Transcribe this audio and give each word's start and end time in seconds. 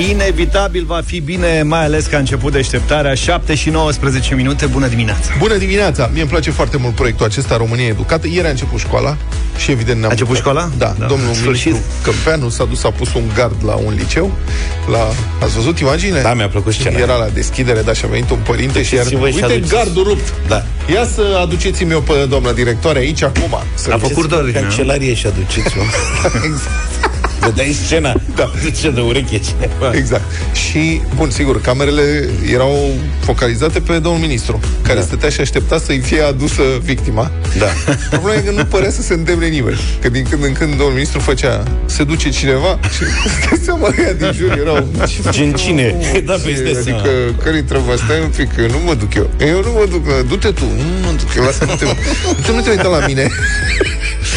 Inevitabil 0.00 0.84
va 0.84 1.00
fi 1.04 1.20
bine, 1.20 1.62
mai 1.62 1.84
ales 1.84 2.06
că 2.06 2.16
a 2.16 2.18
început 2.18 2.52
deșteptarea 2.52 3.14
7 3.14 3.54
și 3.54 3.70
19 3.70 4.34
minute. 4.34 4.66
Bună 4.66 4.86
dimineața! 4.86 5.30
Bună 5.38 5.56
dimineața! 5.56 6.10
Mie 6.12 6.20
îmi 6.20 6.30
place 6.30 6.50
foarte 6.50 6.76
mult 6.76 6.94
proiectul 6.94 7.26
acesta 7.26 7.56
România 7.56 7.86
Educată. 7.86 8.26
Ieri 8.32 8.46
a 8.46 8.50
început 8.50 8.78
școala 8.78 9.16
și 9.56 9.70
evident 9.70 9.98
ne-am 9.98 10.08
A 10.08 10.12
început 10.12 10.34
bucurat. 10.42 10.68
școala? 10.68 10.92
Da, 10.94 10.94
Da, 10.98 11.06
domnul 11.06 11.28
în 11.28 11.34
sfârșit. 11.34 11.66
ministru 11.72 11.92
Câmpeanu 12.02 12.48
s-a 12.48 12.64
dus, 12.64 12.84
a 12.84 12.90
pus 12.90 13.14
un 13.14 13.22
gard 13.34 13.56
la 13.64 13.74
un 13.74 13.94
liceu. 13.98 14.30
La... 14.90 15.08
Ați 15.42 15.54
văzut 15.54 15.78
imaginile? 15.78 16.20
Da, 16.22 16.34
mi-a 16.34 16.48
plăcut 16.48 16.72
scena. 16.72 16.98
Era 16.98 17.14
la 17.16 17.28
deschidere, 17.28 17.80
da, 17.82 17.92
și 17.92 18.02
a 18.04 18.08
venit 18.08 18.30
un 18.30 18.38
părinte 18.42 18.82
și 18.82 18.94
iar... 18.94 19.06
și 19.06 19.14
voi 19.16 19.30
și 19.30 19.34
Uite 19.34 19.52
aduceți. 19.52 19.72
gardul 19.72 20.02
rupt! 20.04 20.32
Da. 20.48 20.64
Ia 20.92 21.06
să 21.14 21.38
aduceți-mi 21.40 21.90
eu 21.92 22.00
pe 22.00 22.12
doamna 22.28 22.52
directoare 22.52 22.98
aici 22.98 23.22
acum. 23.22 23.56
Să 23.74 23.90
A 23.92 23.98
făcut 23.98 24.32
în 24.32 24.38
ordine, 24.38 24.60
nu? 24.60 24.66
Cancelarie 24.66 25.14
și 25.14 25.26
aduceți-o. 25.26 25.80
exact. 26.48 27.01
Vedeai 27.44 27.72
scena? 27.84 28.12
Da. 28.34 28.50
Duce 28.64 28.90
de 28.90 29.00
ureche 29.00 29.38
cineva. 29.38 29.90
Exact. 29.94 30.22
Și, 30.68 31.00
bun, 31.16 31.30
sigur, 31.30 31.60
camerele 31.60 32.28
erau 32.52 32.90
focalizate 33.20 33.80
pe 33.80 33.92
domnul 33.98 34.20
ministru, 34.20 34.60
care 34.82 34.98
Da. 34.98 35.04
stătea 35.04 35.28
și 35.28 35.40
aștepta 35.40 35.78
să-i 35.78 35.98
fie 35.98 36.20
adusă 36.20 36.62
victima. 36.82 37.30
Da. 37.58 37.66
Problema 38.10 38.34
e 38.38 38.40
că 38.44 38.50
nu 38.50 38.64
părea 38.64 38.90
să 38.90 39.02
se 39.02 39.14
îndemne 39.14 39.46
nimeni. 39.46 39.78
Că 40.00 40.08
din 40.08 40.26
când 40.30 40.44
în 40.44 40.52
când 40.52 40.70
domnul 40.70 40.92
ministru 40.92 41.20
făcea 41.20 41.62
se 41.86 42.04
duce 42.04 42.28
cineva 42.30 42.78
și 42.94 43.02
stai 43.42 43.58
seama 43.64 43.86
că 43.88 44.00
ea 44.00 44.12
din 44.12 44.32
jur 44.32 44.58
erau 44.58 44.88
"Ce 45.06 45.20
Gen 45.30 45.50
fac, 45.50 45.60
cine? 45.60 45.96
mă? 46.12 46.18
Da, 46.24 46.32
păi 46.32 46.54
stai 46.56 46.70
Adică, 46.70 46.82
seama. 46.84 47.36
care-i 47.44 47.62
treaba? 47.62 47.96
Stai 47.96 48.20
un 48.22 48.32
pic, 48.36 48.54
că 48.54 48.60
nu 48.60 48.78
mă 48.84 48.94
duc 48.94 49.14
eu. 49.14 49.30
Eu 49.40 49.60
nu 49.60 49.70
mă 49.72 49.86
duc, 49.90 50.04
du-te 50.28 50.48
tu. 50.50 50.64
Nu 50.64 50.84
mă 51.06 51.12
duc 51.20 51.34
eu, 51.36 51.42
lasă 51.44 51.64
nu 51.64 51.74
te, 51.74 51.84
tu 52.46 52.54
nu 52.54 52.60
te 52.60 52.70
uita 52.70 52.88
la 52.88 53.06
mine. 53.06 53.28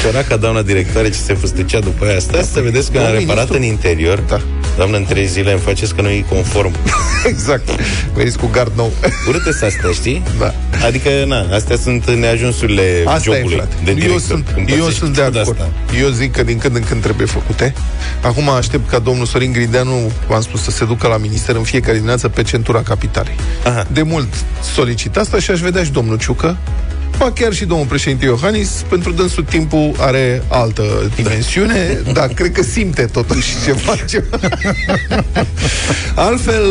Săraca 0.02 0.36
doamna 0.38 0.62
directoare 0.62 1.10
ce 1.10 1.18
se 1.18 1.34
fustăcea 1.34 1.80
după 1.80 2.06
aia. 2.06 2.20
Stai 2.20 2.50
să 2.54 2.62
vedeți 2.62 2.92
că 2.96 3.02
a 3.02 3.04
Domnul 3.04 3.20
reparat 3.20 3.50
ministru- 3.50 3.58
în 3.58 3.64
interior. 3.64 4.20
Da. 4.20 4.42
Doamnă, 4.78 4.98
în 4.98 5.06
trei 5.06 5.26
zile 5.26 5.52
îmi 5.52 5.60
faceți 5.62 5.96
că 5.96 6.02
nu 6.02 6.10
e 6.10 6.26
conform. 6.30 6.72
exact. 7.32 7.70
Veniți 8.14 8.38
cu 8.38 8.50
gard 8.52 8.72
nou. 8.76 8.92
Urâte 9.28 9.52
să 9.52 9.66
astea, 9.66 9.90
știi? 9.92 10.24
Da. 10.40 10.54
Adică, 10.86 11.10
na, 11.28 11.48
astea 11.56 11.76
sunt 11.78 12.10
neajunsurile 12.10 13.04
Asta 13.06 13.30
e, 13.30 13.34
jobului 13.36 13.56
frate. 13.58 13.74
de 13.84 13.90
eu 13.92 13.96
director. 13.98 14.20
sunt, 14.22 14.48
eu 14.48 14.56
Împărțești 14.58 15.00
sunt 15.00 15.14
de 15.16 15.22
tot 15.22 15.36
acord. 15.36 15.60
asta. 15.62 15.72
Eu 16.02 16.10
zic 16.10 16.32
că 16.32 16.44
din 16.44 16.58
când 16.58 16.76
în 16.76 16.84
când 16.84 17.02
trebuie 17.02 17.28
făcute. 17.28 17.74
Acum 18.22 18.50
aștept 18.50 18.90
ca 18.90 19.00
domnul 19.00 19.26
Sorin 19.26 19.52
Grideanu, 19.52 20.12
v-am 20.28 20.42
spus, 20.42 20.62
să 20.64 20.72
se 20.72 20.86
ducă 20.86 21.08
la 21.08 21.18
minister 21.18 21.56
în 21.56 21.64
fiecare 21.64 21.94
dimineață 21.96 22.30
pe 22.30 22.42
centura 22.44 22.82
capitalei. 22.82 23.36
Aha. 23.66 23.86
De 23.92 24.02
mult 24.02 24.28
solicit 24.76 25.18
asta 25.18 25.40
și 25.40 25.52
aș 25.52 25.60
vedea 25.60 25.84
și 25.84 25.92
domnul 25.92 26.18
Ciucă, 26.18 26.58
ba 27.18 27.32
chiar 27.32 27.54
și 27.54 27.66
domnul 27.66 27.86
președinte 27.86 28.26
Iohannis, 28.26 28.86
pentru 28.90 29.12
dânsul 29.12 29.44
timpul 29.44 29.96
are 30.00 30.44
altă 30.48 31.12
dimensiune, 31.16 32.02
dar 32.14 32.28
cred 32.28 32.52
că 32.52 32.64
simte 32.64 33.06
totuși 33.06 33.54
ceva. 33.66 33.96
ceva. 34.10 34.40
Altfel, 36.16 36.64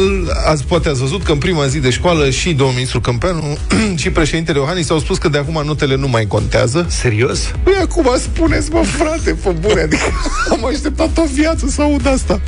azi 0.47 0.65
poate 0.65 0.89
ați 0.89 1.01
văzut 1.01 1.23
că 1.23 1.33
în 1.33 1.39
prima 1.39 1.67
zi 1.67 1.79
de 1.79 1.91
școală 1.91 2.31
și 2.31 2.53
domnul 2.53 2.75
ministru 2.75 3.01
Câmpeanu 3.01 3.57
și 4.03 4.11
președintele 4.11 4.59
Iohannis 4.59 4.91
au 4.91 4.99
spus 4.99 5.19
că 5.19 5.29
de 5.29 5.39
acum 5.39 5.63
notele 5.65 5.97
nu 5.97 6.09
mai 6.09 6.27
contează. 6.27 6.87
Serios? 6.89 7.41
Păi 7.63 7.75
acum 7.83 8.11
spuneți, 8.19 8.71
mă, 8.71 8.83
frate, 8.83 9.37
pe 9.43 9.51
bune, 9.61 9.81
adică 9.81 10.03
am 10.53 10.65
așteptat 10.65 11.19
o 11.19 11.25
viață 11.33 11.67
să 11.69 11.83
aud 11.83 12.07
asta. 12.07 12.41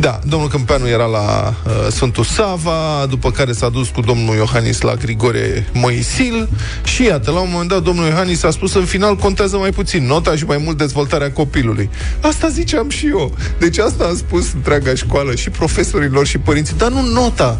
Da, 0.00 0.20
domnul 0.24 0.48
Câmpeanu 0.48 0.88
era 0.88 1.04
la 1.04 1.54
uh, 1.66 1.72
Sfântul 1.90 2.24
Sava, 2.24 3.06
după 3.08 3.30
care 3.30 3.52
s-a 3.52 3.68
dus 3.68 3.88
cu 3.88 4.00
domnul 4.00 4.34
Iohannis 4.34 4.80
la 4.80 4.94
Grigore 4.94 5.66
Moisil 5.72 6.48
și 6.84 7.10
iată, 7.12 7.30
la 7.30 7.40
un 7.40 7.48
moment 7.50 7.68
dat 7.68 7.82
domnul 7.82 8.06
Iohannis 8.06 8.42
a 8.42 8.50
spus 8.50 8.74
în 8.74 8.84
final 8.84 9.16
contează 9.16 9.56
mai 9.56 9.70
puțin 9.70 10.06
nota 10.06 10.36
și 10.36 10.44
mai 10.44 10.60
mult 10.64 10.76
dezvoltarea 10.78 11.32
copilului. 11.32 11.90
Asta 12.20 12.48
ziceam 12.48 12.88
și 12.88 13.06
eu. 13.06 13.34
Deci 13.58 13.78
asta 13.78 14.04
am 14.04 14.16
spus 14.16 14.52
întreaga 14.52 14.94
școală 14.94 15.34
și 15.34 15.50
profesorilor 15.50 16.26
și 16.26 16.38
părinții, 16.38 16.74
dar 16.78 16.90
nu 16.90 17.02
nota. 17.12 17.58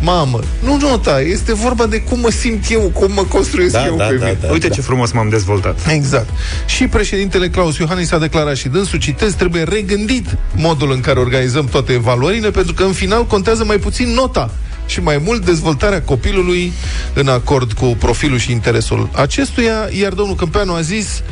Mamă, 0.00 0.40
nu 0.64 0.76
nota, 0.76 1.20
este 1.20 1.54
vorba 1.54 1.86
de 1.86 2.00
cum 2.00 2.20
mă 2.20 2.30
simt 2.30 2.64
eu, 2.70 2.80
cum 2.80 3.12
mă 3.12 3.22
construiesc 3.22 3.72
Da, 3.72 3.86
eu 3.86 3.96
da, 3.96 4.04
pe 4.04 4.14
da, 4.14 4.24
mine. 4.24 4.38
da. 4.40 4.52
Uite 4.52 4.68
ce 4.68 4.80
frumos 4.80 5.12
m-am 5.12 5.28
dezvoltat. 5.28 5.78
Exact. 5.88 6.28
Și 6.66 6.86
președintele 6.86 7.48
Claus 7.48 7.76
Iohannis 7.78 8.12
a 8.12 8.18
declarat 8.18 8.56
și 8.56 8.68
dânsul, 8.68 8.98
citez, 8.98 9.34
trebuie 9.34 9.62
regândit 9.62 10.36
modul 10.54 10.92
în 10.92 11.00
care 11.00 11.18
organizăm 11.18 11.64
toate 11.64 11.92
evaluările, 11.92 12.50
pentru 12.50 12.74
că 12.74 12.82
în 12.82 12.92
final 12.92 13.26
contează 13.26 13.64
mai 13.64 13.76
puțin 13.76 14.08
nota 14.08 14.50
și 14.88 15.00
mai 15.00 15.18
mult 15.24 15.44
dezvoltarea 15.44 16.02
copilului 16.02 16.72
în 17.14 17.28
acord 17.28 17.72
cu 17.72 17.86
profilul 17.86 18.38
și 18.38 18.52
interesul 18.52 19.10
acestuia, 19.12 19.88
iar 20.00 20.12
domnul 20.12 20.36
Câmpeanu 20.36 20.72
a 20.72 20.80
zis 20.80 21.22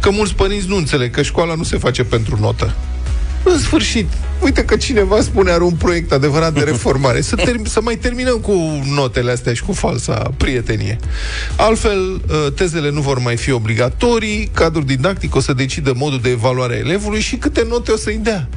că 0.00 0.10
mulți 0.10 0.34
părinți 0.34 0.68
nu 0.68 0.76
înțeleg 0.76 1.10
că 1.10 1.22
școala 1.22 1.54
nu 1.54 1.62
se 1.62 1.76
face 1.76 2.04
pentru 2.04 2.38
notă. 2.40 2.74
În 3.44 3.58
sfârșit, 3.58 4.08
uite 4.42 4.64
că 4.64 4.76
cineva 4.76 5.20
spune 5.20 5.50
are 5.50 5.62
un 5.62 5.74
proiect 5.74 6.12
adevărat 6.12 6.54
de 6.54 6.60
reformare. 6.60 7.20
Să, 7.20 7.36
term- 7.46 7.66
să 7.66 7.80
mai 7.82 7.96
terminăm 7.96 8.38
cu 8.38 8.82
notele 8.94 9.30
astea 9.30 9.54
și 9.54 9.62
cu 9.62 9.72
falsa 9.72 10.32
prietenie. 10.36 10.98
Altfel, 11.56 12.12
uh, 12.12 12.52
tezele 12.54 12.90
nu 12.90 13.00
vor 13.00 13.18
mai 13.18 13.36
fi 13.36 13.50
obligatorii, 13.50 14.50
cadrul 14.52 14.84
didactic 14.84 15.34
o 15.34 15.40
să 15.40 15.52
decidă 15.52 15.92
modul 15.96 16.20
de 16.20 16.30
evaluare 16.30 16.74
a 16.74 16.78
elevului 16.78 17.20
și 17.20 17.36
câte 17.36 17.66
note 17.68 17.90
o 17.90 17.96
să-i 17.96 18.20
dea. 18.22 18.48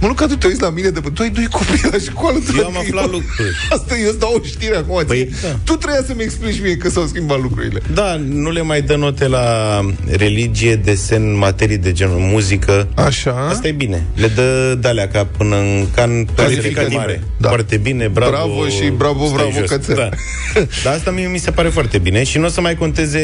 Mă, 0.00 0.06
nu 0.08 0.14
ca 0.14 0.26
tu 0.26 0.36
te 0.36 0.46
uiți 0.46 0.60
la 0.60 0.70
mine 0.70 0.88
de 0.88 1.00
tu 1.14 1.22
ai 1.22 1.30
doi 1.30 1.46
copii 1.50 1.88
la 1.92 1.98
școală. 2.10 2.38
tu 2.38 2.56
Eu 2.58 2.64
am 2.66 2.72
dacă- 2.72 2.84
aflat 2.88 3.04
lucruri. 3.10 3.48
Asta 3.76 3.94
eu 4.02 4.08
îți 4.08 4.18
dau 4.18 4.34
o 4.42 4.44
știre 4.46 4.76
acum. 4.76 5.02
Păi, 5.06 5.16
ție. 5.26 5.48
da. 5.50 5.56
Tu 5.64 5.72
trebuia 5.76 6.02
să-mi 6.06 6.22
explici 6.22 6.60
mie 6.60 6.76
că 6.76 6.88
s-au 6.88 7.06
schimbat 7.06 7.40
lucrurile. 7.40 7.80
Da, 7.94 8.20
nu 8.28 8.50
le 8.50 8.62
mai 8.62 8.82
dă 8.82 8.96
note 8.96 9.26
la 9.28 9.80
religie, 10.16 10.76
desen, 10.76 11.36
materii 11.36 11.78
de 11.78 11.92
genul 11.92 12.18
muzică. 12.18 12.88
Așa. 12.94 13.46
Asta 13.50 13.68
e 13.68 13.72
bine. 13.72 14.06
Le 14.14 14.26
dă 14.26 14.76
dalea 14.80 15.08
ca 15.08 15.24
până 15.36 15.56
în 15.56 15.86
can 15.94 16.24
Calificative. 16.36 16.94
mare. 16.96 17.22
Da. 17.36 17.48
Foarte 17.48 17.76
bine, 17.76 18.08
bravo. 18.08 18.30
Bravo 18.30 18.68
și 18.68 18.88
bravo, 18.96 19.24
stai 19.24 19.36
bravo, 19.36 19.58
jos. 19.58 19.68
cățel. 19.70 19.94
Da. 19.94 20.08
Dar 20.84 20.94
asta 20.94 21.10
mie 21.10 21.26
mi 21.26 21.38
se 21.38 21.50
pare 21.50 21.68
foarte 21.68 21.98
bine 21.98 22.22
și 22.24 22.38
nu 22.38 22.44
o 22.44 22.48
să 22.48 22.60
mai 22.60 22.74
conteze 22.76 23.20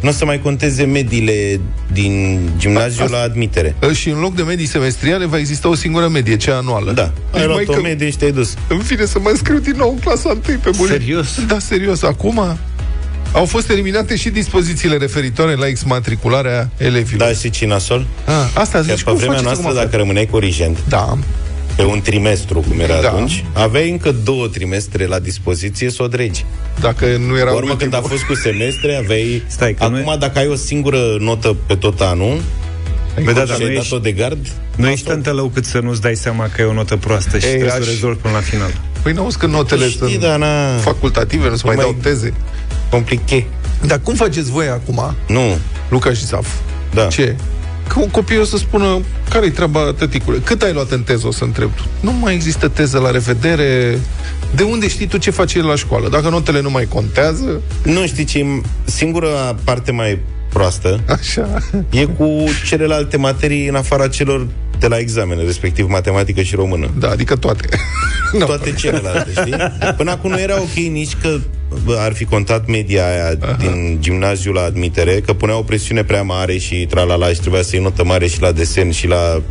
nu 0.00 0.08
o 0.08 0.12
să 0.12 0.24
mai 0.24 0.40
conteze 0.40 0.84
mediile 0.84 1.60
din 1.92 2.40
gimnaziu 2.56 3.04
Asta- 3.04 3.16
la 3.16 3.22
admitere. 3.22 3.74
Și 3.92 4.08
în 4.08 4.18
loc 4.20 4.34
de 4.34 4.42
medii 4.42 4.66
semestriale 4.66 5.26
va 5.26 5.38
exista 5.38 5.68
o 5.68 5.74
singură 5.74 6.08
medie, 6.08 6.36
cea 6.36 6.56
anuală. 6.56 6.92
Da. 6.92 7.12
Deci, 7.32 7.40
Ai 7.40 7.46
luat 7.46 7.56
măi, 7.56 7.64
o 7.68 7.72
că- 7.72 7.80
medie 7.80 8.10
și 8.10 8.16
te-ai 8.16 8.32
dus. 8.32 8.54
În 8.68 8.78
fine, 8.78 9.04
să 9.04 9.18
mă 9.18 9.28
înscriu 9.28 9.58
din 9.58 9.74
nou 9.76 9.90
în 9.90 9.98
clasa 9.98 10.28
1 10.28 10.38
pe 10.62 10.70
bune. 10.76 10.90
Serios? 10.90 11.44
Da, 11.46 11.58
serios. 11.58 12.02
Acum 12.02 12.58
au 13.32 13.44
fost 13.44 13.70
eliminate 13.70 14.16
și 14.16 14.28
dispozițiile 14.30 14.96
referitoare 14.96 15.54
la 15.54 15.66
exmatricularea 15.66 16.70
elevilor. 16.76 17.28
Da, 17.28 17.34
și 17.34 17.50
cinasol? 17.50 18.06
Ah, 18.26 18.32
asta 18.54 18.78
Că 18.78 18.84
zici, 18.84 19.02
pe 19.02 19.10
cum 19.10 19.14
vremea 19.16 19.36
faceți 19.36 19.44
noastră, 19.44 19.68
acum? 19.68 19.80
dacă 19.84 19.96
rămâneai 19.96 20.26
corigent, 20.30 20.78
Da, 20.88 21.18
pe 21.80 21.86
un 21.86 22.00
trimestru, 22.00 22.60
cum 22.68 22.80
era 22.80 23.00
Da. 23.00 23.08
atunci, 23.08 23.44
aveai 23.52 23.90
încă 23.90 24.14
două 24.24 24.46
trimestre 24.48 25.06
la 25.06 25.18
dispoziție 25.18 25.90
să 25.90 26.02
o 26.02 26.06
dregi. 26.08 26.44
dacă 26.80 27.06
nu 27.06 27.36
era 27.38 27.50
Pe 27.50 27.56
urmă, 27.56 27.76
când 27.76 27.94
a 27.94 27.96
ultimul. 27.96 28.18
fost 28.18 28.22
cu 28.30 28.34
semestre, 28.48 28.96
aveai... 28.96 29.42
Stai, 29.46 29.74
că 29.74 29.84
Acum, 29.84 29.94
noi- 30.04 30.16
dacă 30.18 30.38
ai 30.38 30.46
o 30.48 30.54
singură 30.54 31.16
notă 31.18 31.56
pe 31.66 31.74
tot 31.74 32.00
anul, 32.00 32.40
Bă, 33.24 33.32
da, 33.32 33.40
și 33.40 33.46
dar 33.46 33.56
ai 33.60 33.66
nu 33.66 33.72
dat-o 33.74 33.80
ești, 33.96 34.00
de 34.00 34.12
gard, 34.12 34.46
nu 34.76 34.88
ești 34.88 35.06
tântălău 35.06 35.48
cât 35.54 35.64
să 35.64 35.78
nu-ți 35.78 36.00
dai 36.00 36.14
seama 36.14 36.48
că 36.54 36.62
e 36.62 36.64
o 36.64 36.72
notă 36.72 36.96
proastă 36.96 37.38
și 37.38 37.44
Ei, 37.44 37.50
trebuie 37.50 37.70
să 37.70 37.76
o 37.78 37.80
aș- 37.80 37.86
rezolvi 37.88 38.18
până 38.18 38.34
la 38.34 38.40
final. 38.40 38.70
Păi 39.02 39.12
nu 39.12 39.22
auzi 39.22 39.38
că 39.38 39.46
notele 39.46 39.86
Știi, 39.88 39.98
sunt 39.98 40.20
dar 40.20 40.38
na- 40.38 40.80
facultative, 40.82 41.48
nu 41.48 41.56
se 41.56 41.62
mai, 41.66 41.74
mai- 41.74 41.84
dau 41.84 41.96
teze. 42.02 42.32
compliche. 42.90 43.46
Dar 43.86 44.00
cum 44.02 44.14
faceți 44.14 44.50
voi 44.50 44.66
acum, 44.68 45.14
Nu, 45.28 45.58
Luca 45.88 46.12
și 46.12 46.24
Zaf? 46.26 46.46
da. 46.94 47.06
Ce? 47.06 47.36
Că 47.92 47.98
un 48.00 48.08
copil 48.08 48.40
o 48.40 48.44
să 48.44 48.56
spună 48.56 49.00
care-i 49.30 49.50
treaba, 49.50 49.92
tăticule? 49.98 50.38
Cât 50.44 50.62
ai 50.62 50.72
luat 50.72 50.90
în 50.90 51.02
teză, 51.02 51.26
o 51.26 51.32
să 51.32 51.44
întreb 51.44 51.70
tu. 51.74 51.82
Nu 52.00 52.12
mai 52.12 52.34
există 52.34 52.68
teză 52.68 52.98
la 52.98 53.10
revedere. 53.10 53.98
De 54.54 54.62
unde 54.62 54.88
știi 54.88 55.06
tu 55.06 55.16
ce 55.16 55.30
face 55.30 55.58
el 55.58 55.66
la 55.66 55.74
școală? 55.76 56.08
Dacă 56.08 56.28
notele 56.28 56.60
nu 56.60 56.70
mai 56.70 56.86
contează, 56.86 57.60
Nu 57.82 58.06
știi 58.06 58.24
ce 58.24 58.44
singura 58.84 59.28
parte 59.64 59.92
mai 59.92 60.18
proastă 60.52 61.00
așa. 61.08 61.48
e 61.90 62.04
cu 62.04 62.44
celelalte 62.66 63.16
materii 63.16 63.68
în 63.68 63.74
afara 63.74 64.08
celor 64.08 64.46
de 64.78 64.86
la 64.86 64.98
examene, 64.98 65.42
respectiv 65.42 65.88
matematică 65.88 66.42
și 66.42 66.54
română. 66.54 66.90
Da, 66.98 67.08
adică 67.10 67.36
toate. 67.36 67.68
no. 68.38 68.44
Toate 68.46 68.72
celelalte, 68.72 69.30
știi? 69.30 69.54
Până 69.96 70.10
acum 70.10 70.30
nu 70.30 70.40
era 70.40 70.60
ok 70.60 70.72
nici 70.72 71.16
că 71.22 71.28
bă, 71.28 71.40
ar 71.98 72.12
fi 72.12 72.24
contat 72.24 72.66
media 72.66 73.06
aia 73.06 73.36
Aha. 73.40 73.56
din 73.58 73.98
gimnaziu 74.00 74.52
la 74.52 74.62
admitere, 74.62 75.20
că 75.20 75.32
punea 75.32 75.58
o 75.58 75.62
presiune 75.62 76.04
prea 76.04 76.22
mare 76.22 76.58
și 76.58 76.86
tralala 76.90 77.28
și 77.28 77.40
trebuia 77.40 77.62
să 77.62 77.70
iei 77.72 77.84
notă 77.84 78.04
mare 78.04 78.26
și 78.26 78.40
la 78.40 78.52
desen 78.52 78.90
și 78.90 79.06
la 79.06 79.42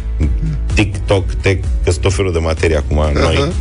TikTok, 0.74 1.33
tech, 1.33 1.63
că 1.83 1.92
sunt 1.92 2.04
tot 2.04 2.13
felul 2.13 2.31
de 2.31 2.39
materii 2.39 2.75
acum 2.75 3.00
Aha. 3.00 3.12
noi. 3.13 3.51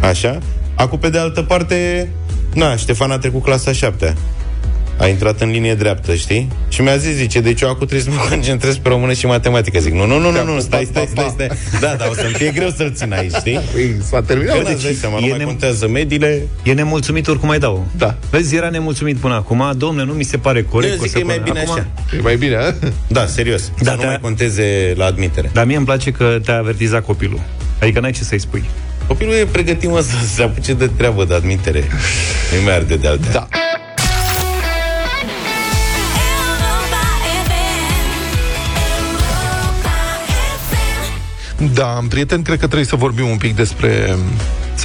Așa. 0.00 0.38
Acum, 0.74 0.98
pe 0.98 1.10
de 1.10 1.18
altă 1.18 1.42
parte, 1.42 2.08
na, 2.54 2.76
Ștefan 2.76 3.10
a 3.10 3.18
trecut 3.18 3.42
clasa 3.42 3.72
șaptea. 3.72 4.14
A 4.98 5.06
intrat 5.06 5.40
în 5.40 5.50
linie 5.50 5.74
dreaptă, 5.74 6.14
știi? 6.14 6.48
Și 6.68 6.80
mi-a 6.82 6.96
zis, 6.96 7.14
zice, 7.14 7.40
deci 7.40 7.60
eu 7.60 7.68
acum 7.68 7.86
trebuie 7.86 8.00
să 8.14 8.20
mă 8.20 8.26
concentrez 8.28 8.76
pe 8.76 8.88
română 8.88 9.12
și 9.12 9.26
matematică. 9.26 9.78
Zic, 9.78 9.92
nu, 9.92 10.06
nu, 10.06 10.18
nu, 10.18 10.30
nu, 10.30 10.54
nu, 10.54 10.60
stai, 10.60 10.84
stai, 10.90 11.08
stai, 11.10 11.30
stai. 11.34 11.48
Da, 11.80 11.94
da, 11.98 12.06
o 12.10 12.14
să-mi 12.14 12.32
fie 12.34 12.50
greu 12.50 12.68
să-l 12.76 12.92
țin 12.94 13.12
aici, 13.12 13.32
știi? 13.34 13.60
Păi, 13.72 13.94
s-a 14.10 14.20
terminat. 14.22 14.56
Că 14.56 14.62
deci 14.62 14.72
n-ți 14.72 14.82
dai 14.82 14.92
seama, 14.92 15.18
nu 15.18 15.26
e 15.26 15.28
mai 15.30 15.38
nem- 15.38 15.44
contează 15.44 15.88
mediile. 15.88 16.42
E 16.62 16.72
nemulțumit 16.72 17.28
oricum 17.28 17.48
mai 17.48 17.58
dau. 17.58 17.86
Da. 17.96 18.14
Vezi, 18.30 18.56
era 18.56 18.68
nemulțumit 18.68 19.16
până 19.16 19.34
acum. 19.34 19.72
Domne, 19.76 20.04
nu 20.04 20.12
mi 20.12 20.24
se 20.24 20.36
pare 20.36 20.62
corect. 20.62 20.92
Eu 20.92 20.98
o 20.98 21.02
zic 21.02 21.10
să 21.10 21.16
că 21.18 21.22
e 21.22 21.26
mai 21.26 21.36
pun- 21.36 21.44
bine 21.44 21.60
acum, 21.60 21.72
așa. 21.72 21.86
E 22.16 22.20
mai 22.20 22.36
bine, 22.36 22.56
a? 22.56 22.72
Da, 23.06 23.26
serios. 23.26 23.72
Da, 23.78 23.84
Da, 23.84 23.90
să 23.90 23.96
nu 23.96 24.02
da. 24.02 24.06
mai 24.08 24.18
conteze 24.20 24.92
la 24.96 25.04
admitere. 25.04 25.50
Dar 25.52 25.64
mie 25.64 25.76
îmi 25.76 25.84
place 25.86 26.10
că 26.10 26.38
te-a 26.44 26.56
avertizat 26.58 27.04
copilul. 27.04 27.40
Adică 27.80 28.00
n-ai 28.00 28.12
ce 28.12 28.22
să-i 28.24 28.38
spui. 28.40 28.64
Copilul 29.06 29.34
e 29.34 29.46
pregătit, 29.52 29.90
mă, 29.90 30.00
să 30.00 30.14
se 30.34 30.42
apuce 30.42 30.72
de 30.72 30.90
treabă 30.96 31.24
de 31.24 31.34
admitere. 31.34 31.84
Nu 32.58 32.62
mai 32.64 32.74
arde 32.74 32.96
de 32.96 33.08
altea. 33.08 33.32
Da. 33.32 33.48
Da, 41.74 41.98
prieten, 42.08 42.42
cred 42.42 42.58
că 42.58 42.64
trebuie 42.66 42.86
să 42.86 42.96
vorbim 42.96 43.28
un 43.28 43.36
pic 43.36 43.56
despre... 43.56 44.16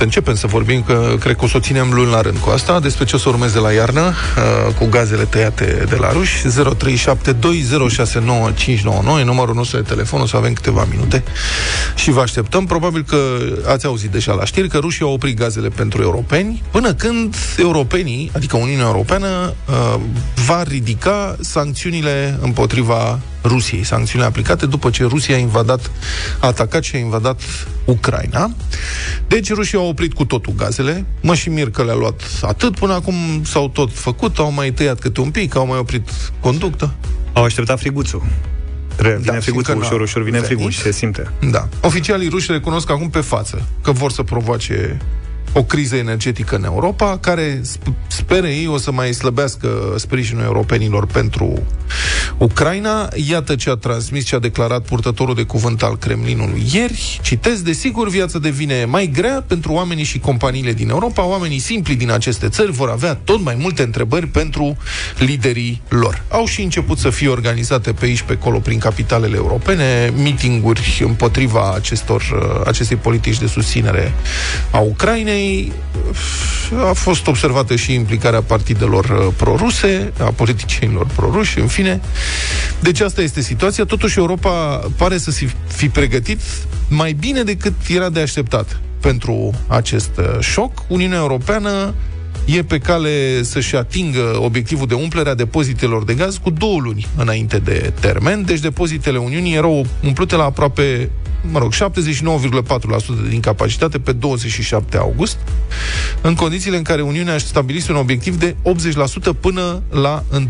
Să 0.01 0.07
începem 0.07 0.35
să 0.35 0.47
vorbim, 0.47 0.83
că 0.83 1.15
cred 1.19 1.35
că 1.35 1.45
o 1.45 1.47
să 1.47 1.57
o 1.57 1.59
ținem 1.59 1.93
luni 1.93 2.11
la 2.11 2.21
rând 2.21 2.37
cu 2.37 2.49
asta, 2.49 2.79
despre 2.79 3.05
ce 3.05 3.15
o 3.15 3.19
să 3.19 3.29
urmeze 3.29 3.59
la 3.59 3.71
iarnă, 3.71 4.01
uh, 4.01 4.73
cu 4.73 4.85
gazele 4.85 5.23
tăiate 5.23 5.85
de 5.89 5.95
la 5.95 6.11
ruși. 6.11 6.47
0372069599 6.47 6.49
e 9.19 9.23
numărul 9.23 9.55
nostru 9.55 9.77
de 9.77 9.83
telefon, 9.87 10.21
o 10.21 10.25
să 10.25 10.37
avem 10.37 10.53
câteva 10.53 10.87
minute 10.91 11.23
și 11.95 12.11
vă 12.11 12.21
așteptăm. 12.21 12.65
Probabil 12.65 13.03
că 13.07 13.17
ați 13.67 13.85
auzit 13.85 14.09
deja 14.09 14.33
la 14.33 14.45
știri 14.45 14.67
că 14.67 14.77
rușii 14.77 15.05
au 15.05 15.13
oprit 15.13 15.37
gazele 15.37 15.69
pentru 15.69 16.01
europeni, 16.01 16.63
până 16.71 16.93
când 16.93 17.35
europenii, 17.57 18.31
adică 18.35 18.57
Uniunea 18.57 18.85
Europeană, 18.85 19.53
uh, 19.69 19.95
va 20.45 20.63
ridica 20.63 21.35
sancțiunile 21.39 22.37
împotriva 22.41 23.19
Rusiei, 23.43 23.83
sancțiunile 23.83 24.29
aplicate 24.29 24.65
după 24.65 24.89
ce 24.89 25.03
Rusia 25.03 25.35
a 25.35 25.39
invadat, 25.39 25.91
a 26.39 26.47
atacat 26.47 26.83
și 26.83 26.95
a 26.95 26.99
invadat 26.99 27.41
Ucraina. 27.85 28.51
Deci 29.27 29.53
rușii 29.53 29.77
au 29.77 29.90
oprit 29.91 30.13
cu 30.13 30.25
totul 30.25 30.53
gazele. 30.57 31.05
Mă 31.21 31.35
și 31.35 31.49
mir 31.49 31.69
că 31.69 31.83
le-a 31.83 31.93
luat 31.95 32.21
atât. 32.41 32.75
Până 32.79 32.93
acum 32.93 33.15
s-au 33.43 33.69
tot 33.69 33.93
făcut, 33.93 34.37
au 34.37 34.51
mai 34.51 34.71
tăiat 34.71 34.99
câte 34.99 35.21
un 35.21 35.31
pic, 35.31 35.55
au 35.55 35.65
mai 35.67 35.77
oprit 35.77 36.09
conductă. 36.39 36.93
Au 37.33 37.43
așteptat 37.43 37.79
friguțul. 37.79 38.23
Tre- 38.95 39.17
Vine 39.21 39.31
Da, 39.33 39.39
friguțul, 39.39 39.63
fiindcă 39.63 39.85
ușor, 39.85 39.97
n-a 39.97 40.03
ușor 40.03 40.21
vine 40.23 40.39
venit. 40.39 40.45
frigul 40.55 40.71
și 40.71 40.79
se 40.79 40.91
simte. 40.91 41.31
Da. 41.51 41.67
Oficialii 41.81 42.29
ruși 42.29 42.51
recunosc 42.51 42.89
acum 42.89 43.09
pe 43.09 43.19
față 43.19 43.67
că 43.83 43.91
vor 43.91 44.11
să 44.11 44.23
provoace 44.23 44.97
o 45.53 45.63
criză 45.63 45.95
energetică 45.95 46.55
în 46.55 46.63
Europa, 46.63 47.17
care 47.17 47.61
sp- 47.61 48.07
speră 48.07 48.47
ei 48.47 48.67
o 48.67 48.77
să 48.77 48.91
mai 48.91 49.13
slăbească 49.13 49.93
sprijinul 49.97 50.43
europenilor 50.43 51.05
pentru 51.05 51.63
Ucraina. 52.41 53.09
Iată 53.27 53.55
ce 53.55 53.69
a 53.69 53.73
transmis, 53.75 54.25
ce 54.25 54.35
a 54.35 54.39
declarat 54.39 54.81
purtătorul 54.81 55.35
de 55.35 55.43
cuvânt 55.43 55.83
al 55.83 55.97
Kremlinului 55.97 56.63
ieri. 56.73 57.19
Citez, 57.23 57.61
desigur, 57.61 58.09
viața 58.09 58.39
devine 58.39 58.85
mai 58.85 59.11
grea 59.13 59.43
pentru 59.47 59.71
oamenii 59.71 60.03
și 60.03 60.19
companiile 60.19 60.73
din 60.73 60.89
Europa. 60.89 61.25
Oamenii 61.25 61.59
simpli 61.59 61.95
din 61.95 62.11
aceste 62.11 62.49
țări 62.49 62.71
vor 62.71 62.89
avea 62.89 63.15
tot 63.15 63.43
mai 63.43 63.55
multe 63.59 63.83
întrebări 63.83 64.27
pentru 64.27 64.77
liderii 65.17 65.81
lor. 65.89 66.23
Au 66.29 66.45
și 66.45 66.61
început 66.61 66.97
să 66.97 67.09
fie 67.09 67.27
organizate 67.27 67.91
pe 67.91 68.05
aici, 68.05 68.21
pe 68.21 68.37
acolo, 68.39 68.59
prin 68.59 68.79
capitalele 68.79 69.35
europene, 69.35 70.13
mitinguri 70.15 71.01
împotriva 71.05 71.73
acestor, 71.73 72.21
uh, 72.21 72.67
acestei 72.67 72.97
politici 72.97 73.39
de 73.39 73.47
susținere 73.47 74.13
a 74.71 74.79
Ucrainei. 74.79 75.71
A 76.89 76.93
fost 76.93 77.27
observată 77.27 77.75
și 77.75 77.93
implicarea 77.93 78.41
partidelor 78.41 79.05
uh, 79.05 79.33
proruse, 79.37 80.13
a 80.19 80.31
politicienilor 80.35 81.07
proruși, 81.15 81.59
în 81.59 81.67
fine. 81.67 82.01
Deci 82.79 82.99
asta 82.99 83.21
este 83.21 83.41
situația. 83.41 83.85
Totuși 83.85 84.17
Europa 84.17 84.49
pare 84.97 85.17
să 85.17 85.31
fi- 85.31 85.55
fi 85.67 85.89
pregătit 85.89 86.39
mai 86.87 87.13
bine 87.13 87.43
decât 87.43 87.73
era 87.89 88.09
de 88.09 88.19
așteptat 88.19 88.79
pentru 88.99 89.53
acest 89.67 90.11
uh, 90.17 90.39
șoc. 90.39 90.71
Uniunea 90.87 91.17
Europeană 91.17 91.93
e 92.45 92.63
pe 92.63 92.77
cale 92.77 93.43
să-și 93.43 93.75
atingă 93.75 94.37
obiectivul 94.39 94.87
de 94.87 94.93
umplere 94.93 95.29
a 95.29 95.35
depozitelor 95.35 96.03
de 96.03 96.13
gaz 96.13 96.37
cu 96.37 96.49
două 96.49 96.79
luni 96.79 97.07
înainte 97.17 97.59
de 97.59 97.93
termen. 97.99 98.45
Deci 98.45 98.59
depozitele 98.59 99.17
Uniunii 99.17 99.55
erau 99.55 99.85
umplute 100.03 100.35
la 100.35 100.43
aproape 100.43 101.09
mă 101.51 101.59
rog, 101.59 101.73
79,4% 101.73 103.29
din 103.29 103.39
capacitate 103.39 103.99
pe 103.99 104.11
27 104.11 104.97
august, 104.97 105.37
în 106.21 106.35
condițiile 106.35 106.77
în 106.77 106.83
care 106.83 107.01
Uniunea 107.01 107.33
își 107.33 107.45
stabilise 107.45 107.91
un 107.91 107.97
obiectiv 107.97 108.35
de 108.35 108.55
80% 108.63 109.39
până 109.39 109.81
la 109.89 110.23
1 110.33 110.47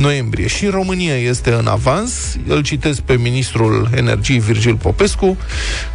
noiembrie. 0.00 0.46
Și 0.46 0.66
România 0.66 1.14
este 1.14 1.52
în 1.52 1.66
avans. 1.66 2.36
Îl 2.46 2.62
citesc 2.62 3.00
pe 3.00 3.16
ministrul 3.16 3.88
energiei 3.96 4.38
Virgil 4.38 4.74
Popescu, 4.74 5.36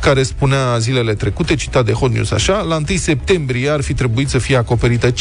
care 0.01 0.23
spunea 0.23 0.77
zilele 0.77 1.13
trecute, 1.13 1.55
citat 1.55 1.85
de 1.85 1.91
Hot 1.91 2.11
News 2.11 2.31
așa, 2.31 2.61
la 2.61 2.75
1 2.75 2.85
septembrie 2.97 3.69
ar 3.69 3.81
fi 3.81 3.93
trebuit 3.93 4.29
să 4.29 4.37
fie 4.37 4.57
acoperită 4.57 5.11
57% 5.11 5.13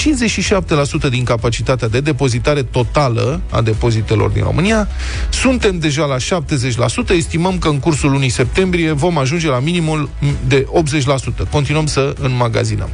din 1.11 1.25
capacitatea 1.25 1.89
de 1.89 2.01
depozitare 2.01 2.63
totală 2.63 3.41
a 3.51 3.61
depozitelor 3.61 4.31
din 4.31 4.43
România. 4.43 4.89
Suntem 5.31 5.79
deja 5.79 6.05
la 6.05 6.17
70%, 6.17 7.17
estimăm 7.17 7.59
că 7.59 7.69
în 7.69 7.79
cursul 7.79 8.11
lunii 8.11 8.29
septembrie 8.29 8.93
vom 8.93 9.19
ajunge 9.19 9.49
la 9.49 9.59
minimul 9.59 10.09
de 10.47 10.67
80%. 11.45 11.51
Continuăm 11.51 11.87
să 11.87 12.15
înmagazinăm. 12.21 12.89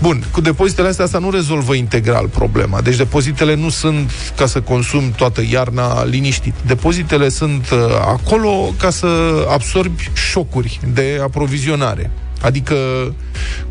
Bun, 0.00 0.24
cu 0.30 0.40
depozitele 0.40 0.88
astea 0.88 1.04
asta 1.04 1.18
nu 1.18 1.30
rezolvă 1.30 1.74
integral 1.74 2.28
problema. 2.28 2.80
Deci 2.80 2.96
depozitele 2.96 3.54
nu 3.54 3.68
sunt 3.68 4.10
ca 4.36 4.46
să 4.46 4.60
consumi 4.60 4.90
toată 5.00 5.42
iarna 5.50 6.04
liniștit. 6.04 6.54
Depozitele 6.66 7.28
sunt 7.28 7.70
uh, 7.70 7.78
acolo 8.00 8.74
ca 8.78 8.90
să 8.90 9.06
absorbi 9.50 10.10
șocuri 10.12 10.80
de 10.92 11.18
aprovizionare. 11.22 12.10
Adică 12.42 12.74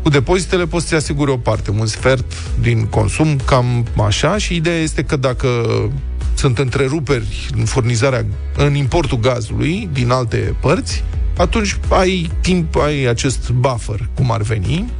cu 0.02 0.08
depozitele 0.08 0.66
poți 0.66 0.86
să-ți 0.86 1.02
asiguri 1.02 1.30
o 1.30 1.36
parte, 1.36 1.70
un 1.70 1.86
sfert 1.86 2.32
din 2.60 2.84
consum, 2.84 3.36
cam 3.44 3.86
așa, 4.06 4.38
și 4.38 4.54
ideea 4.54 4.78
este 4.78 5.02
că 5.02 5.16
dacă 5.16 5.48
sunt 6.34 6.58
întreruperi 6.58 7.48
în 7.56 7.64
furnizarea, 7.64 8.24
în 8.56 8.74
importul 8.74 9.18
gazului 9.18 9.88
din 9.92 10.10
alte 10.10 10.56
părți, 10.60 11.04
atunci 11.36 11.76
ai 11.88 12.30
timp, 12.40 12.76
ai 12.76 13.04
acest 13.04 13.50
buffer, 13.50 14.08
cum 14.14 14.30
ar 14.30 14.42
veni, 14.42 14.90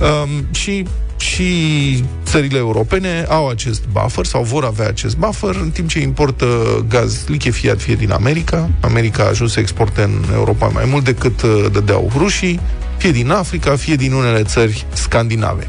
um, 0.00 0.46
și 0.50 0.86
și 1.26 2.04
țările 2.24 2.58
europene 2.58 3.24
au 3.28 3.48
acest 3.48 3.82
buffer 3.92 4.24
sau 4.24 4.42
vor 4.42 4.64
avea 4.64 4.88
acest 4.88 5.16
buffer 5.16 5.54
în 5.54 5.70
timp 5.70 5.88
ce 5.88 6.00
importă 6.00 6.46
gaz 6.88 7.24
lichefiat 7.26 7.80
fie 7.80 7.94
din 7.94 8.10
America. 8.10 8.70
America 8.80 9.22
a 9.22 9.28
ajuns 9.28 9.52
să 9.52 9.60
exporte 9.60 10.02
în 10.02 10.24
Europa 10.32 10.66
mai 10.66 10.84
mult 10.84 11.04
decât 11.04 11.42
uh, 11.42 11.66
dădeau 11.72 12.10
rușii, 12.16 12.60
fie 12.96 13.10
din 13.10 13.30
Africa, 13.30 13.76
fie 13.76 13.94
din 13.94 14.12
unele 14.12 14.42
țări 14.42 14.86
scandinave. 14.92 15.68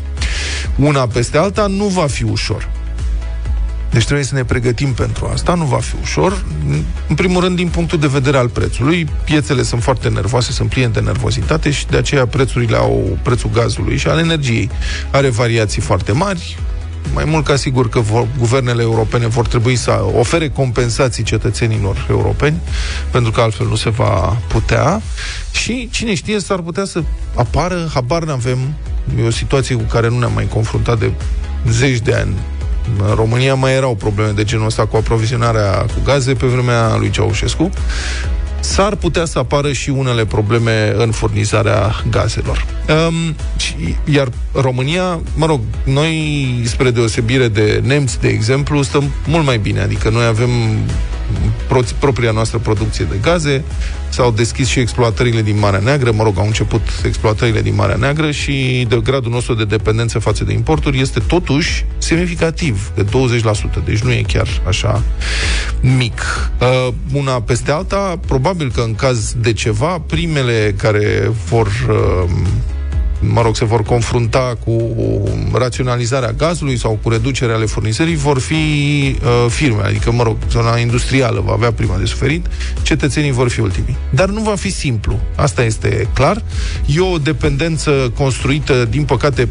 Una 0.76 1.08
peste 1.08 1.38
alta 1.38 1.68
nu 1.68 1.86
va 1.86 2.06
fi 2.08 2.24
ușor. 2.24 2.70
Deci 3.98 4.06
trebuie 4.06 4.26
să 4.26 4.36
ne 4.36 4.44
pregătim 4.44 4.94
pentru 4.94 5.30
asta, 5.34 5.54
nu 5.54 5.66
va 5.66 5.78
fi 5.78 5.96
ușor. 6.02 6.44
În 7.08 7.16
primul 7.16 7.42
rând, 7.42 7.56
din 7.56 7.68
punctul 7.68 8.00
de 8.00 8.08
vedere 8.08 8.38
al 8.38 8.50
prețului, 8.50 9.08
piețele 9.24 9.64
sunt 9.64 9.84
foarte 9.84 10.10
nervoase, 10.10 10.52
sunt 10.52 10.70
pline 10.70 10.88
de 10.88 11.00
nervozitate 11.00 11.72
și 11.72 11.88
de 11.88 11.98
aceea 11.98 12.28
prețurile 12.28 12.78
au, 12.78 13.18
prețul 13.22 13.50
gazului 13.54 13.98
și 13.98 14.08
al 14.08 14.20
energiei 14.20 14.70
are 15.12 15.30
variații 15.30 15.82
foarte 15.82 16.12
mari. 16.12 16.58
Mai 17.14 17.26
mult 17.26 17.46
ca 17.46 17.56
sigur 17.56 17.90
că 17.90 18.00
vor, 18.00 18.28
guvernele 18.38 18.82
europene 18.82 19.28
vor 19.28 19.48
trebui 19.48 19.76
să 19.76 20.04
ofere 20.18 20.50
compensații 20.50 21.24
cetățenilor 21.24 22.08
europeni, 22.10 22.62
pentru 23.12 23.32
că 23.32 23.42
altfel 23.42 23.68
nu 23.68 23.76
se 23.76 23.90
va 23.90 24.38
putea. 24.48 25.02
Și 25.52 25.90
cine 25.92 26.14
știe, 26.14 26.40
s-ar 26.40 26.60
putea 26.60 26.86
să 26.86 27.04
apară, 27.36 27.90
habar 27.94 28.24
n-avem, 28.24 28.58
e 29.20 29.28
o 29.28 29.32
situație 29.32 29.76
cu 29.76 29.84
care 29.84 30.10
nu 30.10 30.20
ne-am 30.20 30.34
mai 30.34 30.48
confruntat 30.48 31.00
de 31.00 31.12
zeci 31.70 32.00
de 32.00 32.14
ani 32.14 32.36
în 33.08 33.16
România 33.16 33.54
mai 33.54 33.76
erau 33.76 33.96
probleme 33.96 34.32
de 34.32 34.44
genul 34.44 34.66
ăsta 34.66 34.86
cu 34.86 34.96
aprovizionarea 34.96 35.72
cu 35.72 36.02
gaze 36.04 36.34
pe 36.34 36.46
vremea 36.46 36.96
lui 36.98 37.10
Ceaușescu. 37.10 37.70
S-ar 38.60 38.96
putea 38.96 39.26
să 39.26 39.40
apară 39.40 39.72
și 39.72 39.90
unele 39.90 40.26
probleme 40.26 40.94
în 40.98 41.12
furnizarea 41.12 42.02
gazelor. 42.10 42.66
Um, 43.08 43.36
și, 43.58 43.96
iar 44.12 44.30
România, 44.54 45.20
mă 45.36 45.46
rog, 45.46 45.60
noi, 45.84 46.62
spre 46.66 46.92
deosebire 46.92 47.48
de 47.48 47.82
nemți, 47.84 48.20
de 48.20 48.28
exemplu, 48.28 48.82
stăm 48.82 49.04
mult 49.28 49.46
mai 49.46 49.58
bine. 49.58 49.82
Adică 49.82 50.10
noi 50.10 50.26
avem 50.26 50.50
pro- 51.68 51.96
propria 52.00 52.32
noastră 52.32 52.58
producție 52.58 53.06
de 53.10 53.18
gaze, 53.22 53.64
s-au 54.10 54.32
deschis 54.32 54.68
și 54.68 54.80
exploatările 54.80 55.42
din 55.42 55.60
Marea 55.60 55.80
Neagră, 55.80 56.12
mă 56.12 56.24
rog, 56.24 56.38
au 56.38 56.46
început 56.46 56.82
exploatările 57.06 57.62
din 57.62 57.76
Marea 57.76 57.96
Neagră 57.96 58.32
și 58.32 58.86
de 58.90 59.00
gradul 59.04 59.32
nostru 59.32 59.54
de 59.54 59.66
dependență 59.66 60.20
față 60.20 60.44
de 60.44 60.54
importuri 60.54 61.02
este 61.02 61.20
totuși 61.20 61.86
semnificativ, 61.98 62.92
de 62.96 63.06
20%, 63.06 63.08
deci 63.86 64.00
nu 64.00 64.12
e 64.12 64.22
chiar 64.28 64.48
așa 64.68 65.04
mic. 65.82 66.52
Uh, 66.60 66.94
una 67.14 67.42
peste 67.42 67.72
alta, 67.72 68.20
probabil 68.28 68.72
că 68.72 68.82
în 68.82 68.96
caz 68.96 69.36
de 69.42 69.54
ceva, 69.54 70.00
primele 70.08 70.76
care 70.78 71.32
vor 71.50 71.68
uh, 71.68 72.30
mă 73.20 73.42
rog, 73.42 73.56
se 73.56 73.66
vor 73.66 73.84
confrunta 73.84 74.58
cu 74.66 74.94
raționalizarea 75.54 76.32
gazului 76.32 76.78
sau 76.78 77.00
cu 77.02 77.10
reducerea 77.10 77.56
ale 77.56 77.66
furnizării, 77.66 78.16
vor 78.16 78.40
fi 78.40 78.54
uh, 78.54 79.46
firme, 79.50 79.82
adică, 79.84 80.12
mă 80.12 80.24
rog, 80.24 80.38
zona 80.50 80.78
industrială 80.78 81.44
va 81.46 81.54
avea 81.54 81.72
prima 81.72 81.98
de 81.98 82.06
suferit, 82.06 82.46
cetățenii 82.82 83.32
vor 83.32 83.50
fi 83.50 83.60
ultimii. 83.60 83.98
Dar 84.10 84.30
nu 84.30 84.42
va 84.42 84.56
fi 84.56 84.70
simplu, 84.72 85.20
asta 85.36 85.64
este 85.64 86.08
clar. 86.14 86.44
E 86.86 87.00
o 87.00 87.18
dependență 87.18 88.12
construită, 88.18 88.86
din 88.90 89.04
păcate, 89.04 89.50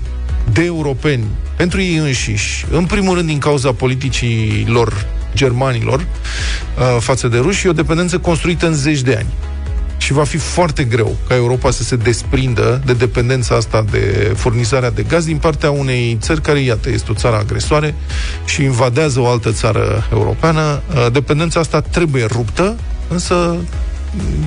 de 0.52 0.64
europeni 0.64 1.25
pentru 1.56 1.80
ei 1.80 1.96
înșiși, 1.96 2.66
în 2.70 2.85
primul 2.85 3.14
rând 3.14 3.26
din 3.26 3.38
cauza 3.38 3.73
politicii 3.73 4.64
lor 4.68 5.06
germanilor 5.35 6.00
uh, 6.00 6.96
față 7.00 7.28
de 7.28 7.38
ruși, 7.38 7.66
e 7.66 7.70
o 7.70 7.73
dependență 7.73 8.18
construită 8.18 8.66
în 8.66 8.75
zeci 8.75 9.00
de 9.00 9.14
ani. 9.14 9.26
Și 10.07 10.13
va 10.13 10.25
fi 10.25 10.37
foarte 10.37 10.85
greu 10.85 11.17
ca 11.29 11.35
Europa 11.35 11.71
să 11.71 11.83
se 11.83 11.97
desprindă 11.97 12.83
de 12.85 12.93
dependența 12.93 13.55
asta 13.55 13.85
de 13.91 14.33
furnizarea 14.37 14.91
de 14.91 15.03
gaz 15.03 15.25
din 15.25 15.37
partea 15.37 15.71
unei 15.71 16.19
țări 16.21 16.41
care, 16.41 16.61
iată, 16.61 16.91
este 16.91 17.11
o 17.11 17.15
țară 17.15 17.37
agresoare 17.37 17.95
și 18.45 18.63
invadează 18.63 19.21
o 19.21 19.27
altă 19.27 19.53
țară 19.53 20.09
europeană. 20.13 20.83
Uh, 20.91 21.07
dependența 21.13 21.61
asta 21.61 21.81
trebuie 21.81 22.25
ruptă, 22.25 22.77
însă 23.09 23.57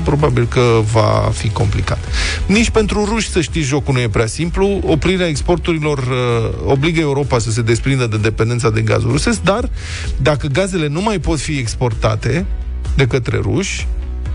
probabil 0.04 0.48
că 0.48 0.82
va 0.92 1.30
fi 1.34 1.50
complicat. 1.50 2.00
Nici 2.46 2.70
pentru 2.70 3.06
ruși, 3.06 3.30
să 3.30 3.42
știți, 3.42 3.68
jocul 3.68 3.94
nu 3.94 4.00
e 4.00 4.10
prea 4.10 4.28
simplu. 4.28 4.82
Oprirea 4.86 5.28
exporturilor 5.28 5.98
uh, 5.98 6.50
obligă 6.66 7.00
Europa 7.00 7.40
să 7.40 7.52
se 7.52 7.62
desprindă 7.62 8.08
de 8.08 8.18
dependența 8.18 8.70
de 8.70 8.82
gazul 8.82 9.12
rusesc, 9.12 9.42
dar 9.42 9.70
dacă 10.22 10.48
gazele 10.48 10.88
nu 10.88 11.02
mai 11.02 11.20
pot 11.20 11.40
fi 11.40 11.58
exportate 11.58 12.46
de 12.96 13.08
către 13.08 13.38
ruși, 13.42 13.88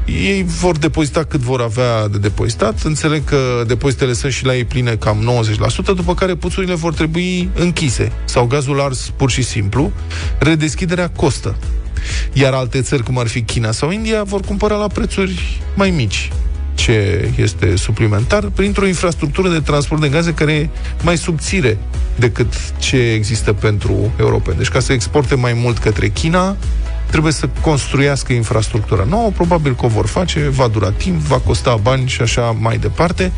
ei 0.04 0.44
vor 0.61 0.76
depozita 0.76 1.25
cât 1.25 1.40
vor 1.40 1.61
avea 1.61 2.08
de 2.08 2.18
depozitat. 2.18 2.82
Înțeleg 2.82 3.25
că 3.25 3.64
depozitele 3.66 4.12
sunt 4.12 4.32
și 4.32 4.44
la 4.44 4.56
ei 4.56 4.64
pline 4.64 4.94
cam 4.94 5.44
90%, 5.82 5.94
după 5.94 6.14
care 6.14 6.34
puțurile 6.34 6.75
vor 6.75 6.94
trebui 6.94 7.49
închise 7.54 8.12
sau 8.25 8.46
gazul 8.46 8.80
ars 8.80 9.12
pur 9.16 9.30
și 9.30 9.42
simplu. 9.42 9.92
Redeschiderea 10.38 11.08
costă. 11.08 11.56
Iar 12.32 12.52
alte 12.52 12.80
țări, 12.80 13.02
cum 13.02 13.18
ar 13.18 13.26
fi 13.26 13.42
China 13.42 13.70
sau 13.70 13.90
India, 13.90 14.23
vor 14.23 14.40
cumpăra 14.40 14.76
la 14.76 14.87
prețuri 14.87 15.61
mai 15.75 15.90
mici 15.90 16.30
ce 16.75 17.30
este 17.37 17.76
suplimentar, 17.76 18.44
printr-o 18.44 18.87
infrastructură 18.87 19.49
de 19.49 19.61
transport 19.61 20.00
de 20.00 20.08
gaze 20.08 20.34
care 20.34 20.52
e 20.52 20.68
mai 21.02 21.16
subțire 21.16 21.78
decât 22.16 22.78
ce 22.78 22.96
există 22.96 23.52
pentru 23.52 24.12
europeni. 24.18 24.56
Deci 24.56 24.68
ca 24.68 24.80
să 24.80 24.92
exporte 24.92 25.34
mai 25.34 25.52
mult 25.52 25.78
către 25.78 26.08
China, 26.08 26.56
trebuie 27.14 27.33
să 27.33 27.49
construiască 27.61 28.33
infrastructura 28.33 29.04
nouă, 29.09 29.30
probabil 29.30 29.75
că 29.75 29.85
o 29.85 29.88
vor 29.88 30.06
face, 30.06 30.49
va 30.49 30.68
dura 30.68 30.90
timp, 30.90 31.21
va 31.21 31.38
costa 31.38 31.78
bani 31.83 32.09
și 32.09 32.23
așa 32.23 32.56
mai 32.61 32.78
departe. 32.78 33.33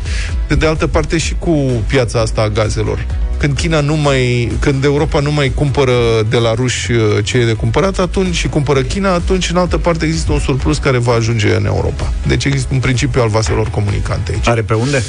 De, 0.47 0.55
de 0.55 0.65
altă 0.65 0.87
parte 0.87 1.17
și 1.17 1.35
cu 1.39 1.51
piața 1.87 2.19
asta 2.19 2.41
a 2.41 2.49
gazelor. 2.49 3.05
Când 3.37 3.55
China 3.55 3.81
nu 3.81 3.95
mai, 3.95 4.51
când 4.59 4.83
Europa 4.83 5.19
nu 5.19 5.31
mai 5.31 5.51
cumpără 5.55 5.93
de 6.29 6.37
la 6.37 6.53
ruși 6.53 6.91
uh, 6.91 7.23
ce 7.23 7.37
e 7.37 7.45
de 7.45 7.53
cumpărat, 7.53 7.99
atunci 7.99 8.35
și 8.35 8.47
cumpără 8.47 8.81
China, 8.81 9.13
atunci 9.13 9.49
în 9.49 9.57
altă 9.57 9.77
parte 9.77 10.05
există 10.05 10.31
un 10.31 10.39
surplus 10.39 10.77
care 10.77 10.97
va 10.97 11.13
ajunge 11.13 11.55
în 11.55 11.65
Europa. 11.65 12.13
Deci 12.27 12.45
există 12.45 12.69
un 12.73 12.79
principiu 12.79 13.21
al 13.21 13.29
vaselor 13.29 13.69
comunicante 13.69 14.31
aici. 14.31 14.47
Are 14.47 14.61
pe 14.61 14.73
unde? 14.73 15.03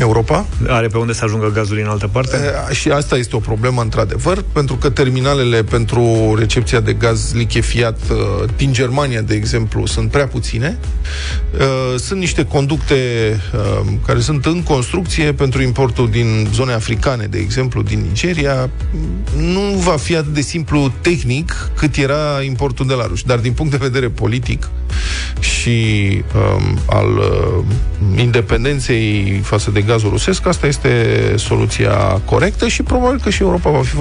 Europa. 0.00 0.46
Are 0.68 0.86
pe 0.86 0.98
unde 0.98 1.12
să 1.12 1.24
ajungă 1.24 1.50
gazul 1.52 1.78
în 1.78 1.86
altă 1.86 2.06
parte? 2.06 2.36
E, 2.70 2.74
și 2.74 2.88
asta 2.88 3.16
este 3.16 3.36
o 3.36 3.38
problemă, 3.38 3.82
într-adevăr, 3.82 4.44
pentru 4.52 4.76
că 4.76 4.90
terminalele 4.90 5.62
pentru 5.62 6.34
recepția 6.38 6.80
de 6.80 6.92
gaz 6.92 7.32
lichefiat 7.34 7.98
uh, 8.10 8.48
din 8.56 8.72
Germania, 8.72 9.20
de 9.20 9.34
exemplu, 9.34 9.86
sunt 9.86 10.10
prea 10.10 10.26
puține. 10.26 10.78
Uh, 11.58 11.98
sunt 11.98 12.18
niște 12.18 12.44
conducte 12.44 12.94
uh, 13.54 13.92
care 14.06 14.20
sunt 14.20 14.46
în 14.46 14.62
construcție 14.62 15.32
pentru 15.32 15.62
importul 15.62 16.10
din 16.10 16.48
zone 16.52 16.72
africane, 16.72 17.24
de 17.24 17.38
exemplu, 17.38 17.82
din 17.82 18.00
Nigeria. 18.00 18.70
Nu 19.36 19.60
va 19.60 19.96
fi 19.96 20.16
atât 20.16 20.34
de 20.34 20.40
simplu 20.40 20.92
tehnic 21.00 21.70
cât 21.76 21.96
era 21.96 22.42
importul 22.42 22.86
de 22.86 22.94
la 22.94 23.06
ruși, 23.06 23.26
dar 23.26 23.38
din 23.38 23.52
punct 23.52 23.70
de 23.70 23.78
vedere 23.80 24.08
politic 24.08 24.68
și 25.40 26.22
um, 26.34 26.78
al 26.86 27.16
uh, 27.16 27.64
independenței 28.16 29.40
față 29.42 29.70
de 29.70 29.80
gazul 29.90 30.10
rusesc, 30.10 30.46
asta 30.46 30.66
este 30.66 31.34
soluția 31.36 31.92
corectă 32.24 32.68
și 32.68 32.82
probabil 32.82 33.20
că 33.20 33.30
și 33.30 33.42
Europa 33.42 33.70
va 33.70 33.82
fi 33.82 33.96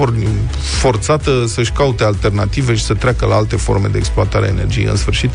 forțată 0.62 1.46
să-și 1.48 1.72
caute 1.72 2.04
alternative 2.04 2.76
și 2.76 2.84
să 2.84 2.94
treacă 2.94 3.26
la 3.26 3.36
alte 3.36 3.56
forme 3.56 3.88
de 3.88 3.98
exploatare 3.98 4.46
a 4.46 4.50
energiei 4.50 4.86
în 4.86 4.96
sfârșit, 4.96 5.30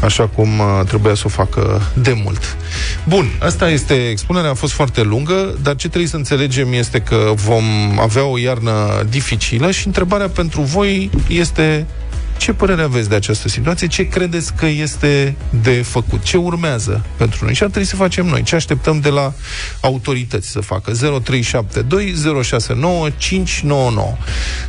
așa 0.00 0.26
cum 0.26 0.58
uh, 0.58 0.80
trebuia 0.86 1.14
să 1.14 1.22
o 1.26 1.28
facă 1.28 1.82
de 1.94 2.20
mult. 2.24 2.56
Bun, 3.08 3.26
asta 3.38 3.70
este 3.70 4.08
expunerea, 4.08 4.50
a 4.50 4.54
fost 4.54 4.72
foarte 4.72 5.02
lungă, 5.02 5.58
dar 5.62 5.76
ce 5.76 5.88
trebuie 5.88 6.10
să 6.10 6.16
înțelegem 6.16 6.72
este 6.72 6.98
că 6.98 7.32
vom 7.34 7.64
avea 8.00 8.24
o 8.24 8.38
iarnă 8.38 9.04
dificilă 9.08 9.70
și 9.70 9.86
întrebarea 9.86 10.28
pentru 10.28 10.60
voi 10.60 11.10
este 11.28 11.86
ce 12.36 12.52
părere 12.52 12.82
aveți 12.82 13.08
de 13.08 13.14
această 13.14 13.48
situație? 13.48 13.86
Ce 13.86 14.08
credeți 14.08 14.54
că 14.54 14.66
este 14.66 15.36
de 15.62 15.82
făcut? 15.82 16.22
Ce 16.22 16.36
urmează 16.36 17.04
pentru 17.16 17.44
noi? 17.44 17.54
Și 17.54 17.62
ar 17.62 17.68
trebui 17.68 17.88
să 17.88 17.96
facem 17.96 18.26
noi. 18.26 18.42
Ce 18.42 18.54
așteptăm 18.54 19.00
de 19.00 19.08
la 19.08 19.32
autorități 19.80 20.48
să 20.48 20.60
facă? 20.60 20.92
0372 20.92 22.14
069 22.42 23.10
599. 23.16 24.16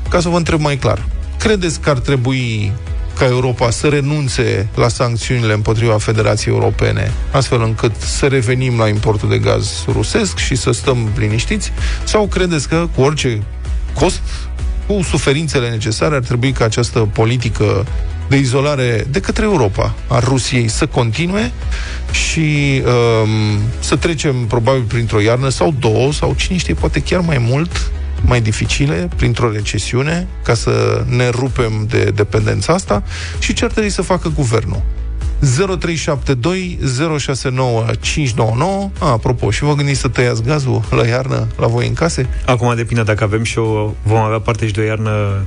Ca 0.09 0.19
să 0.19 0.29
vă 0.29 0.37
întreb 0.37 0.59
mai 0.59 0.77
clar. 0.77 1.05
Credeți 1.37 1.79
că 1.79 1.89
ar 1.89 1.99
trebui 1.99 2.71
ca 3.17 3.25
Europa 3.25 3.69
să 3.69 3.87
renunțe 3.87 4.67
la 4.75 4.87
sancțiunile 4.87 5.53
împotriva 5.53 5.97
Federației 5.97 6.53
Europene, 6.53 7.11
astfel 7.31 7.61
încât 7.61 7.95
să 7.95 8.27
revenim 8.27 8.77
la 8.77 8.87
importul 8.87 9.29
de 9.29 9.37
gaz 9.37 9.85
rusesc 9.87 10.37
și 10.37 10.55
să 10.55 10.71
stăm 10.71 11.09
liniștiți? 11.17 11.71
Sau 12.03 12.27
credeți 12.27 12.67
că 12.67 12.87
cu 12.95 13.01
orice 13.01 13.43
cost 13.93 14.21
cu 14.87 15.01
suferințele 15.01 15.69
necesare, 15.69 16.15
ar 16.15 16.21
trebui 16.21 16.51
ca 16.51 16.65
această 16.65 16.99
politică 16.99 17.85
de 18.29 18.37
izolare 18.37 19.05
de 19.09 19.19
către 19.19 19.43
Europa 19.43 19.93
a 20.07 20.19
Rusiei 20.19 20.67
să 20.67 20.85
continue 20.85 21.51
și 22.11 22.81
um, 22.85 23.59
să 23.79 23.95
trecem 23.95 24.35
probabil 24.47 24.81
printr-o 24.81 25.19
iarnă 25.19 25.49
sau 25.49 25.73
două, 25.79 26.13
sau 26.13 26.33
cine 26.37 26.57
știe, 26.57 26.73
poate 26.73 26.99
chiar 26.99 27.19
mai 27.19 27.37
mult, 27.37 27.91
mai 28.21 28.41
dificile, 28.41 29.09
printr-o 29.15 29.51
recesiune, 29.51 30.27
ca 30.43 30.53
să 30.53 31.03
ne 31.09 31.29
rupem 31.29 31.85
de 31.89 32.11
dependența 32.15 32.73
asta 32.73 33.03
și 33.39 33.53
ce 33.53 33.65
ar 33.65 33.71
trebui 33.71 33.89
să 33.89 34.01
facă 34.01 34.31
guvernul. 34.35 34.81
0372 35.45 36.79
069 37.17 37.85
599 37.99 38.89
A, 38.99 39.11
apropo, 39.11 39.51
și 39.51 39.63
vă 39.63 39.73
gândiți 39.73 39.99
să 39.99 40.07
tăiați 40.07 40.43
gazul 40.43 40.81
la 40.89 41.07
iarnă 41.07 41.47
la 41.57 41.67
voi 41.67 41.87
în 41.87 41.93
case? 41.93 42.29
Acum 42.45 42.75
depinde 42.75 43.03
dacă 43.03 43.23
avem 43.23 43.43
și 43.43 43.57
o, 43.57 43.93
vom 44.03 44.17
avea 44.17 44.39
parte 44.39 44.67
și 44.67 44.73
de 44.73 44.81
o 44.81 44.83
iarnă 44.83 45.45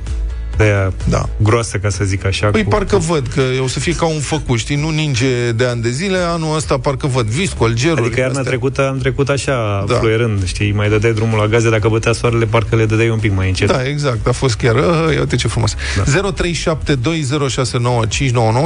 de 0.59 0.65
aia 0.65 0.93
da. 1.09 1.29
groasă, 1.37 1.77
ca 1.77 1.89
să 1.89 2.03
zic 2.03 2.25
așa. 2.25 2.47
Păi 2.47 2.63
cu... 2.63 2.69
parcă 2.69 2.97
văd 2.97 3.27
că 3.27 3.41
o 3.63 3.67
să 3.67 3.79
fie 3.79 3.95
ca 3.95 4.05
un 4.05 4.19
făcut, 4.19 4.57
știi, 4.57 4.75
nu 4.75 4.89
ninge 4.89 5.51
de 5.51 5.65
ani 5.65 5.81
de 5.81 5.89
zile, 5.89 6.17
anul 6.17 6.55
ăsta 6.55 6.77
parcă 6.77 7.07
văd 7.07 7.25
viscol, 7.25 7.73
geruri. 7.73 8.01
Adică 8.01 8.19
iarna 8.19 8.41
trecută 8.41 8.87
am 8.87 8.97
trecut 8.97 9.29
așa, 9.29 9.83
da. 9.87 9.95
fluierând, 9.95 10.45
știi, 10.45 10.71
mai 10.71 10.89
dădeai 10.89 11.13
drumul 11.13 11.39
la 11.39 11.47
gaze, 11.47 11.69
dacă 11.69 11.87
bătea 11.87 12.11
soarele, 12.11 12.45
parcă 12.45 12.75
le 12.75 12.85
dădeai 12.85 13.09
un 13.09 13.19
pic 13.19 13.35
mai 13.35 13.47
încet. 13.47 13.67
Da, 13.67 13.87
exact, 13.87 14.27
a 14.27 14.31
fost 14.31 14.55
chiar, 14.55 14.75
uh, 14.75 14.83
ia 15.13 15.19
uite 15.19 15.35
ce 15.35 15.47
frumos. 15.47 15.75
Da. 15.95 16.03
0372069599, 16.31 16.35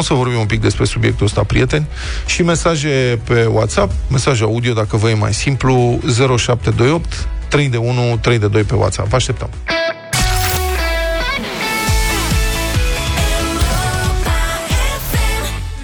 să 0.01 0.13
vorbim 0.13 0.39
un 0.39 0.45
pic 0.45 0.61
despre 0.61 0.85
subiectul 0.85 1.25
ăsta, 1.25 1.43
prieteni, 1.43 1.87
și 2.25 2.43
mesaje 2.43 3.19
pe 3.23 3.45
WhatsApp, 3.51 3.91
mesaj 4.11 4.41
audio, 4.41 4.73
dacă 4.73 4.97
vă 4.97 5.09
e 5.09 5.13
mai 5.13 5.33
simplu, 5.33 5.99
0728 6.37 7.27
3 7.47 7.69
de 7.69 7.77
1, 7.77 8.17
3 8.21 8.39
de 8.39 8.47
2 8.47 8.63
pe 8.63 8.75
WhatsApp. 8.75 9.09
Vă 9.09 9.15
așteptăm. 9.15 9.49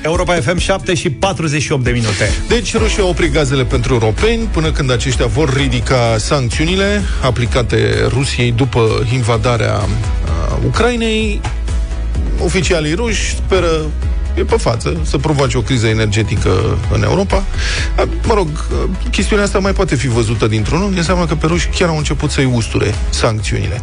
Europa 0.02 0.34
FM 0.34 0.58
7 0.58 0.94
și 0.94 1.10
48 1.10 1.84
de 1.84 1.92
minute. 1.92 2.30
Deci 2.48 2.76
Rusia 2.78 3.04
a 3.04 3.08
oprit 3.08 3.32
gazele 3.32 3.64
pentru 3.64 3.94
europeni 3.94 4.44
până 4.52 4.72
când 4.72 4.92
aceștia 4.92 5.26
vor 5.26 5.54
ridica 5.54 6.16
sancțiunile 6.18 7.02
aplicate 7.22 8.06
Rusiei 8.08 8.52
după 8.52 9.08
invadarea 9.14 9.76
uh, 9.76 10.58
Ucrainei. 10.66 11.42
Oficialii 12.44 12.94
ruși 12.94 13.36
speră 13.36 13.86
e 14.40 14.44
pe 14.44 14.56
față, 14.56 14.98
să 15.04 15.18
provoace 15.18 15.58
o 15.58 15.62
criză 15.62 15.88
energetică 15.88 16.78
în 16.94 17.04
Europa. 17.04 17.44
Mă 18.24 18.34
rog, 18.34 18.48
chestiunea 19.12 19.46
asta 19.46 19.60
mai 19.60 19.74
poate 19.74 19.96
fi 19.96 20.08
văzută 20.08 20.48
dintr-un 20.48 20.82
unghi, 20.82 20.98
înseamnă 20.98 21.26
că 21.26 21.36
pe 21.36 21.46
ruși 21.46 21.68
chiar 21.68 21.90
au 21.90 21.98
început 21.98 22.32
să-i 22.32 22.52
usture 22.54 22.94
sancțiunile. 23.10 23.82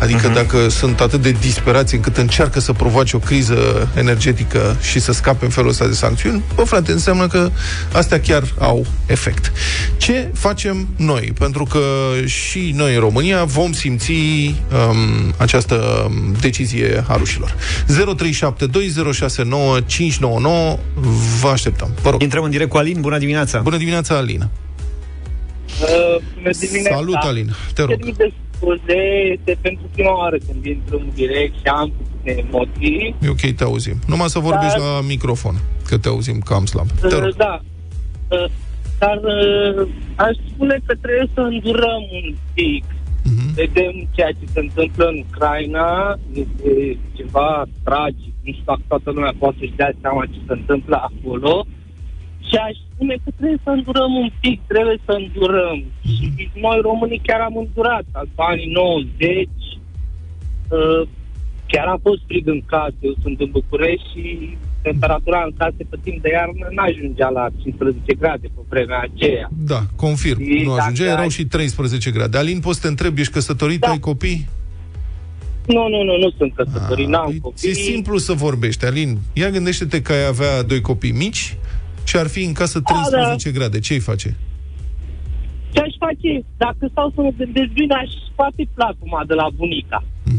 Adică 0.00 0.30
uh-huh. 0.30 0.34
dacă 0.34 0.68
sunt 0.68 1.00
atât 1.00 1.22
de 1.22 1.30
disperați 1.30 1.94
încât 1.94 2.16
încearcă 2.16 2.60
să 2.60 2.72
provoace 2.72 3.16
o 3.16 3.18
criză 3.18 3.88
energetică 3.94 4.76
și 4.80 5.00
să 5.00 5.12
scape 5.12 5.44
în 5.44 5.50
felul 5.50 5.70
ăsta 5.70 5.86
de 5.86 5.92
sancțiuni, 5.92 6.42
bă, 6.54 6.62
frate, 6.62 6.92
înseamnă 6.92 7.26
că 7.26 7.50
astea 7.92 8.20
chiar 8.20 8.42
au 8.58 8.86
efect. 9.06 9.52
Ce 9.96 10.30
facem 10.34 10.88
noi? 10.96 11.32
Pentru 11.38 11.64
că 11.64 11.80
și 12.24 12.72
noi 12.74 12.94
în 12.94 13.00
România 13.00 13.44
vom 13.44 13.72
simți 13.72 14.12
um, 14.12 15.34
această 15.36 16.10
decizie 16.40 17.04
a 17.08 17.16
rușilor. 17.16 17.54
0372069599 19.80 19.86
599. 19.90 20.78
Vă 21.40 21.48
așteptăm. 21.48 21.90
Vă 22.02 22.10
rog. 22.10 22.22
Intrăm 22.22 22.44
în 22.44 22.50
direct 22.50 22.70
cu 22.70 22.76
Alin. 22.76 23.00
Bună 23.00 23.18
dimineața! 23.18 23.60
Bună 23.60 23.76
dimineața, 23.76 24.16
Alina! 24.16 24.48
Uh, 25.82 26.22
bună 26.36 26.50
dimineața. 26.60 26.96
Salut, 26.96 27.14
Alin, 27.14 27.48
te 27.74 27.82
rog. 27.82 27.90
Cer 27.90 28.04
mii 28.04 28.12
de 28.12 28.32
scuze, 28.56 28.98
este 29.36 29.58
pentru 29.60 29.84
prima 29.92 30.16
oară 30.18 30.36
când 30.46 30.64
intru 30.64 30.96
în 30.98 31.08
direct 31.14 31.54
și 31.54 31.62
am 31.64 31.92
puține 31.98 32.44
emoții. 32.48 33.14
E 33.22 33.28
ok, 33.28 33.54
te 33.56 33.64
auzim. 33.64 33.96
Numai 34.06 34.28
să 34.28 34.38
vorbești 34.38 34.78
Dar- 34.78 34.86
la 34.94 35.00
microfon, 35.06 35.56
că 35.88 35.98
te 35.98 36.08
auzim 36.08 36.38
cam 36.38 36.66
slab. 36.66 36.86
Te 37.00 37.06
Uh, 37.06 37.12
rog. 37.22 37.34
Da. 37.36 37.60
Uh, 38.28 38.44
Dar 38.98 39.16
uh, 39.16 39.88
aș 40.16 40.34
spune 40.54 40.76
că 40.86 40.94
trebuie 41.02 41.30
să 41.34 41.40
îndurăm 41.40 42.02
un 42.22 42.34
pic. 42.54 42.84
Mhm. 43.24 43.54
Vedem 43.54 44.08
ceea 44.14 44.32
ce 44.32 44.46
se 44.52 44.60
întâmplă 44.60 45.04
în 45.08 45.24
Ucraina, 45.28 46.18
este 46.32 46.98
ceva 47.12 47.64
tragic. 47.84 48.32
Nu 48.44 48.52
știu 48.52 48.64
dacă 48.64 48.82
toată 48.88 49.10
lumea 49.10 49.32
poate 49.38 49.56
să-și 49.58 49.76
dea 49.76 49.92
seama 50.00 50.26
ce 50.26 50.38
se 50.46 50.52
întâmplă 50.52 50.96
acolo. 50.96 51.66
Și 52.48 52.56
aș 52.56 52.76
spune 52.94 53.14
că 53.24 53.30
trebuie 53.36 53.58
să 53.62 53.70
îndurăm 53.70 54.14
un 54.14 54.30
pic, 54.40 54.60
trebuie 54.66 54.98
să 55.04 55.12
îndurăm. 55.12 55.84
Și 56.06 56.50
noi 56.54 56.78
românii 56.80 57.20
chiar 57.26 57.40
am 57.40 57.56
îndurat. 57.56 58.04
După 58.04 58.42
anii 58.42 58.72
90, 58.72 59.48
uh, 60.68 61.08
chiar 61.66 61.86
a 61.86 61.98
fost 62.02 62.22
frig 62.26 62.48
în 62.48 62.62
casă. 62.66 62.94
Eu 63.00 63.14
sunt 63.22 63.40
în 63.40 63.50
București 63.50 64.08
și 64.14 64.56
temperatura 64.82 65.42
în 65.44 65.52
casă 65.58 65.74
pe 65.90 65.96
timp 66.02 66.22
de 66.22 66.28
iarnă 66.32 66.66
n-ajungea 66.70 67.28
la 67.28 67.48
15 67.62 68.14
grade 68.14 68.46
pe 68.54 68.60
vremea 68.68 69.00
aceea. 69.12 69.48
Da, 69.72 69.80
confirm. 69.96 70.42
Și 70.44 70.62
Nu 70.64 70.72
ajunge, 70.72 71.02
dacă 71.02 71.12
erau 71.14 71.22
ai- 71.24 71.30
și 71.30 71.44
13 71.44 72.10
grade. 72.10 72.38
Alin, 72.38 72.60
poți 72.60 72.76
să 72.76 72.82
te 72.82 72.88
întrebi, 72.88 73.20
ești 73.20 73.32
căsătorit, 73.32 73.80
Da. 73.80 73.90
ai 73.90 73.98
copii? 73.98 74.48
Nu, 75.66 75.88
nu, 75.88 76.02
nu, 76.02 76.16
nu 76.16 76.30
sunt 76.38 76.54
căsătorit, 76.54 77.06
n-am 77.08 77.24
Păi, 77.26 77.38
copii. 77.38 77.70
E 77.70 77.72
simplu 77.72 78.16
să 78.18 78.32
vorbești, 78.32 78.84
Alin. 78.84 79.18
Ia 79.32 79.50
gândește-te 79.50 80.02
că 80.02 80.12
ai 80.12 80.26
avea 80.26 80.62
doi 80.62 80.80
copii 80.80 81.12
mici 81.12 81.56
și 82.04 82.16
ar 82.16 82.26
fi 82.26 82.42
în 82.44 82.52
casă 82.52 82.78
Da, 82.78 82.94
13 83.02 83.50
grade. 83.50 83.78
Ce-ai 83.78 83.98
face? 83.98 84.36
Ce 85.72 85.80
aș 85.80 85.92
face? 85.98 86.44
Dacă 86.56 86.88
stau 86.90 87.12
să 87.14 87.20
mă 87.20 87.30
gândesc 87.36 87.68
bine, 87.72 87.94
aș 87.94 88.10
scoate 88.32 88.68
placuma 88.74 89.24
de 89.26 89.34
la 89.34 89.46
bunica. 89.56 90.04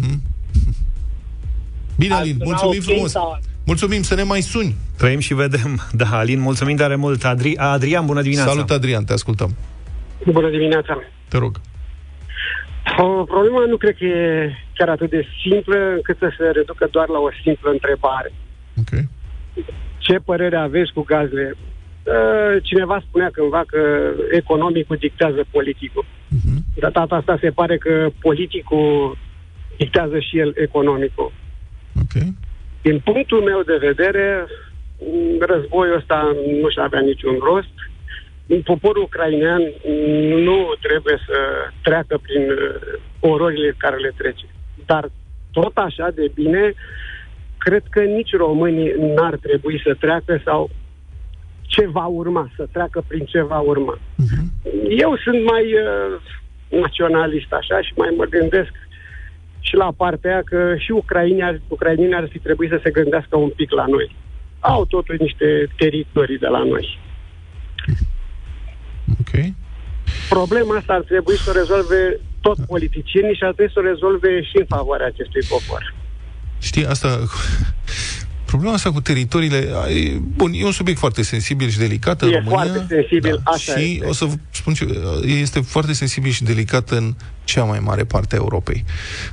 Bine, 1.97 2.13
Ar 2.13 2.19
Alin, 2.19 2.33
suna 2.39 2.45
mulțumim 2.45 2.77
ok 2.79 2.83
frumos. 2.83 3.11
sau- 3.11 3.39
Mulțumim, 3.71 4.01
să 4.01 4.15
ne 4.15 4.23
mai 4.23 4.41
suni. 4.41 4.75
Trăim 4.97 5.19
și 5.19 5.33
vedem. 5.33 5.69
Da, 6.01 6.05
Alin, 6.11 6.39
mulțumim 6.39 6.75
tare 6.75 6.95
mult. 6.95 7.21
Adri- 7.33 7.57
Adrian, 7.57 8.05
bună 8.05 8.21
dimineața. 8.21 8.51
Salut, 8.51 8.69
Adrian, 8.69 9.03
te 9.03 9.13
ascultăm. 9.13 9.55
Bună 10.25 10.49
dimineața! 10.49 11.03
Te 11.29 11.37
rog. 11.37 11.53
O, 12.97 13.23
problema 13.23 13.65
nu 13.65 13.77
cred 13.77 13.95
că 13.97 14.05
e 14.05 14.53
chiar 14.73 14.89
atât 14.89 15.09
de 15.09 15.25
simplă 15.41 15.77
încât 15.95 16.17
să 16.17 16.33
se 16.37 16.43
reducă 16.43 16.87
doar 16.91 17.07
la 17.07 17.19
o 17.19 17.29
simplă 17.43 17.69
întrebare. 17.71 18.31
Ok. 18.81 18.91
Ce 19.97 20.15
părere 20.29 20.57
aveți 20.57 20.91
cu 20.93 21.01
gazele? 21.01 21.55
Uh, 22.03 22.63
Cineva 22.63 23.03
spunea 23.07 23.29
cândva 23.33 23.63
că 23.67 23.79
economicul 24.31 24.97
dictează 24.99 25.41
politicul. 25.51 26.05
De 26.73 26.79
data 26.91 27.15
asta 27.15 27.37
se 27.41 27.49
pare 27.49 27.77
că 27.77 28.09
politicul 28.19 29.17
dictează 29.77 30.19
și 30.19 30.39
el 30.39 30.53
economicul. 30.55 31.31
Ok. 32.01 32.23
Din 32.81 32.99
punctul 32.99 33.41
meu 33.41 33.61
de 33.61 33.77
vedere, 33.77 34.45
m, 34.99 35.45
războiul 35.45 35.95
ăsta 35.95 36.35
nu 36.61 36.69
și 36.69 36.79
avea 36.79 36.99
niciun 36.99 37.37
rost. 37.39 37.75
Poporul 38.63 39.03
ucrainean 39.03 39.61
nu 40.43 40.73
trebuie 40.81 41.17
să 41.27 41.37
treacă 41.83 42.19
prin 42.21 42.41
uh, 42.49 42.99
ororile 43.19 43.75
care 43.77 43.97
le 43.97 44.13
trece. 44.17 44.45
Dar 44.85 45.09
tot 45.51 45.77
așa 45.77 46.09
de 46.15 46.31
bine, 46.33 46.73
cred 47.57 47.83
că 47.89 48.01
nici 48.01 48.35
românii 48.35 48.93
n-ar 49.15 49.35
trebui 49.35 49.81
să 49.85 49.95
treacă 49.99 50.41
sau 50.45 50.69
ce 51.61 51.87
va 51.87 52.05
urma, 52.05 52.51
să 52.55 52.67
treacă 52.71 53.03
prin 53.07 53.25
ce 53.25 53.41
va 53.41 53.59
urma. 53.59 53.99
Eu 54.89 55.17
sunt 55.17 55.43
mai 55.43 55.63
uh, 55.73 56.79
naționalist 56.81 57.51
așa 57.53 57.81
și 57.81 57.93
mai 57.95 58.13
mă 58.17 58.25
gândesc 58.25 58.71
și 59.67 59.75
la 59.75 59.89
partea 59.97 60.31
aia 60.31 60.41
că 60.45 60.75
și 60.77 60.91
ucrainii 60.91 61.41
ar, 61.43 61.61
ucrainenii 61.67 62.15
ar 62.15 62.27
fi 62.31 62.39
trebuit 62.39 62.69
să 62.69 62.79
se 62.83 62.89
gândească 62.91 63.37
un 63.37 63.49
pic 63.49 63.71
la 63.71 63.85
noi. 63.85 64.15
Au 64.59 64.85
totuși 64.85 65.21
niște 65.21 65.67
teritorii 65.77 66.37
de 66.37 66.47
la 66.47 66.63
noi. 66.63 66.99
Ok. 69.19 69.33
Problema 70.29 70.75
asta 70.77 70.93
ar 70.93 71.01
trebui 71.01 71.37
să 71.37 71.49
o 71.49 71.57
rezolve 71.59 72.19
tot 72.41 72.65
politicienii 72.65 73.35
și 73.35 73.43
ar 73.43 73.53
trebui 73.53 73.73
să 73.73 73.79
o 73.79 73.87
rezolve 73.91 74.41
și 74.43 74.57
în 74.57 74.65
favoarea 74.67 75.05
acestui 75.05 75.41
popor. 75.49 75.93
Știi, 76.59 76.85
asta... 76.85 77.19
Problema 78.45 78.73
asta 78.73 78.91
cu 78.91 79.01
teritoriile... 79.01 79.57
E, 79.89 80.17
bun, 80.35 80.51
e 80.53 80.65
un 80.65 80.71
subiect 80.71 80.99
foarte 80.99 81.23
sensibil 81.23 81.69
și 81.69 81.77
delicat 81.77 82.21
în 82.21 82.29
E 82.29 82.31
România. 82.33 82.55
foarte 82.57 82.85
sensibil, 82.87 83.41
așa 83.43 83.77
și 83.77 83.91
este. 83.93 84.05
o 84.05 84.13
să 84.13 84.25
vă 84.25 84.33
spun 84.61 84.73
ce... 84.73 84.87
Este 85.25 85.59
foarte 85.59 85.93
sensibil 85.93 86.31
și 86.31 86.43
delicat 86.43 86.89
în 86.89 87.15
cea 87.43 87.63
mai 87.63 87.79
mare 87.79 88.03
parte 88.03 88.35
a 88.35 88.37
Europei. 88.37 88.83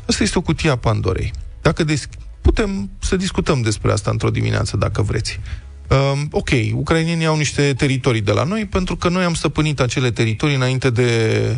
Asta 0.07 0.23
este 0.23 0.39
o 0.39 0.41
cutie 0.41 0.71
a 0.71 0.77
Pandorei. 0.77 1.33
Dacă 1.63 1.85
des... 1.85 2.09
Putem 2.41 2.91
să 2.99 3.17
discutăm 3.17 3.63
despre 3.63 3.93
asta 3.93 4.11
într-o 4.11 4.31
dimineață, 4.31 4.77
dacă 4.77 5.03
vreți. 5.03 5.41
Um, 5.89 6.29
ok, 6.31 6.49
ucrainienii 6.73 7.27
au 7.27 7.37
niște 7.37 7.75
teritorii 7.77 8.21
de 8.21 8.33
la 8.33 8.45
noi 8.45 8.67
pentru 8.67 8.97
că 8.97 9.09
noi 9.09 9.25
am 9.25 9.35
stăpânit 9.35 9.81
acele 9.81 10.11
teritorii 10.11 10.55
înainte 10.55 10.91
de 10.91 11.11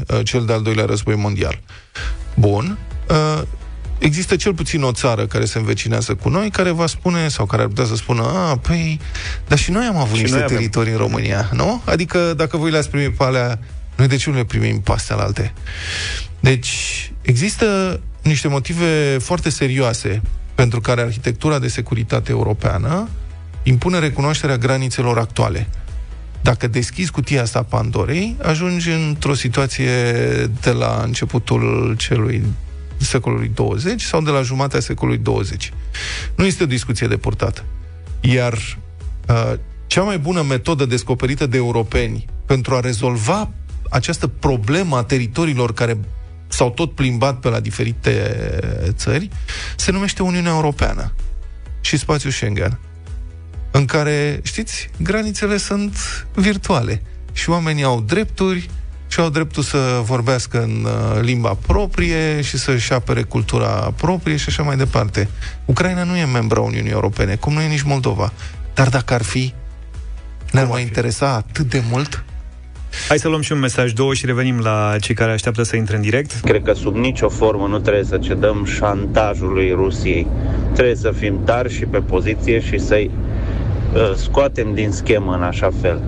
uh, 0.09 0.21
cel 0.25 0.45
de-al 0.45 0.63
doilea 0.63 0.85
război 0.85 1.15
mondial. 1.15 1.61
Bun. 2.35 2.79
Uh, 3.09 3.43
există 4.01 4.37
cel 4.37 4.55
puțin 4.55 4.83
o 4.83 4.93
țară 4.93 5.27
care 5.27 5.45
se 5.45 5.59
învecinează 5.59 6.15
cu 6.15 6.29
noi, 6.29 6.51
care 6.51 6.71
va 6.71 6.87
spune, 6.87 7.29
sau 7.29 7.47
care 7.47 7.63
ar 7.63 7.69
putea 7.69 7.85
să 7.85 7.95
spună, 7.95 8.23
a, 8.23 8.57
păi, 8.57 9.01
dar 9.49 9.59
și 9.59 9.71
noi 9.71 9.85
am 9.85 9.97
avut 9.97 10.17
Și 10.17 10.23
niște 10.23 10.37
noi 10.37 10.45
avem. 10.45 10.57
teritorii 10.57 10.93
în 10.93 10.99
România, 10.99 11.51
nu? 11.53 11.83
Adică 11.85 12.35
dacă 12.37 12.57
voi 12.57 12.71
le-ați 12.71 12.91
primit 12.91 13.17
pe 13.17 13.25
alea, 13.25 13.59
noi 13.97 14.09
de 14.09 14.17
ce 14.17 14.31
nu 14.31 14.37
le 14.37 14.45
primim 14.45 14.81
pe 14.81 14.93
astea 14.93 15.17
alte? 15.17 15.53
Deci, 16.41 17.13
există 17.23 18.01
niște 18.23 18.49
motive 18.49 19.19
foarte 19.19 19.51
serioase 19.51 20.23
pentru 20.55 20.81
care 20.81 21.01
arhitectura 21.01 21.59
de 21.59 21.69
securitate 21.69 22.31
europeană 22.31 23.09
impune 23.63 23.99
recunoașterea 23.99 24.57
granițelor 24.57 25.19
actuale. 25.19 25.69
Dacă 26.43 26.67
deschizi 26.67 27.11
cutia 27.11 27.43
asta 27.43 27.59
a 27.59 27.63
Pandorei, 27.63 28.37
ajungi 28.43 28.91
într-o 28.91 29.35
situație 29.35 30.13
de 30.61 30.71
la 30.71 31.03
începutul 31.05 31.95
celui 31.99 32.45
secolului 33.01 33.51
20 33.55 34.03
sau 34.03 34.23
de 34.23 34.31
la 34.31 34.43
jumatea 34.43 34.81
secolului 34.81 35.21
20. 35.21 35.73
Nu 36.35 36.45
este 36.45 36.63
o 36.63 36.67
discuție 36.67 37.07
de 37.07 37.17
purtat. 37.17 37.65
Iar 38.21 38.53
uh, 39.29 39.53
cea 39.87 40.03
mai 40.03 40.19
bună 40.19 40.43
metodă 40.43 40.85
descoperită 40.85 41.47
de 41.47 41.57
europeni 41.57 42.27
pentru 42.47 42.75
a 42.75 42.81
rezolva 42.81 43.51
această 43.91 44.27
problemă 44.27 44.97
a 44.97 45.03
teritoriilor 45.03 45.73
care 45.73 45.99
s-au 46.49 46.71
tot 46.71 46.95
plimbat 46.95 47.41
pe 47.41 47.49
la 47.49 47.61
diferite 47.61 48.37
țări 48.89 49.29
se 49.77 49.91
numește 49.91 50.23
Uniunea 50.23 50.53
Europeană 50.53 51.13
și 51.81 51.97
spațiul 51.97 52.33
Schengen 52.33 52.79
în 53.71 53.85
care, 53.85 54.41
știți, 54.43 54.91
granițele 54.97 55.57
sunt 55.57 55.97
virtuale 56.35 57.03
și 57.33 57.51
oamenii 57.51 57.83
au 57.83 58.01
drepturi 58.01 58.71
și 59.11 59.21
au 59.21 59.29
dreptul 59.29 59.63
să 59.63 60.01
vorbească 60.03 60.63
în 60.63 60.85
uh, 60.85 61.21
limba 61.21 61.57
proprie 61.67 62.41
și 62.41 62.59
să-și 62.59 62.93
apere 62.93 63.23
cultura 63.23 63.93
proprie 63.97 64.37
și 64.37 64.45
așa 64.49 64.63
mai 64.63 64.77
departe. 64.77 65.29
Ucraina 65.65 66.05
nu 66.05 66.17
e 66.17 66.25
membra 66.25 66.61
Uniunii 66.61 66.91
Europene, 66.91 67.35
cum 67.35 67.53
nu 67.53 67.61
e 67.61 67.67
nici 67.67 67.83
Moldova. 67.83 68.33
Dar 68.75 68.89
dacă 68.89 69.15
ar 69.15 69.23
fi, 69.23 69.55
ne-ar 70.53 70.67
mai 70.67 70.83
interesa 70.83 71.35
atât 71.35 71.71
de 71.71 71.83
mult? 71.91 72.25
Hai 73.09 73.19
să 73.19 73.29
luăm 73.29 73.41
și 73.41 73.53
un 73.53 73.59
mesaj, 73.59 73.93
două 73.93 74.15
și 74.15 74.27
revenim 74.27 74.59
la 74.59 74.97
cei 75.01 75.15
care 75.15 75.33
așteaptă 75.33 75.63
să 75.63 75.77
intre 75.77 75.97
în 75.97 76.03
direct. 76.03 76.41
Cred 76.43 76.63
că 76.63 76.73
sub 76.73 76.97
nicio 76.97 77.29
formă 77.29 77.67
nu 77.67 77.79
trebuie 77.79 78.05
să 78.05 78.19
cedăm 78.19 78.65
șantajului 78.65 79.71
Rusiei. 79.71 80.27
Trebuie 80.73 80.95
să 80.95 81.11
fim 81.11 81.45
tari 81.45 81.75
și 81.75 81.85
pe 81.85 81.99
poziție 81.99 82.61
și 82.61 82.79
să-i 82.79 83.11
uh, 83.95 84.13
scoatem 84.15 84.75
din 84.75 84.91
schemă 84.91 85.35
în 85.35 85.43
așa 85.43 85.71
fel. 85.81 86.01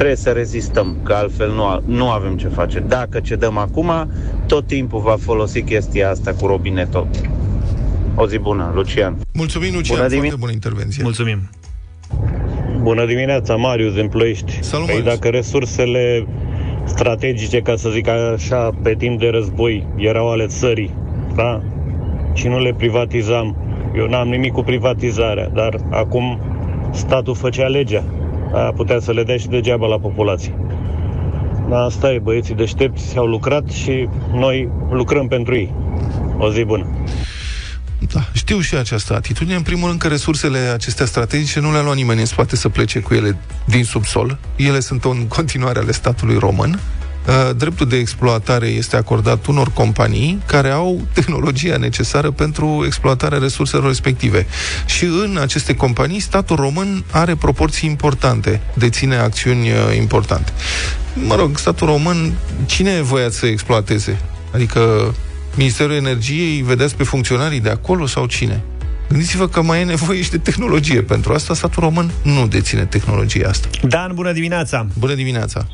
Trebuie 0.00 0.18
să 0.20 0.30
rezistăm, 0.30 0.96
că 1.02 1.12
altfel 1.12 1.50
nu, 1.52 1.64
a- 1.64 1.82
nu 1.86 2.10
avem 2.10 2.36
ce 2.36 2.48
face. 2.48 2.78
Dacă 2.78 3.20
cedăm 3.20 3.56
acum, 3.58 3.90
tot 4.46 4.66
timpul 4.66 5.00
va 5.00 5.16
folosi 5.20 5.62
chestia 5.62 6.10
asta 6.10 6.32
cu 6.40 6.46
robinetul. 6.46 7.06
O 8.14 8.26
zi 8.26 8.38
bună, 8.38 8.70
Lucian. 8.74 9.16
Mulțumim, 9.34 9.68
Lucian, 9.74 9.96
Bună 9.96 9.98
foarte 9.98 10.14
dimine- 10.14 10.34
bună 10.38 10.52
intervenție. 10.52 11.02
Mulțumim. 11.02 11.50
Bună 12.82 13.06
dimineața, 13.06 13.54
Marius 13.56 13.94
din 13.94 14.08
Ploiești. 14.08 14.58
Salut, 14.62 14.86
păi 14.86 14.94
Marius. 14.94 15.14
dacă 15.14 15.28
resursele 15.28 16.26
strategice, 16.84 17.60
ca 17.60 17.76
să 17.76 17.88
zic 17.90 18.08
așa, 18.08 18.70
pe 18.82 18.94
timp 18.94 19.18
de 19.20 19.28
război 19.28 19.86
erau 19.96 20.30
ale 20.30 20.46
țării, 20.46 20.94
da? 21.34 21.62
Și 22.34 22.48
nu 22.48 22.58
le 22.60 22.74
privatizam. 22.76 23.56
Eu 23.96 24.08
n-am 24.08 24.28
nimic 24.28 24.52
cu 24.52 24.62
privatizarea, 24.62 25.48
dar 25.48 25.74
acum 25.90 26.40
statul 26.92 27.34
făcea 27.34 27.66
legea. 27.66 28.04
Aia 28.52 28.72
putea 28.72 29.00
să 29.00 29.12
le 29.12 29.22
dea 29.22 29.36
și 29.36 29.48
degeaba 29.48 29.86
la 29.86 29.98
populație. 29.98 30.54
Da, 31.68 31.84
asta 31.84 32.12
e, 32.12 32.18
băieții 32.18 32.54
deștepți 32.54 33.16
au 33.16 33.26
lucrat 33.26 33.68
și 33.68 34.08
noi 34.32 34.68
lucrăm 34.90 35.28
pentru 35.28 35.54
ei. 35.54 35.74
O 36.38 36.52
zi 36.52 36.64
bună. 36.64 36.86
Da, 38.12 38.20
știu 38.32 38.60
și 38.60 38.74
această 38.76 39.14
atitudine. 39.14 39.56
În 39.56 39.62
primul 39.62 39.88
rând 39.88 40.00
că 40.00 40.08
resursele 40.08 40.58
acestea 40.58 41.06
strategice 41.06 41.60
nu 41.60 41.72
le-a 41.72 41.82
luat 41.82 41.96
nimeni 41.96 42.20
în 42.20 42.26
spate 42.26 42.56
să 42.56 42.68
plece 42.68 43.00
cu 43.00 43.14
ele 43.14 43.36
din 43.64 43.84
subsol. 43.84 44.38
Ele 44.56 44.80
sunt 44.80 45.04
în 45.04 45.26
continuare 45.26 45.78
ale 45.78 45.92
statului 45.92 46.38
român. 46.38 46.80
Uh, 47.30 47.56
dreptul 47.56 47.86
de 47.88 47.96
exploatare 47.96 48.66
este 48.66 48.96
acordat 48.96 49.46
unor 49.46 49.70
companii 49.72 50.42
care 50.46 50.70
au 50.70 51.00
tehnologia 51.12 51.76
necesară 51.76 52.30
pentru 52.30 52.82
exploatarea 52.86 53.38
resurselor 53.38 53.86
respective. 53.86 54.46
Și 54.86 55.04
în 55.04 55.38
aceste 55.40 55.74
companii, 55.74 56.20
statul 56.20 56.56
român 56.56 57.04
are 57.10 57.34
proporții 57.34 57.88
importante, 57.88 58.60
deține 58.74 59.16
acțiuni 59.16 59.70
uh, 59.70 59.76
importante. 59.96 60.52
Mă 61.26 61.34
rog, 61.34 61.58
statul 61.58 61.86
român, 61.86 62.32
cine 62.66 62.90
e 62.90 63.00
voiat 63.00 63.32
să 63.32 63.46
exploateze? 63.46 64.18
Adică 64.54 65.14
Ministerul 65.56 65.94
Energiei, 65.94 66.62
vedeți 66.62 66.96
pe 66.96 67.02
funcționarii 67.02 67.60
de 67.60 67.70
acolo 67.70 68.06
sau 68.06 68.26
cine? 68.26 68.62
Gândiți-vă 69.08 69.48
că 69.48 69.62
mai 69.62 69.80
e 69.80 69.84
nevoie 69.84 70.22
și 70.22 70.30
de 70.30 70.38
tehnologie. 70.38 71.02
Pentru 71.02 71.32
asta 71.32 71.54
statul 71.54 71.82
român 71.82 72.10
nu 72.22 72.46
deține 72.46 72.84
tehnologia 72.84 73.48
asta. 73.48 73.68
Dan, 73.82 74.10
bună 74.14 74.32
dimineața! 74.32 74.86
Bună 74.98 75.14
dimineața! 75.14 75.66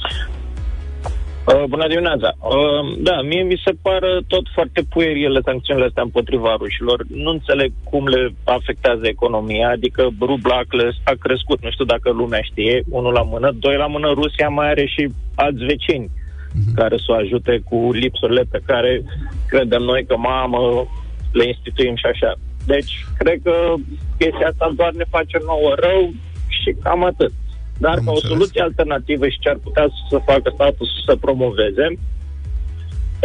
Uh, 1.47 1.65
bună 1.69 1.87
dimineața! 1.89 2.35
Uh, 2.41 2.97
da, 2.99 3.23
mie 3.23 3.43
mi 3.43 3.63
se 3.65 3.73
pară 3.83 4.23
tot 4.27 4.45
foarte 4.55 4.83
puerile 4.83 5.41
sancțiunile 5.45 5.87
astea 5.87 6.03
împotriva 6.03 6.57
rușilor. 6.59 7.05
Nu 7.09 7.31
înțeleg 7.31 7.73
cum 7.85 8.07
le 8.07 8.35
afectează 8.45 9.07
economia, 9.07 9.69
adică 9.69 10.09
rubla 10.21 10.61
a 11.05 11.15
crescut, 11.19 11.63
nu 11.63 11.71
știu 11.71 11.85
dacă 11.85 12.11
lumea 12.11 12.41
știe, 12.43 12.83
unul 12.89 13.13
la 13.13 13.23
mână, 13.23 13.51
doi 13.59 13.77
la 13.77 13.87
mână, 13.87 14.09
Rusia 14.15 14.49
mai 14.49 14.69
are 14.69 14.87
și 14.87 15.09
alți 15.35 15.65
vecini 15.65 16.11
uh-huh. 16.11 16.75
care 16.75 16.97
să 16.97 17.07
o 17.09 17.15
ajute 17.15 17.63
cu 17.69 17.93
lipsurile 17.93 18.43
pe 18.51 18.61
care 18.67 19.03
credem 19.49 19.83
noi 19.83 20.05
că 20.05 20.17
mamă 20.17 20.87
le 21.33 21.47
instituim 21.47 21.97
și 21.97 22.07
așa. 22.07 22.35
Deci, 22.67 22.93
cred 23.19 23.39
că 23.43 23.75
chestia 24.19 24.49
asta 24.49 24.73
doar 24.77 24.93
ne 24.93 25.05
face 25.11 25.39
nouă 25.45 25.75
rău 25.79 26.13
și 26.49 26.77
cam 26.83 27.05
atât. 27.05 27.33
Dar 27.79 27.99
ca 28.05 28.11
o 28.11 28.21
soluție 28.21 28.63
alternativă 28.63 29.29
și 29.29 29.39
ce 29.39 29.49
ar 29.49 29.59
putea 29.63 29.87
să 30.11 30.19
facă 30.25 30.51
statul 30.55 30.87
să 31.07 31.17
promoveze, 31.17 31.87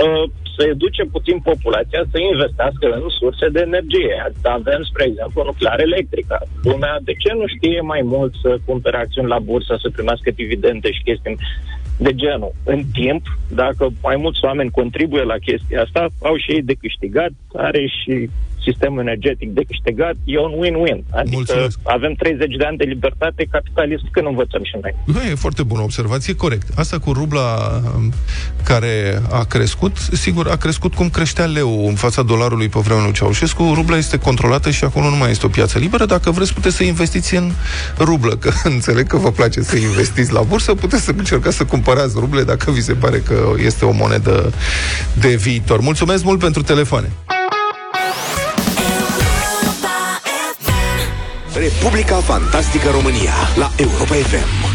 uh, 0.03 0.23
să 0.55 0.67
educe 0.67 1.03
puțin 1.03 1.39
populația 1.39 2.03
să 2.11 2.17
investească 2.19 2.85
în 3.01 3.09
surse 3.19 3.47
de 3.49 3.61
energie. 3.69 4.31
Avem, 4.43 4.81
spre 4.83 5.03
exemplu, 5.07 5.43
nuclear 5.43 5.79
electrică. 5.79 6.47
Lumea, 6.63 6.97
de 7.01 7.13
ce 7.13 7.33
nu 7.33 7.45
știe 7.55 7.81
mai 7.81 8.01
mult 8.03 8.33
să 8.41 8.57
cumpere 8.65 8.97
acțiuni 8.97 9.27
la 9.27 9.39
bursă, 9.39 9.77
să 9.81 9.89
primească 9.89 10.31
dividende 10.31 10.91
și 10.91 11.01
chestii 11.03 11.37
de 11.97 12.13
genul. 12.15 12.53
În 12.63 12.81
timp, 12.93 13.23
dacă 13.49 13.89
mai 14.01 14.15
mulți 14.15 14.43
oameni 14.43 14.71
contribuie 14.79 15.23
la 15.23 15.37
chestia 15.47 15.81
asta, 15.81 16.07
au 16.21 16.35
și 16.37 16.51
ei 16.51 16.61
de 16.61 16.73
câștigat, 16.73 17.31
are 17.53 17.85
și 17.87 18.29
sistemul 18.67 18.99
energetic 18.99 19.49
de 19.53 19.63
câștigat, 19.67 20.15
e 20.23 20.39
un 20.39 20.53
win-win. 20.61 20.99
Adică 21.09 21.35
Mulțumesc. 21.35 21.79
avem 21.83 22.13
30 22.13 22.55
de 22.55 22.63
ani 22.63 22.77
de 22.77 22.83
libertate 22.83 23.47
capitalist 23.51 24.03
când 24.11 24.25
învățăm 24.27 24.63
și 24.63 24.75
noi. 24.81 24.95
Nu, 25.05 25.21
e 25.31 25.35
foarte 25.35 25.63
bună 25.63 25.81
observație, 25.81 26.35
corect. 26.35 26.67
Asta 26.75 26.99
cu 26.99 27.11
rubla 27.13 27.47
um, 27.95 28.13
care 28.63 29.21
a 29.31 29.43
crescut, 29.43 29.97
sigur, 29.97 30.47
a 30.47 30.55
crescut 30.55 30.93
cum 30.93 31.09
creștea 31.09 31.45
leu 31.45 31.87
în 31.87 31.95
fața 31.95 32.21
dolarului 32.21 32.69
pe 32.69 32.79
vremea 32.79 33.03
lui 33.03 33.13
Ceaușescu. 33.13 33.71
Rubla 33.73 33.97
este 33.97 34.17
controlată 34.17 34.69
și 34.69 34.83
acolo 34.83 35.09
nu 35.09 35.15
mai 35.15 35.31
este 35.31 35.45
o 35.45 35.49
piață 35.49 35.79
liberă. 35.79 36.05
Dacă 36.05 36.31
vreți, 36.31 36.53
puteți 36.53 36.75
să 36.75 36.83
investiți 36.83 37.35
în 37.35 37.51
rublă, 37.99 38.35
că 38.35 38.51
înțeleg 38.75 39.07
că 39.07 39.17
vă 39.17 39.31
place 39.31 39.61
să 39.61 39.77
investiți 39.77 40.33
la 40.33 40.41
bursă, 40.41 40.73
puteți 40.73 41.03
să 41.03 41.13
încercați 41.17 41.57
să 41.57 41.65
cumpărați 41.65 42.19
ruble 42.19 42.43
dacă 42.43 42.71
vi 42.71 42.81
se 42.81 42.93
pare 42.93 43.17
că 43.17 43.51
este 43.57 43.85
o 43.85 43.91
monedă 43.91 44.53
de 45.19 45.35
viitor. 45.35 45.79
Mulțumesc 45.79 46.23
mult 46.23 46.39
pentru 46.39 46.61
telefoane! 46.61 47.11
Republica 51.61 52.15
Fantastică 52.15 52.89
România 52.89 53.33
la 53.55 53.71
Europa 53.77 54.13
FM. 54.15 54.65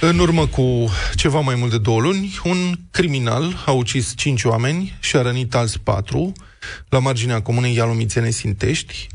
În 0.00 0.18
urmă 0.18 0.46
cu 0.46 0.88
ceva 1.14 1.40
mai 1.40 1.54
mult 1.54 1.70
de 1.70 1.78
două 1.78 2.00
luni, 2.00 2.38
un 2.44 2.74
criminal 2.90 3.62
a 3.66 3.70
ucis 3.70 4.12
cinci 4.16 4.44
oameni 4.44 4.96
și 5.00 5.16
a 5.16 5.22
rănit 5.22 5.54
alți 5.54 5.80
patru 5.80 6.32
la 6.88 6.98
marginea 6.98 7.42
comunei 7.42 7.74
Ialomițene 7.74 8.30
Sintești. 8.30 9.06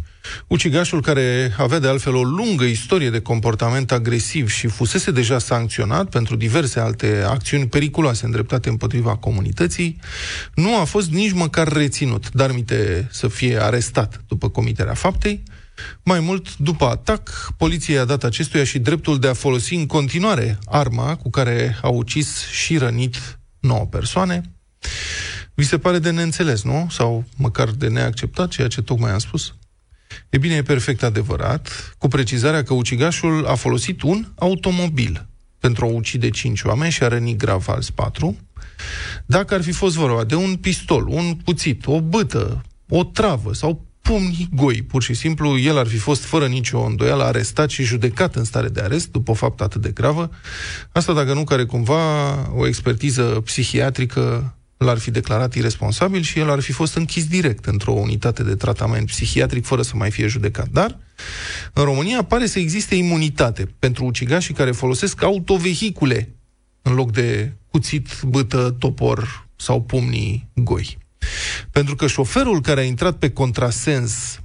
Ucigașul, 0.47 1.01
care 1.01 1.54
avea 1.58 1.80
de 1.80 1.88
altfel 1.88 2.15
o 2.15 2.23
lungă 2.23 2.63
istorie 2.63 3.10
de 3.10 3.21
comportament 3.21 3.91
agresiv 3.91 4.49
și 4.49 4.67
fusese 4.67 5.12
deja 5.12 5.39
sancționat 5.39 6.10
pentru 6.10 6.36
diverse 6.36 6.80
alte 6.80 7.23
acțiuni 7.28 7.67
periculoase 7.67 8.25
îndreptate 8.25 8.69
împotriva 8.69 9.15
comunității, 9.15 9.99
nu 10.54 10.80
a 10.80 10.84
fost 10.84 11.12
nici 11.12 11.34
măcar 11.34 11.67
reținut, 11.67 12.32
dar 12.32 12.51
minte 12.51 13.08
să 13.12 13.28
fie 13.28 13.62
arestat 13.62 14.21
după 14.28 14.49
comiterea 14.49 14.93
faptei. 14.93 15.43
Mai 16.04 16.20
mult, 16.20 16.58
după 16.58 16.86
atac, 16.86 17.54
poliția 17.58 18.02
a 18.02 18.06
dat 18.06 18.24
acestuia 18.24 18.64
și 18.64 18.80
dreptul 18.80 19.20
de 19.20 19.28
a 19.28 19.34
folosi 19.34 19.74
în 19.74 19.86
continuare 19.86 20.58
arma 20.66 21.16
cu 21.16 21.30
care 21.30 21.78
a 21.82 21.88
ucis 21.88 22.48
și 22.48 22.78
rănit 22.78 23.40
9 23.60 23.86
persoane. 23.86 24.42
Vi 25.54 25.64
se 25.64 25.78
pare 25.78 26.00
de 26.00 26.12
neînțeles, 26.12 26.64
nu? 26.64 26.88
Sau 26.92 27.24
măcar 27.38 27.70
de 27.70 27.88
neacceptat 27.88 28.50
ceea 28.50 28.68
ce 28.68 28.82
tocmai 28.82 29.12
am 29.12 29.20
spus? 29.20 29.56
E 30.30 30.38
bine, 30.38 30.56
e 30.56 30.62
perfect 30.62 31.04
adevărat, 31.04 31.94
cu 31.98 32.08
precizarea 32.08 32.64
că 32.64 32.74
ucigașul 32.74 33.46
a 33.46 33.56
folosit 33.56 34.02
un 34.02 34.32
automobil 34.36 35.28
pentru 35.60 35.86
a 35.86 35.88
ucide 35.88 36.30
cinci 36.30 36.62
oameni 36.62 36.92
și 36.92 37.04
a 37.04 37.08
răni 37.08 37.36
grav 37.36 37.70
alți 37.70 37.94
patru. 37.94 38.38
Dacă 39.26 39.54
ar 39.54 39.62
fi 39.62 39.72
fost 39.72 39.96
vorba 39.96 40.24
de 40.24 40.36
un 40.36 40.56
pistol, 40.56 41.08
un 41.08 41.38
cuțit, 41.40 41.86
o 41.86 42.02
bâtă, 42.02 42.62
o 42.90 43.04
travă 43.04 43.54
sau 43.54 43.86
pumni 44.06 44.50
goi. 44.56 44.82
Pur 44.82 45.04
și 45.04 45.13
simplu, 45.13 45.60
el 45.60 45.78
ar 45.78 45.88
fi 45.88 45.98
fost 45.98 46.24
fără 46.24 46.48
nicio 46.48 46.80
îndoială 46.80 47.24
arestat 47.24 47.70
și 47.70 47.84
judecat 47.84 48.36
în 48.36 48.44
stare 48.44 48.68
de 48.68 48.82
arest 48.82 49.12
după 49.12 49.32
o 49.32 49.34
faptă 49.34 49.63
atât 49.63 49.82
de 49.82 49.89
gravă. 49.89 50.30
Asta 50.91 51.13
dacă 51.13 51.34
nu 51.34 51.44
care 51.44 51.65
cumva 51.65 52.34
o 52.56 52.68
expertiză 52.68 53.24
psihiatrică 53.24 54.56
l-ar 54.78 54.98
fi 54.98 55.12
declarat 55.12 55.54
irresponsabil 55.54 56.22
și 56.22 56.39
el 56.39 56.50
ar 56.50 56.60
fi 56.60 56.72
fost 56.72 56.96
închis 56.96 57.26
direct 57.26 57.65
într-o 57.65 57.91
unitate 57.91 58.44
de 58.44 58.56
tratament 58.56 59.06
psihiatric 59.06 59.65
fără 59.65 59.82
să 59.82 59.91
mai 59.96 60.12
fie 60.12 60.28
judecat. 60.28 60.68
Dar 60.72 60.98
în 61.74 61.84
România 61.84 62.24
pare 62.24 62.46
să 62.46 62.60
existe 62.60 62.96
imunitate 62.96 63.65
pentru 63.80 64.06
ucigașii 64.06 64.54
care 64.54 64.72
folosesc 64.72 65.24
autovehicule 65.24 66.36
în 66.82 66.94
loc 66.94 67.12
de 67.12 67.54
cuțit, 67.72 68.22
bâtă, 68.22 68.76
topor 68.80 69.48
sau 69.56 69.82
pumnii 69.82 70.50
goi. 70.56 71.05
Pentru 71.72 71.96
că 71.96 72.08
șoferul 72.08 72.62
care 72.62 72.80
a 72.80 72.84
intrat 72.84 73.18
pe 73.18 73.30
contrasens 73.30 74.40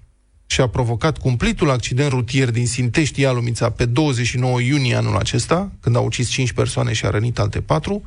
și 0.47 0.61
a 0.61 0.69
provocat 0.69 1.19
cumplitul 1.19 1.71
accident 1.71 2.11
rutier 2.11 2.51
din 2.51 2.66
Sintești 2.66 3.21
Ialumița 3.21 3.71
pe 3.71 3.85
29 3.85 4.61
iunie 4.61 4.95
anul 4.95 5.16
acesta, 5.16 5.73
când 5.81 5.97
a 5.97 6.01
ucis 6.01 6.29
5 6.29 6.53
persoane 6.53 6.93
și 6.93 7.05
a 7.07 7.11
rănit 7.11 7.38
alte 7.38 7.61
4, 7.61 8.03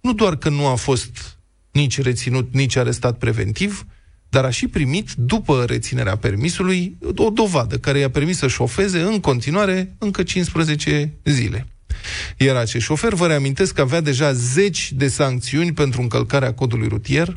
nu 0.00 0.12
doar 0.12 0.36
că 0.36 0.48
nu 0.48 0.66
a 0.66 0.74
fost 0.74 1.38
nici 1.72 2.00
reținut, 2.00 2.48
nici 2.52 2.76
arestat 2.76 3.18
preventiv, 3.18 3.86
dar 4.28 4.44
a 4.44 4.50
și 4.50 4.66
primit, 4.66 5.12
după 5.16 5.64
reținerea 5.66 6.16
permisului, 6.16 6.96
o 7.16 7.30
dovadă 7.30 7.78
care 7.78 7.98
i-a 7.98 8.10
permis 8.10 8.38
să 8.38 8.48
șofeze 8.48 9.00
în 9.00 9.20
continuare 9.20 9.94
încă 9.98 10.22
15 10.22 11.12
zile. 11.24 11.66
Iar 12.36 12.56
acest 12.56 12.84
șofer, 12.84 13.14
vă 13.14 13.26
reamintesc 13.26 13.74
că 13.74 13.80
avea 13.80 14.00
deja 14.00 14.32
zeci 14.32 14.92
de 14.92 15.08
sancțiuni 15.08 15.72
pentru 15.72 16.00
încălcarea 16.00 16.54
codului 16.54 16.88
rutier, 16.88 17.36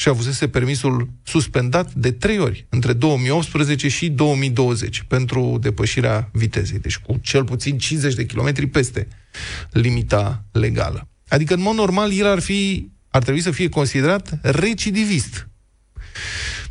și 0.00 0.08
avusese 0.08 0.48
permisul 0.48 1.08
suspendat 1.22 1.94
de 1.94 2.12
trei 2.12 2.38
ori, 2.38 2.66
între 2.68 2.92
2018 2.92 3.88
și 3.88 4.08
2020, 4.08 5.04
pentru 5.08 5.58
depășirea 5.60 6.28
vitezei. 6.32 6.78
Deci 6.78 6.98
cu 6.98 7.18
cel 7.22 7.44
puțin 7.44 7.78
50 7.78 8.14
de 8.14 8.26
kilometri 8.26 8.66
peste 8.66 9.08
limita 9.70 10.44
legală. 10.52 11.08
Adică, 11.28 11.54
în 11.54 11.60
mod 11.60 11.74
normal, 11.74 12.12
el 12.12 12.26
ar, 12.26 12.40
fi, 12.40 12.90
ar 13.08 13.22
trebui 13.22 13.40
să 13.40 13.50
fie 13.50 13.68
considerat 13.68 14.38
recidivist. 14.42 15.48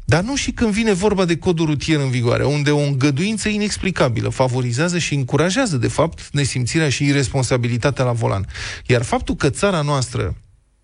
Dar 0.05 0.23
nu 0.23 0.35
și 0.35 0.51
când 0.51 0.71
vine 0.71 0.93
vorba 0.93 1.25
de 1.25 1.37
codul 1.37 1.65
rutier 1.65 1.99
în 1.99 2.09
vigoare, 2.09 2.45
unde 2.45 2.71
o 2.71 2.79
îngăduință 2.79 3.49
inexplicabilă 3.49 4.29
favorizează 4.29 4.97
și 4.97 5.13
încurajează, 5.13 5.77
de 5.77 5.87
fapt, 5.87 6.29
nesimțirea 6.31 6.89
și 6.89 7.05
irresponsabilitatea 7.05 8.05
la 8.05 8.11
volan. 8.11 8.45
Iar 8.85 9.03
faptul 9.03 9.35
că 9.35 9.49
țara 9.49 9.81
noastră 9.81 10.35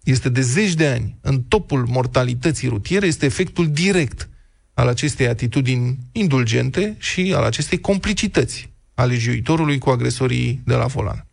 este 0.03 0.29
de 0.29 0.41
zeci 0.41 0.73
de 0.73 0.87
ani 0.87 1.17
în 1.21 1.41
topul 1.41 1.85
mortalității 1.87 2.67
rutiere, 2.67 3.05
este 3.05 3.25
efectul 3.25 3.71
direct 3.71 4.29
al 4.73 4.87
acestei 4.87 5.27
atitudini 5.27 5.97
indulgente 6.11 6.95
și 6.99 7.33
al 7.35 7.43
acestei 7.43 7.79
complicități 7.79 8.71
a 8.93 9.03
legiuitorului 9.03 9.77
cu 9.77 9.89
agresorii 9.89 10.61
de 10.65 10.73
la 10.73 10.85
volan. 10.85 11.27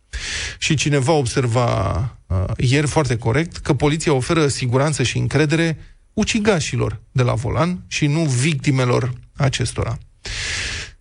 Și 0.57 0.75
cineva 0.75 1.11
observa 1.11 1.99
uh, 2.27 2.43
ieri 2.57 2.87
foarte 2.87 3.17
corect 3.17 3.57
că 3.57 3.73
poliția 3.73 4.13
oferă 4.13 4.47
siguranță 4.47 5.03
și 5.03 5.17
încredere 5.17 5.77
ucigașilor 6.13 7.01
de 7.11 7.23
la 7.23 7.33
volan 7.33 7.83
și 7.87 8.07
nu 8.07 8.21
victimelor 8.21 9.13
acestora. 9.35 9.97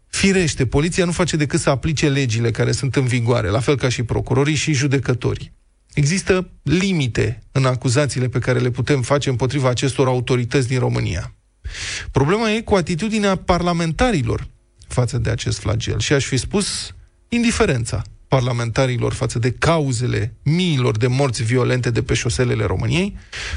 Firește, 0.06 0.66
poliția 0.66 1.04
nu 1.04 1.12
face 1.12 1.36
decât 1.36 1.60
să 1.60 1.70
aplice 1.70 2.08
legile 2.08 2.50
care 2.50 2.72
sunt 2.72 2.96
în 2.96 3.06
vigoare, 3.06 3.48
la 3.48 3.60
fel 3.60 3.76
ca 3.76 3.88
și 3.88 4.02
procurorii 4.02 4.54
și 4.54 4.72
judecătorii. 4.72 5.52
Există 5.94 6.50
limite 6.62 7.42
în 7.52 7.64
acuzațiile 7.64 8.28
pe 8.28 8.38
care 8.38 8.58
le 8.58 8.70
putem 8.70 9.02
face 9.02 9.28
împotriva 9.28 9.68
acestor 9.68 10.06
autorități 10.06 10.68
din 10.68 10.78
România. 10.78 11.34
Problema 12.10 12.50
e 12.50 12.60
cu 12.60 12.74
atitudinea 12.74 13.36
parlamentarilor 13.36 14.48
față 14.88 15.18
de 15.18 15.30
acest 15.30 15.58
flagel 15.58 15.98
și 15.98 16.12
aș 16.12 16.24
fi 16.24 16.36
spus 16.36 16.94
indiferența 17.28 18.02
parlamentarilor 18.28 19.12
față 19.12 19.38
de 19.38 19.50
cauzele 19.50 20.34
miilor 20.42 20.96
de 20.96 21.06
morți 21.06 21.42
violente 21.42 21.90
de 21.90 22.02
pe 22.02 22.14
șoselele 22.14 22.64
României, 22.64 23.16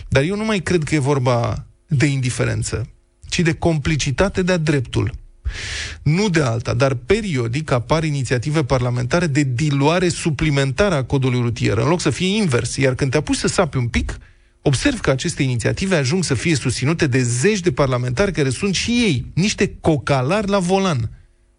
dar 0.10 0.24
eu 0.24 0.36
nu 0.36 0.46
mai 0.46 0.60
cred 0.60 0.84
că 0.84 0.96
e 0.96 1.00
vorba 1.00 1.66
de 1.88 2.06
indiferență, 2.06 2.90
ci 3.30 3.40
de 3.40 3.54
complicitate 3.54 4.42
de-a 4.42 4.58
dreptul. 4.58 5.14
Nu 6.04 6.30
de 6.30 6.42
alta, 6.42 6.74
dar 6.74 6.94
periodic 6.94 7.72
apar 7.72 8.04
inițiative 8.04 8.64
parlamentare 8.64 9.28
de 9.28 9.44
diluare 9.44 10.10
suplimentară 10.10 10.96
a 10.96 11.04
codului 11.04 11.42
rutier, 11.42 11.78
în 11.78 11.88
loc 11.88 12.02
să 12.02 12.10
fie 12.10 12.36
invers. 12.36 12.76
Iar 12.76 12.96
când 12.96 13.12
te 13.12 13.18
apuci 13.18 13.36
să 13.36 13.48
sapi 13.48 13.78
un 13.78 13.88
pic, 13.88 14.18
observ 14.62 15.00
că 15.00 15.10
aceste 15.10 15.44
inițiative 15.44 15.96
ajung 15.96 16.24
să 16.24 16.34
fie 16.34 16.56
susținute 16.56 17.08
de 17.08 17.22
zeci 17.22 17.60
de 17.60 17.72
parlamentari 17.72 18.32
care 18.32 18.50
sunt 18.50 18.76
și 18.76 18.92
ei 18.92 19.26
niște 19.34 19.76
cocalari 19.82 20.50
la 20.50 20.60
volan, 20.60 21.10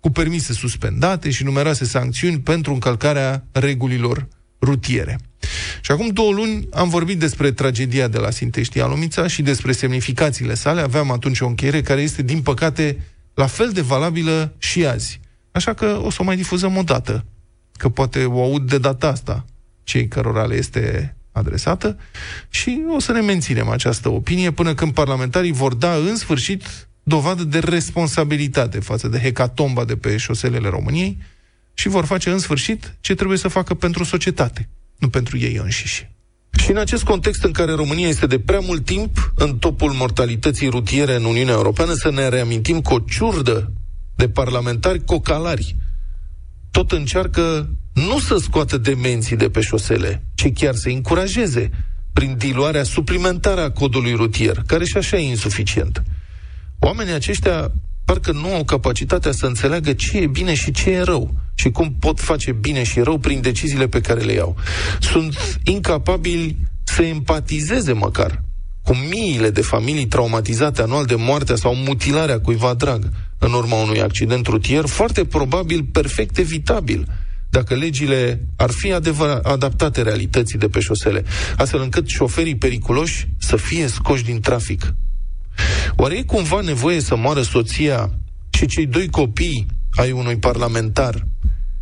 cu 0.01 0.11
permise 0.11 0.53
suspendate 0.53 1.31
și 1.31 1.45
numeroase 1.45 1.85
sancțiuni 1.85 2.41
pentru 2.41 2.73
încălcarea 2.73 3.47
regulilor 3.53 4.29
rutiere. 4.61 5.19
Și 5.81 5.91
acum 5.91 6.09
două 6.09 6.33
luni 6.33 6.69
am 6.73 6.89
vorbit 6.89 7.19
despre 7.19 7.53
tragedia 7.53 8.09
de 8.09 8.19
la 8.19 8.31
Sintești 8.31 8.81
Alumița 8.81 9.27
și 9.27 9.43
despre 9.43 9.73
semnificațiile 9.73 10.55
sale. 10.55 10.81
Aveam 10.81 11.11
atunci 11.11 11.41
o 11.41 11.47
încheiere 11.47 11.83
care 11.83 12.01
este, 12.01 12.23
din 12.23 12.41
păcate, 12.41 12.99
la 13.35 13.47
fel 13.47 13.71
de 13.73 13.81
valabilă 13.81 14.55
și 14.59 14.87
azi. 14.87 15.21
Așa 15.53 15.75
că 15.75 16.01
o 16.03 16.11
să 16.11 16.19
o 16.21 16.25
mai 16.25 16.37
difuzăm 16.37 16.77
o 16.77 16.83
dată, 16.83 17.25
că 17.77 17.89
poate 17.89 18.25
o 18.25 18.43
aud 18.43 18.69
de 18.69 18.79
data 18.79 19.09
asta 19.09 19.45
cei 19.85 20.09
cărora 20.09 20.45
le 20.45 20.55
este 20.55 21.17
adresată 21.33 21.99
și 22.49 22.83
o 22.97 22.99
să 22.99 23.13
ne 23.13 23.21
menținem 23.21 23.69
această 23.69 24.09
opinie 24.09 24.51
până 24.51 24.75
când 24.75 24.93
parlamentarii 24.93 25.53
vor 25.53 25.75
da 25.75 25.95
în 25.95 26.17
sfârșit 26.17 26.63
dovadă 27.03 27.45
de 27.45 27.59
responsabilitate 27.59 28.81
față 28.81 29.09
de 29.09 29.19
hecatomba 29.19 29.85
de 29.85 29.97
pe 29.97 30.17
șoselele 30.17 30.69
României 30.69 31.19
și 31.75 31.89
vor 31.89 32.05
face 32.05 32.31
în 32.31 32.39
sfârșit 32.39 32.97
ce 33.01 33.15
trebuie 33.15 33.39
să 33.39 33.49
facă 33.49 33.75
pentru 33.75 34.05
societate, 34.05 34.69
nu 34.99 35.09
pentru 35.09 35.39
ei 35.39 35.57
înșiși. 35.57 36.14
Și 36.57 36.71
în 36.71 36.77
acest 36.77 37.05
context 37.05 37.45
în 37.45 37.53
care 37.53 37.73
România 37.73 38.09
este 38.09 38.27
de 38.27 38.39
prea 38.39 38.61
mult 38.61 38.85
timp 38.85 39.33
în 39.35 39.59
topul 39.59 39.93
mortalității 39.93 40.69
rutiere 40.69 41.15
în 41.15 41.25
Uniunea 41.25 41.55
Europeană, 41.55 41.93
să 41.93 42.11
ne 42.11 42.29
reamintim 42.29 42.81
că 42.81 42.95
o 42.95 42.99
ciurdă 42.99 43.73
de 44.15 44.29
parlamentari 44.29 45.05
cocalari 45.05 45.77
tot 46.71 46.93
încearcă 46.93 47.69
nu 47.93 48.19
să 48.19 48.37
scoată 48.37 48.77
demenții 48.79 49.37
de 49.37 49.49
pe 49.49 49.61
șosele, 49.61 50.25
ci 50.35 50.53
chiar 50.53 50.75
să 50.75 50.89
încurajeze 50.89 51.71
prin 52.13 52.37
diluarea 52.37 52.83
suplimentară 52.83 53.61
a 53.61 53.71
codului 53.71 54.13
rutier, 54.13 54.63
care 54.67 54.85
și 54.85 54.97
așa 54.97 55.17
e 55.17 55.29
insuficient. 55.29 56.03
Oamenii 56.79 57.13
aceștia 57.13 57.73
parcă 58.05 58.33
nu 58.33 58.55
au 58.55 58.65
capacitatea 58.65 59.33
să 59.33 59.47
înțeleagă 59.47 59.93
ce 59.93 60.19
e 60.19 60.27
bine 60.27 60.55
și 60.55 60.71
ce 60.71 60.91
e 60.91 61.01
rău 61.01 61.35
și 61.55 61.71
cum 61.71 61.97
pot 61.99 62.21
face 62.21 62.53
bine 62.53 62.83
și 62.83 63.01
rău 63.01 63.19
prin 63.19 63.41
deciziile 63.41 63.89
pe 63.89 64.01
care 64.01 64.21
le 64.21 64.33
iau. 64.33 64.57
Sunt 65.01 65.59
incapabili 65.65 66.57
să 66.85 67.03
empatizeze 67.03 67.93
măcar 67.93 68.43
cu 68.83 68.95
miile 69.11 69.51
de 69.51 69.61
familii 69.61 70.07
traumatizate 70.07 70.83
anual 70.83 71.05
de 71.05 71.15
moartea 71.15 71.57
sau 71.57 71.75
mutilarea 71.75 72.41
cuiva 72.41 72.75
drag 72.75 73.11
în 73.39 73.53
urma 73.53 73.77
unui 73.77 74.01
accident 74.01 74.47
rutier, 74.47 74.87
foarte 74.87 75.25
probabil 75.25 75.85
perfect 75.93 76.39
evitabil, 76.39 77.07
dacă 77.51 77.75
legile 77.75 78.47
ar 78.57 78.71
fi 78.71 78.93
adevărat, 78.93 79.47
adaptate 79.47 80.03
realității 80.03 80.59
de 80.59 80.69
pe 80.69 80.81
șosele, 80.81 81.25
astfel 81.57 81.81
încât 81.81 82.09
șoferii 82.09 82.57
periculoși 82.57 83.29
să 83.39 83.57
fie 83.57 83.87
scoși 83.87 84.25
din 84.25 84.41
trafic. 84.41 84.95
Oare 85.97 86.17
e 86.17 86.23
cumva 86.23 86.61
nevoie 86.61 87.01
să 87.01 87.17
moară 87.17 87.43
soția 87.43 88.11
și 88.51 88.67
cei 88.67 88.87
doi 88.87 89.09
copii 89.09 89.67
ai 89.91 90.13
unui 90.13 90.37
parlamentar 90.37 91.27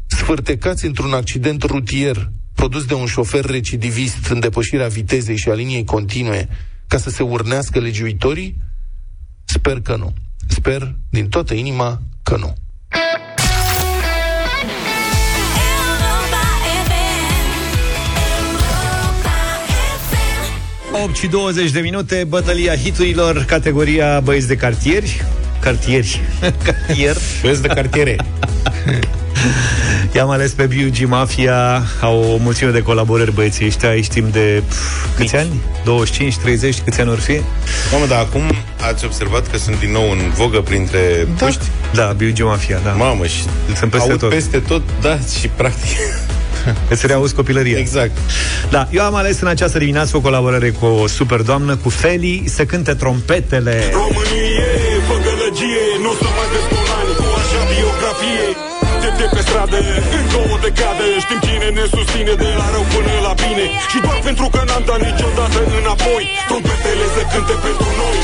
sfârtecați 0.06 0.86
într-un 0.86 1.12
accident 1.12 1.62
rutier 1.62 2.30
produs 2.54 2.84
de 2.84 2.94
un 2.94 3.06
șofer 3.06 3.44
recidivist 3.44 4.26
în 4.26 4.40
depășirea 4.40 4.88
vitezei 4.88 5.36
și 5.36 5.48
a 5.48 5.54
liniei 5.54 5.84
continue 5.84 6.48
ca 6.86 6.98
să 6.98 7.10
se 7.10 7.22
urnească 7.22 7.78
legiuitorii? 7.78 8.56
Sper 9.44 9.80
că 9.80 9.96
nu. 9.96 10.14
Sper 10.48 10.94
din 11.10 11.28
toată 11.28 11.54
inima 11.54 12.02
că 12.22 12.36
nu. 12.36 12.54
8 21.02 21.16
și 21.16 21.26
20 21.26 21.70
de 21.70 21.80
minute, 21.80 22.24
bătălia 22.28 22.76
hiturilor, 22.76 23.44
categoria 23.44 24.20
băieți 24.20 24.46
de 24.46 24.56
cartieri. 24.56 25.24
Cartieri. 25.60 26.20
Cartier. 26.64 27.16
Băieți 27.42 27.62
de 27.62 27.68
cartiere. 27.68 28.16
I-am 30.14 30.30
ales 30.30 30.50
pe 30.50 30.66
BUG 30.66 31.08
Mafia 31.08 31.82
Au 32.00 32.32
o 32.32 32.36
mulțime 32.36 32.70
de 32.70 32.82
colaborări 32.82 33.32
băieții 33.32 33.66
ăștia 33.66 33.88
Aici 33.88 34.08
timp 34.08 34.32
de 34.32 34.62
pf, 34.68 35.16
câți 35.16 35.36
ani? 35.36 35.60
25, 35.84 36.36
30, 36.36 36.80
câți 36.84 37.00
ani 37.00 37.10
or 37.10 37.18
fi? 37.18 37.40
Mamă, 37.92 38.06
dar 38.06 38.18
acum 38.18 38.42
ați 38.80 39.04
observat 39.04 39.50
că 39.50 39.56
sunt 39.56 39.78
din 39.78 39.90
nou 39.90 40.10
în 40.10 40.18
vogă 40.34 40.60
printre 40.60 41.28
da. 41.38 41.44
puști? 41.44 41.64
Da, 41.94 42.14
BUG 42.16 42.46
Mafia, 42.46 42.80
da 42.84 42.90
Mamă, 42.90 43.26
și 43.26 43.42
Sunt 43.76 43.90
peste 43.90 44.10
aud 44.10 44.20
tot 44.20 44.30
peste 44.30 44.58
tot, 44.58 44.82
da, 45.00 45.18
și 45.40 45.48
practic 45.48 45.98
Îți 46.92 47.06
reauzi 47.06 47.34
copilăria. 47.34 47.78
Exact. 47.78 48.16
Da, 48.70 48.88
eu 48.90 49.02
am 49.02 49.14
ales 49.14 49.40
în 49.40 49.48
această 49.48 49.78
dimineață 49.78 50.16
o 50.16 50.20
colaborare 50.20 50.70
cu 50.70 50.86
o 50.86 51.06
super 51.06 51.40
doamnă, 51.40 51.76
cu 51.76 51.88
Feli, 51.88 52.44
să 52.46 52.64
cânte 52.64 52.94
trompetele. 52.94 53.76
Românie, 53.92 54.70
fă 55.06 55.16
gălăgie, 55.26 55.84
nu 56.02 56.10
o 56.10 56.14
să 56.20 56.28
mai 56.36 56.48
vezi 56.52 56.68
bolani 56.72 57.12
cu 57.18 57.24
așa 57.40 57.60
biografie 57.72 58.46
de, 59.02 59.08
de 59.20 59.26
pe 59.34 59.40
stradă, 59.46 59.78
în 60.16 60.24
două 60.34 60.56
decade 60.66 61.06
Știm 61.24 61.40
cine 61.46 61.68
ne 61.78 61.84
susține 61.94 62.34
de 62.42 62.48
la 62.60 62.66
rău 62.74 62.84
până 62.92 63.14
la 63.26 63.32
bine 63.42 63.64
Și 63.90 63.98
doar 64.04 64.18
pentru 64.28 64.46
că 64.52 64.60
n-am 64.68 64.82
dat 64.88 65.00
niciodată 65.08 65.58
înapoi 65.78 66.24
Trompetele 66.48 67.06
să 67.14 67.22
cânte 67.32 67.54
pentru 67.66 67.88
noi 68.00 68.18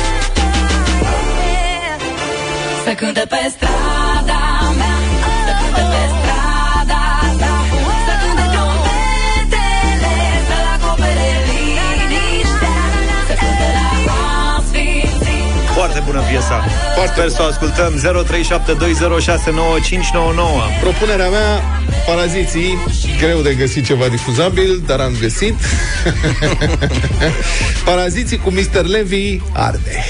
Să 2.84 2.92
cânte 3.00 3.24
pe 3.32 3.40
strada 3.54 4.42
mea 4.80 4.96
Să 5.46 5.52
cânte 5.60 5.82
pe 5.92 6.02
strada 6.14 6.37
Foarte 15.98 16.18
bună 16.18 16.30
piesa. 16.30 16.64
Foarte 16.94 17.12
Sper 17.12 17.28
să 17.28 17.42
o 17.42 17.44
ascultăm 17.44 17.92
0372069599. 17.98 18.02
Propunerea 20.80 21.28
mea, 21.28 21.62
Paraziții, 22.06 22.78
greu 23.20 23.40
de 23.40 23.54
găsit 23.54 23.84
ceva 23.84 24.08
difuzabil, 24.08 24.82
dar 24.86 25.00
am 25.00 25.16
găsit. 25.20 25.54
Paraziții 27.88 28.38
cu 28.38 28.50
Mr. 28.50 28.84
Levy 28.84 29.40
arde. 29.52 30.04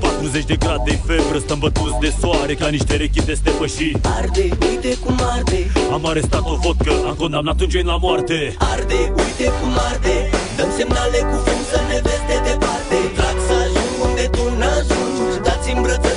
40 0.00 0.44
de 0.44 0.56
grade 0.56 1.00
febră, 1.06 1.38
stăm 1.38 1.58
bătuți 1.58 1.98
de 2.00 2.12
soare 2.20 2.54
Ca 2.54 2.68
niște 2.68 2.96
rechi 2.96 3.24
de 3.24 3.34
stepăși 3.34 3.92
Arde, 4.18 4.48
uite 4.68 4.96
cum 5.04 5.20
arde 5.34 5.70
Am 5.92 6.06
arestat 6.06 6.42
o 6.44 6.56
vodcă, 6.62 6.92
am 7.06 7.14
condamnat 7.18 7.60
un 7.60 7.68
gen 7.68 7.86
la 7.86 7.96
moarte 7.96 8.54
Arde, 8.58 9.12
uite 9.16 9.52
cum 9.60 9.72
arde 9.90 10.30
Dăm 10.56 10.70
semnale 10.76 11.18
cu 11.18 11.36
fum 11.44 11.60
să 11.70 11.80
ne 11.88 12.00
vezi 12.02 12.26
de 12.30 12.38
departe 12.50 12.96
Trag 13.16 13.36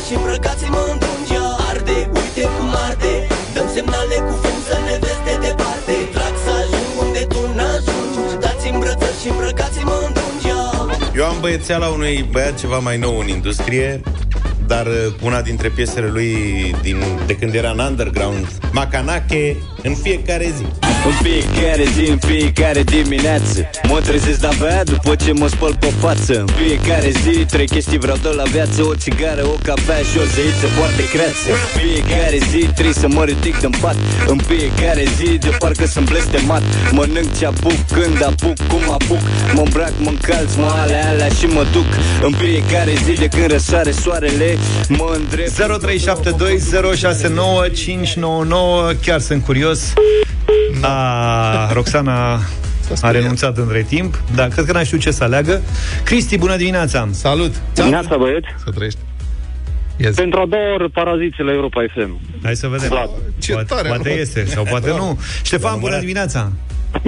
și 0.08 0.14
îmbrăcați-mă 0.16 0.82
în 0.92 0.98
dungea 1.04 1.46
Arde, 1.70 1.98
uite 2.20 2.44
cum 2.56 2.70
arde. 2.88 3.14
Dăm 3.54 3.68
semnale 3.76 4.16
cu 4.28 4.34
fum 4.44 4.58
să 4.70 4.78
ne 4.88 4.96
vezi 5.04 5.24
de 5.28 5.36
departe. 5.48 5.94
Trag 6.16 6.36
să 6.46 6.52
ajung 6.62 6.90
unde 7.04 7.22
tu 7.34 7.42
n-ajungi. 7.58 8.36
Dați-mi 8.44 8.80
brățări 8.84 9.20
și 9.22 9.28
îmbrăcați-mă 9.34 9.96
în 10.06 10.12
dungea 10.18 10.62
Eu 11.16 11.26
am 11.32 11.38
băiețeala 11.40 11.88
unui 11.88 12.16
băiat 12.32 12.56
ceva 12.60 12.80
mai 12.80 12.98
nou 12.98 13.16
în 13.24 13.28
industrie 13.28 14.02
dar 14.68 14.86
uh, 14.86 15.14
una 15.22 15.42
dintre 15.42 15.70
piesele 15.70 16.08
lui 16.08 16.32
din, 16.82 16.98
de 17.26 17.34
când 17.36 17.54
era 17.54 17.70
în 17.70 17.80
underground, 17.80 18.48
Macanache, 18.72 19.56
în 19.84 19.96
fiecare 19.96 20.54
zi. 20.58 20.66
În 21.08 21.14
fiecare 21.14 21.84
zi, 21.96 22.10
în 22.10 22.18
fiecare 22.18 22.84
dimineață. 22.84 23.70
Mă 23.90 24.00
trezesc 24.00 24.40
de 24.40 24.48
abia 24.48 24.84
după 24.84 25.16
ce 25.16 25.32
mă 25.32 25.48
spăl 25.48 25.76
pe 25.80 25.92
față. 26.00 26.34
În 26.40 26.48
fiecare 26.62 27.10
zi, 27.24 27.46
trei 27.46 27.68
chestii 27.68 27.98
vreau 27.98 28.18
de 28.22 28.30
la 28.30 28.44
viață. 28.44 28.84
O 28.84 28.96
țigară, 28.96 29.44
o 29.46 29.58
cafea 29.64 29.98
și 29.98 30.18
o 30.18 30.26
zeiță 30.36 30.68
foarte 30.78 31.04
creață. 31.14 31.48
În 31.56 31.64
fiecare 31.80 32.38
zi, 32.52 32.60
trebuie 32.74 32.94
să 32.94 33.08
mă 33.08 33.24
ridic 33.24 33.60
din 33.60 33.74
pat. 33.82 33.96
În 34.28 34.38
fiecare 34.38 35.04
zi, 35.18 35.38
de 35.38 35.52
parcă 35.60 35.86
sunt 35.86 36.10
blestemat. 36.10 36.64
Mănânc 36.92 37.38
ce 37.38 37.46
apuc, 37.46 37.80
când 37.94 38.24
apuc, 38.24 38.58
cum 38.72 38.84
apuc. 38.98 39.22
Mă 39.54 39.62
îmbrac, 39.66 39.94
mă 40.00 40.10
încalț, 40.10 40.54
mă 40.56 40.72
alea, 40.82 41.10
alea 41.10 41.30
și 41.40 41.46
mă 41.46 41.66
duc. 41.72 41.90
În 42.22 42.34
fiecare 42.42 42.94
zi, 43.06 43.14
de 43.14 43.28
când 43.28 43.52
răsare 43.52 43.92
soarele 43.92 44.58
Mă 44.90 45.12
îndrept. 45.16 45.52
0372069599 48.96 49.00
Chiar 49.06 49.20
sunt 49.20 49.44
curios 49.44 49.94
a, 50.82 51.72
Roxana 51.74 52.40
a 53.02 53.12
renunțat 53.12 53.58
între 53.58 53.82
timp 53.82 54.22
Dar 54.36 54.48
cred 54.48 54.66
că 54.66 54.72
n-a 54.72 54.84
știut 54.84 55.02
ce 55.02 55.12
să 55.12 55.24
aleagă 55.24 55.62
Cristi, 56.04 56.38
bună 56.38 56.56
dimineața 56.56 57.08
Salut 57.12 57.54
Dimineața, 57.74 58.18
băieți 58.18 58.48
Să 58.64 58.72
trăiești 58.72 59.00
Yes. 59.98 60.16
Pentru 60.16 60.40
a 60.40 60.46
doua 60.46 60.74
oră, 60.74 60.90
paraziții 60.90 61.44
la 61.44 61.52
Europa 61.52 61.86
FM. 61.94 62.20
Hai 62.44 62.56
să 62.56 62.68
vedem. 62.68 62.90
Vlad. 62.90 63.10
Ce 63.38 63.52
poate, 63.52 63.74
tare, 63.74 63.88
poate 63.88 64.10
nu? 64.10 64.20
este, 64.20 64.46
sau 64.46 64.64
poate 64.64 64.90
nu. 64.90 65.20
Ștefan, 65.44 65.80
bună 65.80 66.00
dimineața! 66.00 66.52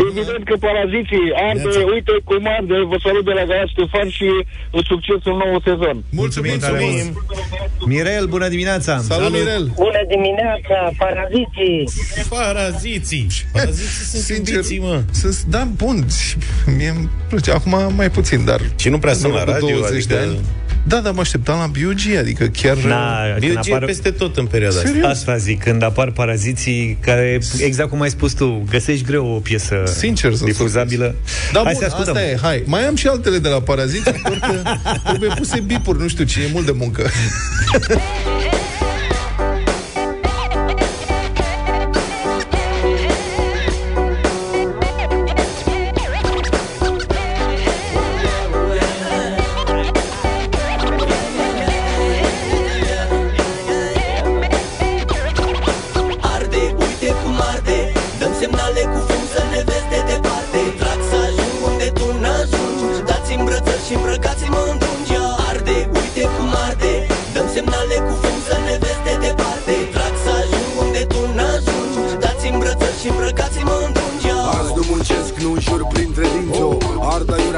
Evident 0.07 0.43
că 0.49 0.55
paraziții 0.67 1.25
arde, 1.47 1.83
uite 1.93 2.13
cum 2.23 2.47
arde, 2.57 2.75
vă 2.91 2.97
salut 3.05 3.25
de 3.25 3.33
la 3.39 3.43
Galați 3.49 3.71
Ștefan 3.75 4.09
și 4.17 4.29
succes 4.91 5.21
în 5.31 5.37
nou 5.43 5.61
sezon. 5.67 5.97
Mulțumim, 6.21 6.51
Mulțumim. 6.51 7.05
Mirel, 7.85 8.25
bună 8.25 8.47
dimineața! 8.47 8.97
Salut, 8.97 9.31
Mirel! 9.31 9.65
Bună 9.75 10.01
dimineața, 10.13 10.77
paraziții! 10.97 11.83
Paraziții! 12.29 13.27
Paraziții 13.53 14.05
sunt 14.11 14.23
Sincer, 14.23 14.53
iubiții, 14.53 14.79
mă. 14.79 15.01
sunt, 15.11 15.41
da, 15.55 15.67
bun. 15.75 16.05
și 16.09 16.35
Mie 16.77 16.89
îmi 16.95 17.09
place. 17.29 17.51
Acum 17.51 17.93
mai 17.95 18.09
puțin, 18.09 18.45
dar... 18.45 18.61
Și 18.75 18.89
nu 18.89 18.99
prea 18.99 19.13
sunt 19.13 19.25
în 19.25 19.31
la 19.31 19.41
urmă 19.41 19.53
cu 19.53 19.59
radio, 19.59 19.77
20 19.77 19.95
adică... 19.97 20.13
de 20.13 20.19
ani. 20.19 20.39
Da, 20.83 20.99
dar 20.99 21.13
mă 21.13 21.19
așteptam 21.19 21.59
la 21.59 21.67
BUG, 21.67 22.17
adică 22.17 22.45
chiar... 22.45 22.77
Na, 22.77 23.17
când 23.39 23.53
BUG 23.53 23.67
e 23.67 23.73
apar... 23.73 23.85
peste 23.85 24.11
tot 24.11 24.37
în 24.37 24.45
perioada 24.45 24.75
asta. 24.75 24.87
Serios? 24.87 25.09
Asta 25.09 25.37
zic, 25.37 25.63
când 25.63 25.83
apar 25.83 26.11
paraziții 26.11 26.97
care, 27.01 27.39
exact 27.57 27.89
cum 27.89 28.01
ai 28.01 28.09
spus 28.09 28.33
tu, 28.33 28.63
găsești 28.69 29.05
greu 29.05 29.27
o 29.27 29.39
piesă 29.39 29.83
Sincer 29.85 30.33
să 30.33 30.43
difuzabilă. 30.43 31.15
Da, 31.51 31.61
Hai 31.63 31.73
bun, 31.73 31.81
să 31.81 31.87
ascultăm. 31.87 32.15
asta 32.15 32.27
e, 32.27 32.37
hai. 32.41 32.63
Mai 32.65 32.87
am 32.87 32.95
și 32.95 33.07
altele 33.07 33.37
de 33.37 33.47
la 33.47 33.61
paraziți, 33.61 34.03
doar 34.23 34.39
că 34.39 34.71
trebuie 35.07 35.29
puse 35.35 35.59
bipuri, 35.59 36.01
nu 36.01 36.07
știu 36.07 36.23
ce, 36.23 36.41
e 36.41 36.49
mult 36.53 36.65
de 36.65 36.73
muncă. 36.77 37.09
și 63.89 63.95
îmbrăcați-mă 63.95 64.58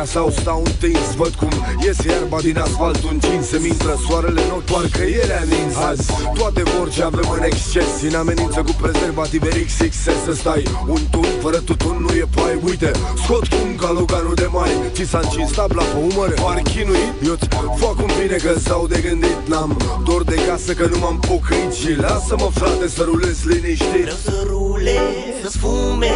ardă 0.01 0.05
iurea 0.05 0.05
sau 0.05 0.29
stau 0.29 0.61
întins 0.65 1.15
Văd 1.15 1.33
cum 1.33 1.51
iese 1.83 2.11
iarba 2.11 2.39
din 2.41 2.57
asfalt 2.57 3.03
încins 3.11 3.47
Se 3.47 3.57
mintră 3.61 3.99
soarele 4.07 4.41
în 4.41 4.51
ochi, 4.51 4.63
parcă 4.71 5.01
ele 5.01 5.35
a 5.41 5.43
nins 5.43 5.75
Azi. 5.75 6.11
Toate 6.33 6.63
vor 6.63 6.89
ce 6.89 7.03
avem 7.03 7.29
în 7.37 7.43
exces 7.43 8.01
În 8.09 8.15
amenință 8.15 8.59
cu 8.61 8.73
prezervative 8.81 9.49
XXS 9.65 10.03
Să 10.25 10.33
stai 10.33 10.63
un 10.87 11.01
tun 11.11 11.27
fără 11.41 11.57
tutun 11.57 11.97
nu 12.05 12.13
e 12.13 12.25
pai 12.35 12.59
Uite, 12.65 12.91
scot 13.23 13.47
cum 13.47 13.75
ca 13.75 13.91
Loganul 13.91 14.35
de 14.35 14.47
mai 14.51 14.71
Ți 14.91 15.03
s-a 15.03 15.19
încins 15.23 15.51
tabla 15.51 15.83
pe 15.83 15.97
umăr. 16.09 16.33
Pari 16.33 16.63
chinuit, 16.63 17.13
eu-ți 17.25 17.47
fac 17.75 17.97
un 17.97 18.11
bine 18.21 18.35
că 18.35 18.59
s-au 18.59 18.87
de 18.87 18.99
gândit 19.07 19.37
N-am 19.45 19.77
dor 20.05 20.23
de 20.23 20.35
casă 20.47 20.73
că 20.73 20.85
nu 20.91 20.97
m-am 20.99 21.19
pocăit 21.19 21.73
Și 21.73 21.95
lasă-mă 21.95 22.49
frate 22.53 22.87
să 22.87 23.03
rulez 23.03 23.37
liniștit. 23.43 24.01
Vreau 24.01 24.17
să 24.23 24.43
rulez, 24.47 25.33
să 25.43 25.49
sfume 25.49 26.13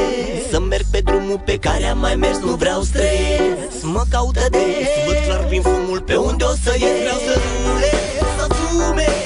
Să 0.52 0.60
merg 0.60 0.86
pe 0.92 1.00
drumul 1.00 1.42
pe 1.46 1.58
care 1.58 1.86
am 1.86 2.00
mai 2.00 2.16
mers 2.16 2.38
Nu 2.38 2.54
vreau 2.56 2.82
stres, 2.82 3.75
mă 3.86 4.04
caută 4.10 4.46
des 4.50 4.62
Văd 5.06 5.18
clar 5.26 5.46
prin 5.46 5.62
fumul 5.62 6.02
pe 6.02 6.16
unde 6.16 6.44
o 6.44 6.54
să 6.64 6.76
ies. 6.80 7.00
Vreau 7.00 7.20
să 7.28 7.34
rulez, 7.66 8.00
să 8.38 8.46
fume 8.54 9.25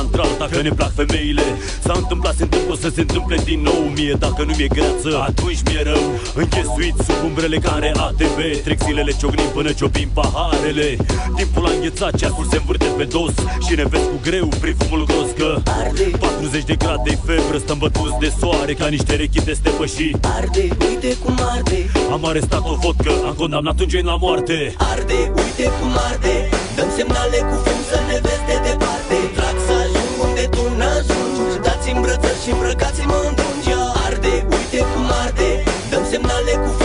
într-alta 0.00 0.48
că 0.50 0.60
ne 0.62 0.68
plac 0.68 0.92
femeile. 0.94 1.42
S-a 1.84 1.94
întâmplat, 1.96 2.34
se 2.36 2.42
întâmplă 2.42 2.74
să 2.80 2.88
se 2.94 3.00
întâmple 3.00 3.36
din 3.44 3.60
nou. 3.60 3.80
Mie 3.94 4.14
dacă 4.18 4.42
nu 4.46 4.52
mi-e 4.56 4.66
greață, 4.66 5.10
atunci 5.28 5.62
mi-e 5.66 5.82
rău. 5.82 6.04
Închesuit 6.34 6.94
sub 7.06 7.20
umbrele 7.24 7.58
care 7.58 7.92
ATV 7.96 8.38
Trec 8.64 8.80
zilele 8.82 9.12
ciognim 9.18 9.50
până 9.54 9.72
ciopim 9.72 10.08
paharele. 10.12 10.96
Timpul 11.36 11.66
a 11.66 11.70
înghețat, 11.70 12.16
ceasul 12.16 12.46
se 12.50 12.56
învârte 12.56 12.88
pe 12.96 13.04
dos. 13.04 13.34
Și 13.66 13.74
ne 13.74 13.84
vezi 13.84 14.08
cu 14.12 14.18
greu 14.22 14.48
prin 14.60 14.74
fumul 14.78 15.04
gros 15.04 15.30
că 15.38 15.60
40 16.18 16.64
de 16.64 16.74
grade 16.74 17.18
febră, 17.26 17.58
stăm 17.58 17.78
bătuți 17.78 18.18
de 18.20 18.32
soare 18.40 18.72
Ca 18.74 18.86
niște 18.86 19.14
rechite 19.14 19.52
stepăși. 19.52 20.10
Arde, 20.36 20.68
uite 20.88 21.16
cum 21.24 21.36
arde. 21.54 21.90
Am 22.10 22.24
arestat 22.24 22.62
o 22.72 22.74
vodcă, 22.74 23.12
am 23.26 23.34
condamnat 23.38 23.80
un 23.80 23.88
gen 23.88 24.04
la 24.04 24.16
moarte. 24.16 24.74
Arde, 24.78 25.32
uite 25.42 25.70
cum 25.80 25.92
arde. 26.10 26.48
Dăm 26.76 26.88
semnale 26.96 27.38
cu 27.48 27.56
fum 27.64 27.80
să 27.90 27.98
ne 28.08 28.18
vezi 28.22 28.44
de 28.48 28.56
și 32.42 32.50
îmbrăcați-mă 32.50 33.18
în 33.28 33.34
dungi 33.34 33.72
Arde, 34.06 34.46
uite 34.50 34.78
cum 34.92 35.06
arde. 35.24 35.62
Dăm 35.90 36.04
semnale 36.10 36.52
cu 36.64 36.79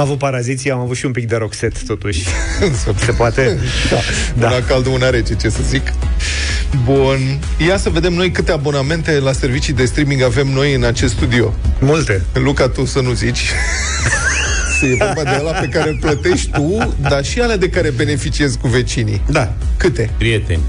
avut 0.00 0.18
paraziții, 0.18 0.70
am 0.70 0.78
avut 0.80 0.96
și 0.96 1.06
un 1.06 1.12
pic 1.12 1.28
de 1.28 1.36
roxet, 1.36 1.82
totuși. 1.86 2.24
Se 3.04 3.12
poate? 3.12 3.58
Da. 4.38 4.46
Una 4.46 4.62
caldă, 4.66 4.88
una 4.88 5.10
rece, 5.10 5.34
ce 5.34 5.48
să 5.48 5.58
zic. 5.68 5.92
Bun. 6.84 7.38
Ia 7.66 7.76
să 7.76 7.88
vedem 7.90 8.12
noi 8.12 8.30
câte 8.30 8.52
abonamente 8.52 9.18
la 9.18 9.32
servicii 9.32 9.72
de 9.72 9.84
streaming 9.84 10.22
avem 10.22 10.46
noi 10.48 10.74
în 10.74 10.84
acest 10.84 11.12
studio. 11.14 11.54
Multe. 11.80 12.22
Luca, 12.32 12.68
tu 12.68 12.84
să 12.84 13.00
nu 13.00 13.12
zici. 13.12 13.40
E 14.82 14.94
vorba 15.04 15.22
de 15.22 15.36
ăla 15.40 15.50
pe 15.52 15.66
care 15.66 15.88
îl 15.90 15.98
plătești 16.00 16.50
tu, 16.50 16.94
dar 17.00 17.24
și 17.24 17.40
alea 17.40 17.56
de 17.56 17.68
care 17.68 17.90
beneficiezi 17.90 18.58
cu 18.58 18.68
vecinii. 18.68 19.22
Da. 19.30 19.52
Câte? 19.76 20.10
Prieteni 20.18 20.60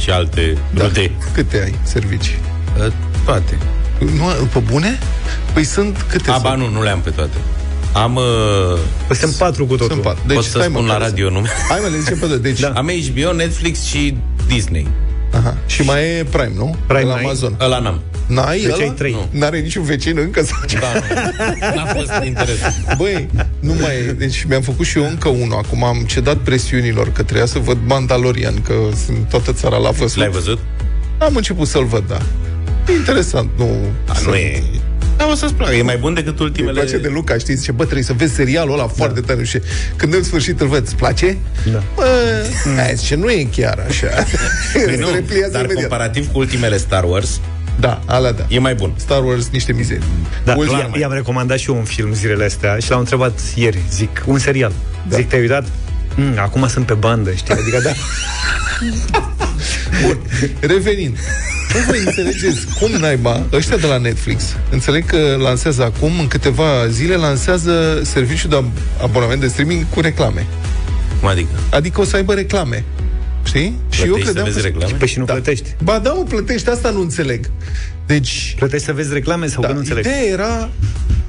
și 0.00 0.10
alte 0.10 0.56
Da. 0.74 0.82
rude. 0.84 1.10
Câte 1.34 1.60
ai 1.64 1.74
servicii? 1.82 2.38
Uh, 2.78 2.92
Toate. 3.24 3.58
Nu, 3.98 4.24
pe 4.52 4.58
bune? 4.58 4.98
Păi 5.52 5.64
sunt 5.64 6.04
câte 6.10 6.30
Aba 6.30 6.48
sunt? 6.48 6.60
nu, 6.62 6.68
nu 6.70 6.82
le-am 6.82 7.00
pe 7.00 7.10
toate. 7.10 7.36
Am... 7.94 8.14
Uh, 8.16 8.22
Păi 9.06 9.16
sunt 9.16 9.34
patru 9.34 9.66
cu 9.66 9.72
totul. 9.76 9.88
Sunt 9.90 10.02
patru. 10.02 10.22
Deci, 10.26 10.36
Pot 10.36 10.44
să 10.44 10.50
stai, 10.50 10.68
mă, 10.68 10.74
spun 10.74 10.86
la 10.86 10.92
care 10.92 11.04
radio, 11.04 11.28
sunt? 11.28 11.38
nu? 11.40 11.46
Hai 11.68 11.78
mă, 11.82 11.88
le 11.88 11.98
zicem 11.98 12.18
pe 12.18 12.26
toate. 12.26 12.40
Deci, 12.42 12.60
da. 12.60 12.68
Am 12.76 12.90
HBO, 13.08 13.32
Netflix 13.32 13.82
și 13.84 14.16
Disney. 14.46 14.86
Aha. 15.32 15.56
Și 15.66 15.82
mai 15.82 16.02
e 16.04 16.24
Prime, 16.30 16.52
nu? 16.56 16.76
Prime 16.86 17.02
la 17.02 17.14
n-ai? 17.14 17.22
Amazon. 17.24 17.56
Ăla 17.60 17.78
n-am. 17.78 18.00
N-ai 18.26 18.60
Deci 18.60 18.72
ăla? 18.72 18.82
ai 18.82 18.90
trei. 18.96 19.12
Nu. 19.12 19.38
N-are 19.38 19.58
niciun 19.60 19.82
vecin 19.82 20.18
încă 20.18 20.42
sau 20.44 20.58
ce? 20.66 20.78
Da, 20.78 20.86
nu. 20.92 21.74
N-a 21.74 21.84
fost 21.86 22.10
interesant. 22.26 22.74
Băi, 22.96 23.28
nu 23.60 23.72
mai 23.80 23.94
e. 24.08 24.12
Deci 24.12 24.44
mi-am 24.48 24.62
făcut 24.62 24.86
și 24.86 24.98
eu 24.98 25.06
încă 25.06 25.28
unul. 25.28 25.58
Acum 25.64 25.84
am 25.84 26.04
cedat 26.06 26.36
presiunilor 26.36 27.12
că 27.12 27.22
trebuia 27.22 27.46
să 27.46 27.58
văd 27.58 27.78
Mandalorian, 27.86 28.54
că 28.62 28.74
sunt 29.06 29.28
toată 29.28 29.52
țara 29.52 29.76
la 29.76 29.90
văzut. 29.90 30.18
L-ai 30.18 30.30
văzut? 30.30 30.58
Am 31.18 31.36
început 31.36 31.66
să-l 31.66 31.84
văd, 31.84 32.04
da. 32.08 32.18
E 32.88 32.92
interesant, 32.96 33.50
nu... 33.56 33.68
A, 34.08 34.16
nu 34.26 34.34
e... 34.34 34.62
A, 35.24 35.26
Da, 35.26 35.32
o 35.32 35.34
să-ți 35.34 35.54
placă. 35.54 35.74
E 35.74 35.82
mai 35.82 35.96
bun 35.96 36.14
decât 36.14 36.38
Îmi 36.38 36.48
ultimele... 36.48 36.80
place 36.80 36.98
de 36.98 37.08
Luca, 37.08 37.34
știți? 37.38 37.58
Zice, 37.58 37.72
bă, 37.72 37.82
trebuie 37.82 38.04
să 38.04 38.12
vezi 38.12 38.34
serialul 38.34 38.72
ăla 38.72 38.86
foarte 38.86 39.20
tare. 39.20 39.44
Și 39.44 39.58
când 39.96 40.14
în 40.14 40.22
sfârșit 40.22 40.60
îl 40.60 40.66
văd, 40.66 40.82
îți 40.82 40.96
place? 40.96 41.36
Da. 41.72 41.82
Bă, 41.94 42.04
hai, 42.76 42.92
zice, 42.94 43.14
nu 43.14 43.30
e 43.30 43.48
chiar 43.56 43.84
așa. 43.88 44.06
Păi 44.84 44.96
nu, 44.96 45.06
Se 45.06 45.12
repliază 45.14 45.50
dar 45.52 45.64
imediat. 45.64 45.80
comparativ 45.88 46.32
cu 46.32 46.38
ultimele 46.38 46.76
Star 46.76 47.04
Wars, 47.04 47.40
Da, 47.80 48.00
ala 48.06 48.30
da. 48.32 48.46
e 48.48 48.58
mai 48.58 48.74
bun. 48.74 48.92
Star 48.96 49.24
Wars, 49.24 49.48
niște 49.52 49.72
mizerii. 49.72 50.02
Da, 50.44 50.54
Ultima- 50.56 50.78
i-am, 50.78 50.94
i-am 51.00 51.12
recomandat 51.12 51.58
și 51.58 51.70
eu 51.70 51.76
un 51.76 51.84
film 51.84 52.12
zilele 52.14 52.44
astea 52.44 52.76
și 52.78 52.90
l-am 52.90 52.98
întrebat 52.98 53.40
ieri, 53.54 53.78
zic, 53.90 54.22
un 54.26 54.38
serial. 54.38 54.72
Da. 55.08 55.16
Zic, 55.16 55.28
te-ai 55.28 55.40
uitat? 55.40 55.64
Mm, 56.16 56.38
acum 56.38 56.68
sunt 56.68 56.86
pe 56.86 56.94
bandă, 56.94 57.32
știi? 57.32 57.54
Adică, 57.54 57.80
da. 57.84 57.90
Bun, 60.06 60.18
revenind. 60.60 61.16
Bă, 61.72 61.78
voi 61.86 62.02
înțelegeți 62.06 62.66
cum 62.80 62.90
naiba 62.90 63.46
ăștia 63.52 63.76
de 63.76 63.86
la 63.86 63.98
Netflix 63.98 64.42
înțeleg 64.70 65.06
că 65.06 65.36
lansează 65.38 65.82
acum, 65.84 66.18
în 66.18 66.26
câteva 66.28 66.86
zile, 66.88 67.14
lansează 67.16 68.00
serviciul 68.04 68.50
de 68.50 68.56
ab- 68.56 69.02
abonament 69.02 69.40
de 69.40 69.46
streaming 69.48 69.84
cu 69.90 70.00
reclame. 70.00 70.46
Cum 71.20 71.28
adică? 71.28 71.48
Adică 71.70 72.00
o 72.00 72.04
să 72.04 72.16
aibă 72.16 72.34
reclame. 72.34 72.84
Știi? 73.44 73.74
și 73.90 74.02
eu 74.02 74.06
Plătești 74.06 74.26
să 74.26 74.32
credeam 74.32 74.44
vezi 74.52 74.56
că... 74.60 74.66
reclame? 74.72 74.94
Păi 74.98 75.08
și 75.08 75.18
nu 75.18 75.24
da. 75.24 75.32
plătești. 75.32 75.68
Ba 75.82 75.98
da, 75.98 76.10
mă, 76.12 76.22
plătești, 76.28 76.68
asta 76.68 76.90
nu 76.90 77.00
înțeleg. 77.00 77.50
Deci, 78.06 78.54
Plătești 78.58 78.86
să 78.86 78.92
vezi 78.92 79.12
reclame 79.12 79.46
sau 79.46 79.60
da, 79.62 79.66
că 79.66 79.72
nu 79.72 79.78
înțeleg? 79.78 80.04
ideea 80.04 80.22
era 80.24 80.70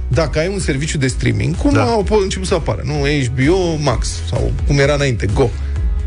dacă 0.07 0.39
ai 0.39 0.47
un 0.47 0.59
serviciu 0.59 0.97
de 0.97 1.07
streaming, 1.07 1.55
cum 1.55 1.71
Da. 1.73 1.77
da. 1.77 1.86
au 1.91 2.05
început 2.21 2.47
să 2.47 2.53
apară, 2.53 2.81
nu? 2.86 2.93
HBO 3.25 3.75
Max 3.81 4.07
sau 4.29 4.51
cum 4.67 4.79
era 4.79 4.93
înainte, 4.93 5.25
Go. 5.33 5.49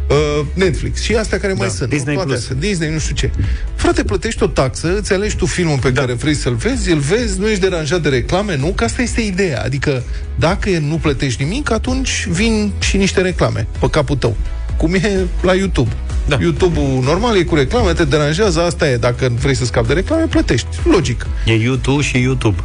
Uh, 0.09 0.47
Netflix 0.55 1.01
și 1.01 1.15
astea 1.15 1.39
care 1.39 1.53
mai 1.53 1.67
Da, 1.67 1.73
sunt. 1.73 1.89
Disney 1.89 2.15
nu? 2.15 2.21
Toate 2.21 2.29
Plus. 2.29 2.43
Astea, 2.43 2.69
Disney, 2.69 2.93
nu 2.93 2.99
știu 2.99 3.15
ce. 3.15 3.31
Frate, 3.75 4.05
plătești 4.05 4.43
o 4.43 4.47
taxă, 4.47 4.97
îți 4.97 5.13
alegi 5.13 5.37
tu 5.37 5.47
filmul 5.47 5.79
pe 5.79 5.91
da. 5.91 6.01
care 6.01 6.13
vrei 6.13 6.35
să-l 6.35 6.55
vezi, 6.55 6.91
îl 6.91 6.99
vezi, 6.99 7.39
nu 7.39 7.49
ești 7.49 7.61
deranjat 7.61 8.03
de 8.03 8.09
reclame, 8.09 8.57
nu? 8.57 8.67
Că 8.67 8.85
asta 8.85 9.03
este 9.03 9.21
ideea. 9.21 9.63
Adică, 9.63 10.03
dacă 10.39 10.71
nu 10.71 10.97
plătești 10.97 11.43
nimic, 11.43 11.71
atunci 11.71 12.27
vin 12.31 12.73
și 12.79 12.97
niște 12.97 13.21
reclame 13.21 13.67
pe 13.81 13.91
capul 13.91 14.17
tău. 14.17 14.37
Cum 14.77 14.95
e 14.95 15.27
la 15.41 15.55
YouTube. 15.55 15.91
Da. 16.29 16.39
YouTube-ul 16.41 17.03
normal 17.03 17.37
e 17.37 17.43
cu 17.43 17.55
reclame, 17.55 17.93
te 17.93 18.05
deranjează, 18.05 18.61
asta 18.61 18.89
e. 18.89 18.97
Dacă 18.97 19.33
vrei 19.41 19.55
să 19.55 19.65
scapi 19.65 19.87
de 19.87 19.93
reclame, 19.93 20.25
plătești. 20.25 20.69
Logic. 20.85 21.27
E 21.45 21.53
YouTube 21.53 22.03
și 22.03 22.21
YouTube. 22.21 22.57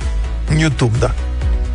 YouTube, 0.59 0.97
da. 0.99 1.15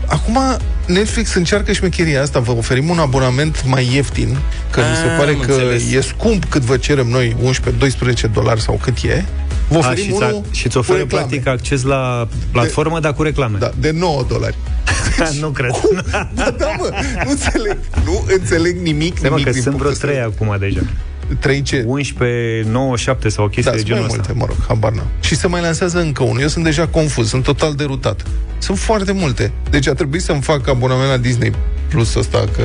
Acum, 0.09 0.39
Netflix 0.87 1.35
încearcă 1.35 1.73
șmecheria 1.73 2.23
asta, 2.23 2.39
vă 2.39 2.53
oferim 2.53 2.89
un 2.89 2.99
abonament 2.99 3.65
mai 3.67 3.89
ieftin, 3.95 4.37
că 4.71 4.81
mi 4.81 4.97
se 4.97 5.11
Ah, 5.11 5.17
pare 5.19 5.31
am 5.31 5.41
că 5.41 5.51
înțeles. 5.53 5.93
e 5.93 6.01
scump 6.01 6.45
cât 6.45 6.63
vă 6.63 6.77
cerem 6.77 7.07
noi, 7.07 7.37
11-12 7.43 8.31
dolari 8.33 8.61
sau 8.61 8.81
cât 8.83 8.97
e. 9.03 9.25
Vă 9.69 9.75
A, 9.75 9.79
oferim 9.79 10.05
și, 10.05 10.11
unul 10.11 10.43
ți 10.51 10.59
și 10.59 10.67
îți 10.67 10.75
cu 10.75 10.81
oferă 10.81 10.99
reclame. 10.99 11.25
practic 11.27 11.47
acces 11.49 11.83
la 11.83 12.29
platformă, 12.53 12.95
de, 12.95 13.01
dar 13.01 13.13
cu 13.15 13.23
reclame. 13.23 13.59
Da, 13.59 13.71
de 13.81 13.91
9 13.91 14.25
dolari. 14.29 14.57
nu 15.41 15.49
cred. 15.49 15.71
Da, 16.35 16.51
da, 16.59 16.67
mă, 16.79 16.91
nu 17.25 17.31
înțeleg, 17.31 17.77
nu 18.05 18.25
înțeleg 18.39 18.77
nimic, 18.83 19.17
Stai 19.19 19.31
mă, 19.31 19.37
nimic 19.37 19.45
că 19.47 19.53
din 19.53 19.63
sunt 19.63 19.75
vreo 19.75 19.85
povestea 19.91 20.09
trei 20.09 20.21
acum 20.23 20.57
deja. 20.61 20.81
3 21.39 21.62
ce? 21.62 21.85
11, 21.87 22.68
9, 22.70 22.97
7 22.97 23.29
sau 23.29 23.45
o 23.45 23.49
chestie 23.49 23.70
Da, 23.70 23.76
de 23.76 23.83
sunt 23.83 23.91
mai 23.91 24.01
genul 24.01 24.14
multe, 24.16 24.31
ăsta. 24.33 24.45
mă 24.45 24.47
rog, 24.49 24.66
habar 24.68 24.93
n-am. 24.93 25.07
Și 25.20 25.37
se 25.37 25.47
mai 25.47 25.61
lansează 25.61 26.01
încă 26.01 26.22
unul. 26.22 26.41
Eu 26.41 26.49
sunt 26.49 26.64
deja 26.64 26.87
confuz, 26.87 27.29
sunt 27.29 27.43
total 27.43 27.74
derutat. 27.74 28.22
Sunt 28.59 28.79
foarte 28.79 29.12
multe. 29.12 29.53
Deci 29.70 29.89
a 29.89 29.93
trebuit 29.93 30.22
să-mi 30.22 30.43
fac 30.43 30.68
abonament 30.68 31.09
la 31.11 31.16
Disney 31.16 31.53
Plus 31.89 32.14
ăsta, 32.14 32.45
că 32.57 32.62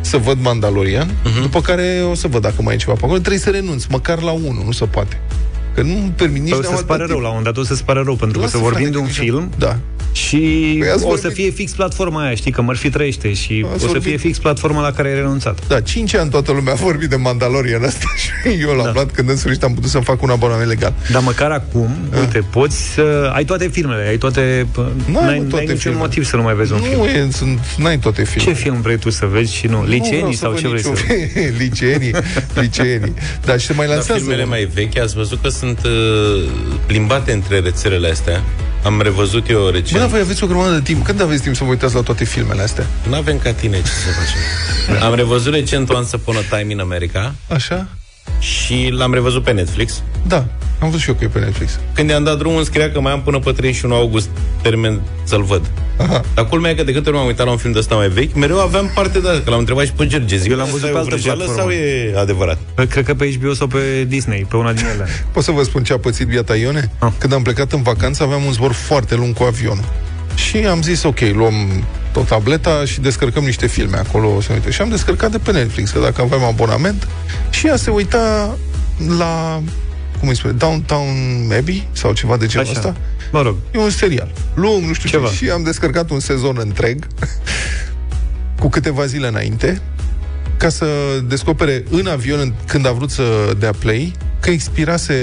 să 0.00 0.16
văd 0.16 0.38
Mandalorian, 0.40 1.08
uh-huh. 1.08 1.40
după 1.42 1.60
care 1.60 2.02
o 2.10 2.14
să 2.14 2.28
văd 2.28 2.42
dacă 2.42 2.62
mai 2.62 2.74
e 2.74 2.76
ceva 2.76 2.92
pe 2.92 3.00
acolo. 3.02 3.18
Trebuie 3.18 3.40
să 3.40 3.50
renunț, 3.50 3.84
măcar 3.84 4.22
la 4.22 4.30
unul, 4.30 4.62
nu 4.64 4.72
se 4.72 4.84
poate. 4.84 5.20
Că 5.74 5.82
nu-mi 5.82 6.12
permit 6.16 6.42
nici 6.42 6.50
Păi 6.50 6.58
o 6.58 6.62
n-am 6.62 6.72
să-ți 6.74 6.86
pară 6.86 7.02
atât 7.02 7.14
rău, 7.14 7.22
la 7.22 7.28
un 7.28 7.34
moment 7.36 7.54
dat 7.54 7.64
o 7.64 7.66
să-ți 7.66 7.84
pară 7.84 8.02
rău, 8.04 8.14
pentru 8.14 8.38
că 8.38 8.44
Lasă, 8.44 8.56
să 8.56 8.62
vorbim 8.62 8.82
frate, 8.82 8.98
de 8.98 8.98
un 8.98 9.06
că 9.06 9.12
film 9.12 9.50
Da. 9.58 9.78
Și 10.12 10.76
Păi 10.78 10.88
ați 10.88 11.04
o 11.04 11.08
să 11.16 11.20
vorbit- 11.22 11.32
fie 11.32 11.50
fix 11.50 11.72
platforma 11.72 12.24
aia, 12.24 12.34
știi, 12.34 12.50
că 12.52 12.62
Murphy 12.62 12.90
trăiește 12.90 13.32
și 13.32 13.64
Ați 13.66 13.74
o 13.74 13.78
să 13.78 13.86
vorbit- 13.86 14.02
fie 14.08 14.16
fix 14.16 14.38
platforma 14.38 14.80
la 14.82 14.92
care 14.92 15.08
ai 15.08 15.14
renunțat. 15.14 15.66
Da, 15.66 15.80
5 15.80 16.14
ani 16.14 16.30
toată 16.30 16.52
lumea 16.52 16.72
a 16.72 16.76
vorbit 16.76 17.08
de 17.08 17.16
Mandalorian 17.16 17.82
ăsta 17.82 18.06
și 18.22 18.60
eu 18.60 18.68
l-am 18.74 18.84
Da. 18.84 18.90
luat 18.92 19.10
când 19.10 19.28
în 19.28 19.36
sfârșit 19.36 19.62
am 19.62 19.74
putut 19.74 19.90
să 19.90 19.98
fac 19.98 20.22
un 20.22 20.30
abonament 20.30 20.68
legal. 20.68 20.92
Dar 21.10 21.22
măcar 21.22 21.50
acum, 21.50 21.96
Ah. 22.12 22.18
uite, 22.18 22.38
poți 22.50 22.92
să 22.92 23.30
ai 23.34 23.44
toate 23.44 23.68
filmele, 23.68 24.08
ai 24.08 24.16
toate... 24.16 24.66
N-ai, 24.76 24.86
N-ai, 25.12 25.12
mă, 25.12 25.20
n-ai 25.20 25.38
toate 25.48 25.62
niciun 25.64 25.78
filmele. 25.78 26.00
motiv 26.02 26.24
să 26.24 26.36
nu 26.36 26.42
mai 26.42 26.54
vezi 26.54 26.72
un 26.72 26.80
film. 26.80 26.96
Nu, 27.00 27.06
e, 27.06 27.28
sunt, 27.32 27.58
n-ai 27.76 27.98
toate 27.98 28.24
filmele. 28.24 28.54
Ce 28.56 28.62
film 28.62 28.80
vrei 28.80 28.98
tu 28.98 29.10
să 29.10 29.26
vezi 29.26 29.54
și 29.54 29.66
nu? 29.66 29.80
Nu 29.80 29.86
Liceenii 29.86 30.16
vreau 30.16 30.32
să 30.32 30.38
sau 30.38 30.50
văd 30.50 30.60
ce 30.60 30.68
vrei 30.68 30.82
să 30.82 30.88
niciun 30.88 31.06
vezi? 31.08 31.32
film. 31.32 31.54
Liceenii, 31.58 32.12
liceenii. 32.54 33.14
Dar 33.44 33.60
și 33.60 33.66
se 33.66 33.72
mai 33.72 33.86
Dar 33.86 33.94
lansează 33.94 34.20
filmele 34.20 34.42
unul. 34.42 34.54
mai 34.54 34.68
vechi, 34.74 34.98
ați 34.98 35.14
văzut 35.14 35.42
că 35.42 35.48
sunt 35.48 35.78
uh, 35.84 36.48
plimbate 36.86 37.32
între 37.32 37.58
rețelele 37.58 38.08
astea. 38.10 38.42
Am 38.84 39.00
revăzut 39.00 39.48
eu 39.50 39.60
Bă, 39.62 39.70
recent. 39.70 39.98
dar 40.00 40.08
voi 40.08 40.20
aveți 40.20 40.44
o 40.44 40.46
grămadă 40.46 40.72
de 40.74 40.80
timp. 40.80 41.04
Când 41.04 41.20
aveți 41.20 41.42
timp 41.42 41.56
să 41.56 41.64
vă 41.64 41.70
uitați 41.70 41.94
la 41.94 42.00
toate 42.02 42.24
filmele 42.24 42.62
astea? 42.62 42.86
Nu 43.08 43.14
avem 43.14 43.38
ca 43.38 43.52
tine 43.52 43.76
ce 43.76 43.82
să 43.86 44.08
facem. 44.18 45.02
Am 45.08 45.14
revăzut 45.14 45.52
recent 45.54 45.90
Once 45.90 46.16
Upon 46.16 46.36
a 46.36 46.56
Time 46.58 46.72
in 46.72 46.80
America 46.80 47.34
Așa? 47.48 47.88
și 48.38 48.88
l-am 48.92 49.14
revăzut 49.14 49.42
pe 49.42 49.52
Netflix. 49.52 50.02
Da, 50.26 50.36
am 50.80 50.88
văzut 50.90 51.00
și 51.00 51.08
eu 51.08 51.14
că 51.14 51.24
e 51.24 51.26
pe 51.26 51.38
Netflix. 51.38 51.78
Când 51.94 52.10
i-am 52.10 52.24
dat 52.24 52.38
drumul, 52.38 52.56
îmi 52.56 52.66
scria 52.66 52.90
că 52.90 53.00
mai 53.00 53.12
am 53.12 53.22
până 53.22 53.38
pe 53.38 53.52
31 53.52 53.94
august 53.94 54.28
termen 54.62 55.00
să-l 55.24 55.42
văd. 55.42 55.70
Aha. 55.96 56.20
Dar 56.34 56.46
culmea 56.46 56.70
e 56.70 56.74
că 56.74 56.82
de 56.82 56.92
câte 56.92 57.08
ori 57.08 57.18
m-am 57.18 57.26
uitat 57.26 57.46
la 57.46 57.52
un 57.52 57.58
film 57.58 57.72
de 57.72 57.78
ăsta 57.78 57.94
mai 57.94 58.08
vechi, 58.08 58.34
mereu 58.34 58.60
aveam 58.60 58.90
parte 58.94 59.18
de 59.20 59.28
asta, 59.28 59.40
că 59.44 59.50
l-am 59.50 59.58
întrebat 59.58 59.84
și 59.84 59.92
pe 59.92 60.06
Gerge. 60.06 60.36
Zic, 60.36 60.50
Eu 60.50 60.56
l-am 60.56 60.68
văzut 60.70 60.82
"Asta 60.84 60.88
pe 60.88 60.94
e 60.94 60.96
o 60.96 61.02
altă 61.02 61.14
vrăjeală 61.14 61.44
platformă." 61.44 61.70
sau 61.72 61.80
e 61.80 62.14
adevărat? 62.16 62.58
Cred 62.88 63.04
că 63.04 63.14
pe 63.14 63.32
HBO 63.38 63.54
sau 63.54 63.66
pe 63.66 64.04
Disney, 64.08 64.46
pe 64.48 64.56
una 64.56 64.72
din 64.72 64.84
ele. 64.94 65.06
Pot 65.32 65.42
să 65.42 65.50
vă 65.50 65.62
spun 65.62 65.82
ce 65.84 65.92
a 65.92 65.98
pățit 65.98 66.26
biata 66.26 66.56
Ione? 66.56 66.90
Ah. 66.98 67.12
Când 67.18 67.32
am 67.32 67.42
plecat 67.42 67.72
în 67.72 67.82
vacanță, 67.82 68.22
aveam 68.22 68.44
un 68.44 68.52
zbor 68.52 68.72
foarte 68.72 69.14
lung 69.14 69.34
cu 69.34 69.42
avionul. 69.42 69.84
Și 70.34 70.56
am 70.56 70.82
zis, 70.82 71.02
ok, 71.02 71.18
luăm 71.34 71.84
tot 72.12 72.26
tableta 72.26 72.84
și 72.84 73.00
descărcăm 73.00 73.44
niște 73.44 73.66
filme 73.66 73.96
acolo. 73.96 74.40
Să 74.40 74.52
uite. 74.52 74.70
Și 74.70 74.80
am 74.80 74.88
descărcat 74.88 75.30
de 75.30 75.38
pe 75.38 75.52
Netflix, 75.52 75.90
că 75.90 75.98
dacă 75.98 76.22
aveam 76.22 76.44
abonament. 76.44 77.08
Și 77.50 77.66
ea 77.66 77.76
se 77.76 77.90
uita 77.90 78.56
la, 79.18 79.62
cum 80.22 80.30
îi 80.30 80.36
spune, 80.36 80.52
Downtown 80.52 81.50
Abbey 81.58 81.88
sau 81.92 82.12
ceva 82.12 82.36
de 82.36 82.46
genul 82.46 82.66
Așa. 82.66 82.78
ăsta. 82.78 82.96
Mă 83.32 83.42
rog, 83.42 83.56
E 83.74 83.78
un 83.78 83.90
serial 83.90 84.32
lung, 84.54 84.84
nu 84.84 84.92
știu 84.92 85.08
Ceva. 85.08 85.28
ce. 85.28 85.34
Și 85.34 85.50
am 85.50 85.62
descărcat 85.62 86.10
un 86.10 86.20
sezon 86.20 86.56
întreg 86.60 87.06
cu 88.60 88.68
câteva 88.68 89.06
zile 89.06 89.26
înainte 89.26 89.80
ca 90.56 90.68
să 90.68 90.86
descopere 91.28 91.84
în 91.90 92.06
avion 92.06 92.38
în- 92.40 92.52
când 92.66 92.86
a 92.86 92.92
vrut 92.92 93.10
să 93.10 93.54
dea 93.58 93.72
play 93.78 94.12
că 94.40 94.50
expirase 94.50 95.14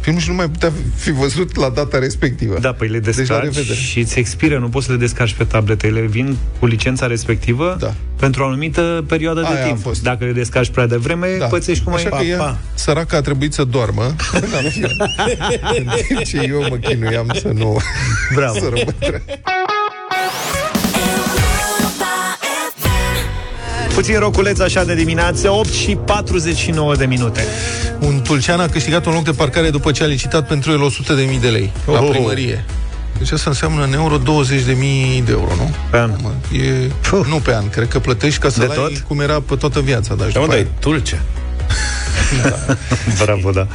filmul 0.00 0.20
și 0.20 0.28
nu 0.28 0.34
mai 0.34 0.48
putea 0.48 0.72
fi 0.94 1.10
văzut 1.12 1.56
la 1.56 1.68
data 1.68 1.98
respectivă. 1.98 2.58
da, 2.60 2.72
păi 2.72 2.88
le 2.88 2.98
Deci, 2.98 3.14
la 3.16 3.20
descarci 3.20 3.42
revedere. 3.54 3.78
și 3.78 3.98
îți 3.98 4.18
expiră, 4.18 4.58
nu 4.58 4.68
poți 4.68 4.86
să 4.86 4.92
le 4.92 4.98
descarci 4.98 5.34
pe 5.34 5.44
tablete, 5.44 5.86
ele 5.86 6.00
vin 6.00 6.36
cu 6.58 6.66
licența 6.66 7.06
respectivă 7.06 7.76
Da. 7.80 7.94
Pentru 8.18 8.42
o 8.42 8.46
anumită 8.46 9.04
perioadă 9.08 9.40
de 9.40 9.46
Aia 9.46 9.62
a 9.64 9.66
timp. 9.66 9.82
fost. 9.82 10.02
Dacă 10.02 10.24
le 10.24 10.32
descarci 10.32 10.70
prea 10.70 10.86
devreme, 10.86 11.26
Da. 11.38 11.46
pățești 11.46 11.84
cum 11.84 11.92
Așa 11.94 12.08
ai... 12.12 12.18
că 12.18 12.24
ea, 12.26 12.56
săraca, 12.74 13.16
a 13.16 13.20
trebuit 13.20 13.52
să 13.52 13.64
doarmă 13.64 14.14
în 14.32 14.48
avion. 14.66 14.90
în 15.78 15.86
timp 16.06 16.22
ce 16.24 16.46
eu 16.48 16.60
mă 16.70 16.76
chinuiam 16.76 17.30
să 17.40 17.48
nu 17.54 17.76
Bravo. 18.34 18.58
să 18.58 18.64
rămân 18.64 18.94
tre- 18.98 19.24
Puțin 23.94 24.18
roculeț 24.18 24.58
așa 24.58 24.84
de 24.84 24.94
dimineață, 24.94 25.50
8 25.50 25.68
și 25.72 25.96
49 26.04 26.94
de 26.96 27.06
minute. 27.06 27.44
Un 28.00 28.20
tulcean 28.22 28.60
a 28.60 28.66
câștigat 28.68 29.06
un 29.06 29.12
loc 29.12 29.24
de 29.24 29.30
parcare 29.30 29.70
după 29.70 29.90
ce 29.90 30.02
a 30.02 30.06
licitat 30.06 30.48
pentru 30.48 30.70
el 30.72 30.80
100.000 30.80 31.40
de 31.40 31.48
lei 31.48 31.72
la 31.86 32.00
Oh. 32.02 32.08
primărie. 32.10 32.64
Deci 33.18 33.30
asta 33.32 33.50
înseamnă 33.50 33.84
în 33.84 33.92
euro 33.92 34.18
20.000 34.18 34.22
de 35.24 35.30
euro, 35.30 35.52
nu? 35.56 35.74
Pe 35.90 35.96
an. 35.98 36.10
Mă, 36.22 36.30
E, 36.56 36.90
nu 37.28 37.36
pe 37.36 37.54
an, 37.54 37.68
cred 37.68 37.88
că 37.88 37.98
plătești 37.98 38.40
ca 38.40 38.48
să 38.48 38.58
De 38.58 38.66
ai 38.70 38.74
tot? 38.76 38.98
cum 38.98 39.20
era 39.20 39.40
pe 39.40 39.54
toată 39.56 39.80
viața. 39.80 40.14
Dar, 40.14 40.26
și 40.28 40.32
Da, 40.34 40.40
mă, 40.40 40.46
după 40.46 40.56
dar 40.58 40.64
e 40.66 40.68
aia- 40.70 40.80
tulce. 40.80 41.20
Bravo, 43.24 43.50
da. 43.50 43.66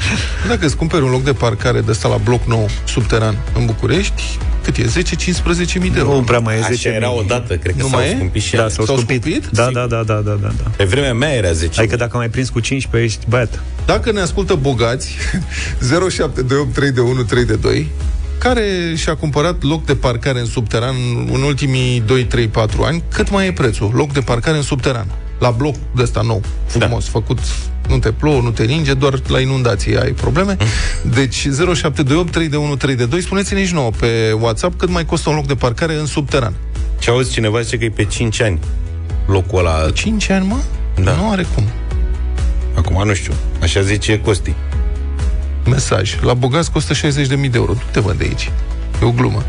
dacă 0.47 0.65
îți 0.65 0.75
cumperi 0.75 1.03
un 1.03 1.09
loc 1.09 1.23
de 1.23 1.33
parcare 1.33 1.81
de 1.81 1.91
ăsta 1.91 2.07
la 2.07 2.17
bloc 2.17 2.45
nou, 2.47 2.69
subteran, 2.83 3.37
în 3.57 3.65
București, 3.65 4.21
cât 4.63 4.77
e? 4.77 4.85
10-15 4.85 5.79
mii 5.79 5.89
de 5.89 5.99
euro. 5.99 6.13
Nu 6.13 6.21
prea 6.23 6.39
mai 6.39 6.55
e 6.55 6.61
10 6.61 6.87
Așa 6.87 6.97
era 6.97 7.11
odată, 7.11 7.55
cred 7.57 7.75
că 7.75 7.81
Nu 7.83 7.87
s-au 7.89 7.99
mai 7.99 8.09
e? 8.09 8.13
scumpit 8.15 8.41
și 8.41 8.51
Da, 8.55 8.61
ele. 8.61 8.69
s-au 8.71 8.85
S-au 8.85 8.95
scumpit. 8.95 9.21
scumpit? 9.23 9.47
Da, 9.49 9.69
da, 9.73 9.85
da, 9.85 10.03
da, 10.03 10.13
da, 10.13 10.37
da, 10.41 10.51
da. 10.63 10.69
Pe 10.77 10.83
vremea 10.83 11.13
mea 11.13 11.31
era 11.33 11.51
10. 11.51 11.79
Adică 11.79 11.95
dacă 11.95 12.17
mai 12.17 12.29
prins 12.29 12.49
cu 12.49 12.59
15, 12.59 13.11
ești 13.11 13.25
băiat. 13.29 13.59
Dacă 13.85 14.11
ne 14.11 14.19
ascultă 14.21 14.53
bogați, 14.53 15.15
07283132, 15.89 17.85
care 18.43 18.93
și-a 18.95 19.15
cumpărat 19.15 19.63
loc 19.63 19.85
de 19.85 19.95
parcare 19.95 20.39
în 20.39 20.45
subteran 20.45 20.95
în 21.33 21.41
ultimii 21.41 22.03
2, 22.05 22.25
3, 22.25 22.47
4 22.47 22.83
ani, 22.83 23.03
cât 23.13 23.29
mai 23.31 23.47
e 23.47 23.51
prețul? 23.51 23.91
Loc 23.93 24.11
de 24.13 24.19
parcare 24.19 24.57
în 24.57 24.63
subteran. 24.63 25.05
La 25.39 25.49
bloc 25.49 25.75
de 25.95 26.01
ăsta 26.01 26.21
nou, 26.21 26.41
frumos, 26.65 27.03
da. 27.03 27.09
făcut, 27.11 27.39
nu 27.87 27.97
te 27.97 28.11
plouă, 28.11 28.41
nu 28.41 28.51
te 28.51 28.63
ninge, 28.63 28.93
doar 28.93 29.19
la 29.27 29.39
inundații 29.39 29.97
ai 29.97 30.11
probleme. 30.11 30.57
Deci 31.13 31.47
07283132, 31.47 33.19
spuneți-ne 33.19 33.59
nici 33.59 33.71
nouă 33.71 33.89
pe 33.99 34.31
WhatsApp 34.39 34.79
cât 34.79 34.89
mai 34.89 35.05
costă 35.05 35.29
un 35.29 35.35
loc 35.35 35.45
de 35.45 35.55
parcare 35.55 35.95
în 35.95 36.05
subteran. 36.05 36.53
Ce 36.99 37.09
auzi 37.09 37.31
cineva 37.31 37.61
zice 37.61 37.77
că 37.77 37.83
e 37.83 37.89
pe 37.89 38.05
5 38.05 38.41
ani 38.41 38.59
locul 39.25 39.59
ăla. 39.59 39.89
5 39.93 40.29
ani, 40.29 40.47
mă? 40.47 40.57
Da. 41.03 41.15
Nu 41.15 41.31
are 41.31 41.45
cum. 41.55 41.63
Acum 42.75 43.07
nu 43.07 43.13
știu. 43.13 43.33
Așa 43.61 43.81
zice 43.81 44.19
Costi. 44.19 44.55
Mesaj. 45.71 46.19
La 46.21 46.33
bogați 46.33 46.71
costă 46.71 46.93
60.000 46.93 47.27
de 47.27 47.49
euro. 47.53 47.73
Nu 47.73 47.81
te 47.91 47.99
văd 47.99 48.17
de 48.17 48.23
aici. 48.23 48.51
E 49.01 49.05
o 49.05 49.11
glumă. 49.11 49.43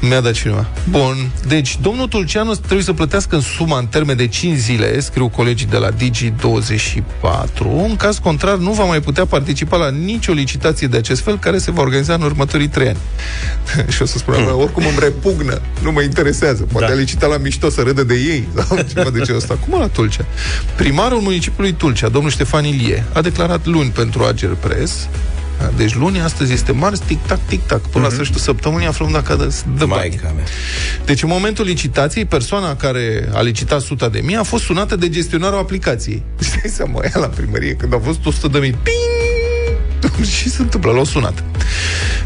Mi-a 0.00 0.20
dat 0.20 0.32
cineva. 0.32 0.66
Bun. 0.90 1.30
Deci, 1.48 1.78
domnul 1.80 2.06
Tulceanu 2.06 2.54
trebuie 2.54 2.82
să 2.82 2.92
plătească 2.92 3.34
în 3.34 3.40
suma 3.40 3.78
în 3.78 3.86
termen 3.86 4.16
de 4.16 4.26
5 4.26 4.56
zile, 4.56 5.00
scriu 5.00 5.28
colegii 5.28 5.66
de 5.66 5.76
la 5.76 5.88
Digi24. 5.90 7.02
În 7.88 7.96
caz 7.96 8.18
contrar, 8.18 8.56
nu 8.56 8.72
va 8.72 8.84
mai 8.84 9.00
putea 9.00 9.24
participa 9.26 9.76
la 9.76 9.90
nicio 9.90 10.32
licitație 10.32 10.86
de 10.86 10.96
acest 10.96 11.22
fel 11.22 11.38
care 11.38 11.58
se 11.58 11.70
va 11.70 11.80
organiza 11.80 12.14
în 12.14 12.22
următorii 12.22 12.68
3 12.68 12.88
ani. 12.88 12.98
și 13.94 14.02
o 14.02 14.04
să 14.04 14.18
spun, 14.18 14.34
hmm. 14.34 14.60
oricum 14.60 14.86
îmi 14.86 14.98
repugnă, 15.00 15.60
nu 15.82 15.92
mă 15.92 16.00
interesează. 16.00 16.62
Poate 16.62 16.86
Da. 16.86 16.92
a 16.92 16.96
licitat 16.96 17.30
la 17.30 17.36
mișto 17.36 17.68
să 17.70 17.80
râdă 17.80 18.02
de 18.04 18.14
ei 18.14 18.48
sau 18.54 18.76
ceva 18.94 19.10
de 19.10 19.20
genul 19.20 19.40
ăsta. 19.40 19.58
Cum 19.68 19.78
la 19.78 19.86
Tulcea? 19.86 20.24
Primarul 20.76 21.20
municipiului 21.20 21.72
Tulcea, 21.72 22.08
domnul 22.08 22.30
Ștefan 22.30 22.64
Ilie, 22.64 23.04
a 23.12 23.20
declarat 23.20 23.66
luni 23.66 23.90
pentru 23.90 24.22
Ager 24.22 24.50
Press 24.60 25.08
deci 25.76 25.94
luni, 25.94 26.20
astăzi 26.20 26.52
este 26.52 26.72
marți, 26.72 27.02
tic-tac, 27.02 27.38
tic-tac. 27.46 27.80
Până 27.80 28.04
la 28.04 28.10
sfârșitul 28.10 28.40
săptămânii 28.40 28.86
aflăm 28.86 29.10
dacă 29.12 29.34
dă, 29.34 29.54
dă 29.78 29.84
bani. 29.84 30.20
Deci 31.04 31.22
în 31.22 31.28
momentul 31.28 31.64
licitației, 31.64 32.24
persoana 32.24 32.76
care 32.76 33.28
a 33.32 33.40
licitat 33.40 33.78
100 33.78 34.08
de 34.12 34.20
mii 34.24 34.36
a 34.36 34.42
fost 34.42 34.64
sunată 34.64 34.96
de 34.96 35.08
gestionarul 35.08 35.58
aplicației. 35.58 36.22
Stai 36.38 36.70
seama, 36.70 37.00
ea 37.04 37.20
la 37.20 37.26
primărie, 37.26 37.74
când 37.74 37.94
a 37.94 38.00
fost 38.04 38.26
100 38.26 38.48
de 38.48 38.58
mii, 38.58 38.70
ping! 38.82 39.16
și 40.38 40.48
se 40.48 40.62
întâmplă, 40.62 40.92
l-au 40.92 41.04
sunat. 41.04 41.44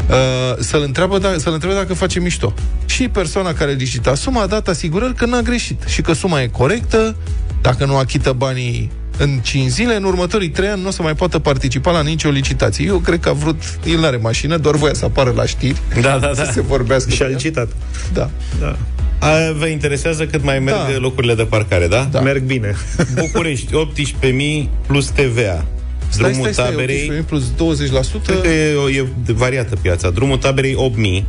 Uh, 0.09 0.15
să-l, 0.59 0.81
întreabă 0.81 1.17
da, 1.17 1.33
să-l 1.37 1.53
întrebe 1.53 1.73
dacă 1.73 1.93
face 1.93 2.19
mișto. 2.19 2.53
Și 2.85 3.07
persoana 3.07 3.53
care 3.53 3.71
licita 3.71 4.15
suma 4.15 4.41
a 4.41 4.47
dat 4.47 4.67
asigurări 4.67 5.15
că 5.15 5.25
n-a 5.25 5.41
greșit 5.41 5.83
și 5.87 6.01
că 6.01 6.13
suma 6.13 6.41
e 6.41 6.47
corectă, 6.47 7.15
dacă 7.61 7.85
nu 7.85 7.97
achită 7.97 8.31
banii 8.31 8.91
în 9.23 9.39
5 9.41 9.69
zile, 9.69 9.95
în 9.95 10.03
următorii 10.03 10.49
3 10.49 10.67
ani 10.69 10.81
nu 10.81 10.87
o 10.87 10.91
să 10.91 11.01
mai 11.01 11.15
poată 11.15 11.39
participa 11.39 11.91
la 11.91 12.01
nicio 12.01 12.29
licitație. 12.29 12.85
Eu 12.85 12.97
cred 12.97 13.19
că 13.19 13.29
a 13.29 13.33
vrut, 13.33 13.61
el 13.85 13.99
n-are 13.99 14.17
mașină, 14.17 14.57
doar 14.57 14.75
voia 14.75 14.93
să 14.93 15.05
apară 15.05 15.33
la 15.35 15.45
știri, 15.45 15.81
Da, 16.01 16.17
da, 16.17 16.31
da. 16.35 16.43
să 16.43 16.49
se 16.53 16.61
vorbească. 16.61 17.09
Și 17.09 17.21
a 17.21 17.25
cu 17.25 17.31
ea. 17.31 17.37
licitat. 17.37 17.67
Da. 18.13 18.29
Da. 18.59 18.75
A, 19.19 19.29
vă 19.57 19.65
interesează 19.65 20.25
cât 20.25 20.43
mai 20.43 20.59
merg 20.59 20.77
Da. 20.77 20.97
locurile 20.97 21.35
de 21.35 21.43
parcare, 21.43 21.87
da? 21.87 22.07
Da. 22.11 22.19
Merg 22.19 22.43
bine. 22.43 22.75
București, 23.15 23.67
18.000 23.73 24.69
plus 24.87 25.05
TVA. 25.05 25.65
Stai, 26.09 26.29
Drumul 26.31 26.51
stai, 26.51 26.53
stai, 26.53 26.69
taberei... 26.69 27.11
18.000 27.21 27.25
plus 27.27 27.43
20%. 27.51 28.25
Cred 28.25 28.41
că 28.41 28.47
e, 28.47 28.75
o- 28.75 28.89
e 28.89 29.05
variată 29.25 29.75
piața. 29.81 30.09
Drumul 30.09 30.37
taberei 30.37 30.75
8.000, 31.21 31.23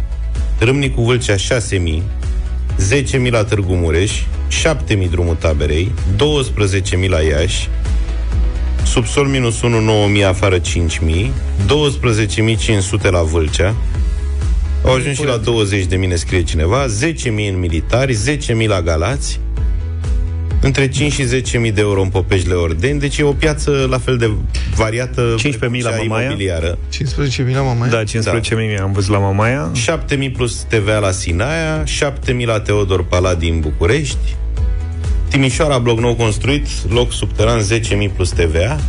Râmnicu 0.59 1.03
Vâlcea 1.03 1.35
6.000, 1.35 2.03
10.000 2.79 3.31
la 3.31 3.45
Târgu 3.45 3.75
Mureș, 3.75 4.13
7.000 4.63 5.11
drumul 5.11 5.35
taberei, 5.35 5.93
12.000 6.17 7.09
la 7.09 7.21
Iași, 7.21 7.69
subsol 8.83 9.27
minus 9.27 9.63
1, 9.63 10.09
9.000 10.19 10.27
afară 10.29 10.59
5.000, 10.59 10.63
12.500 13.03 13.11
la 13.11 13.23
Vâlcea, 13.23 13.75
au 14.85 14.95
ajuns 14.95 15.17
și 15.17 15.25
la 15.25 15.37
20 15.37 15.85
de 15.85 15.97
mii, 15.97 16.19
scrie 16.19 16.43
cineva, 16.43 16.87
10.000 16.87 17.25
în 17.25 17.59
militari, 17.59 18.17
10.000 18.63 18.67
la 18.67 18.83
Galați, 18.83 19.41
între 20.63 20.89
5 20.89 21.13
și 21.13 21.23
10.000 21.25 21.75
de 21.75 21.81
euro 21.81 22.01
în 22.03 22.09
Popeșle 22.09 22.55
Ordeni, 22.55 23.01
deci 23.01 23.19
e 23.19 23.23
o 23.23 23.33
piață 23.33 23.87
la 23.91 23.99
fel 23.99 24.17
de 24.17 24.31
variată 24.75 25.35
15.000 25.39 25.83
la 25.83 25.91
cea 25.91 25.97
Mamaia. 25.97 26.27
imobiliară. 26.27 26.79
15.000 26.95 27.55
la 27.55 27.61
Mamaia? 27.63 27.91
Da, 27.91 28.03
15.000 28.43 28.81
am 28.83 28.93
văzut 28.93 29.11
la 29.11 29.19
Mamaia. 29.19 29.71
7.000 30.09 30.33
plus 30.37 30.55
TVA 30.69 30.99
la 30.99 31.11
Sinaia, 31.11 31.85
7.000 31.85 32.45
la 32.45 32.61
Teodor 32.61 33.05
Paladi 33.05 33.45
din 33.45 33.61
București, 33.61 34.37
Timișoara, 35.29 35.79
bloc 35.79 35.99
nou 35.99 36.15
construit, 36.15 36.67
loc 36.89 37.13
subteran 37.13 37.61
10.000 37.61 38.11
plus 38.15 38.31
TVA. 38.31 38.81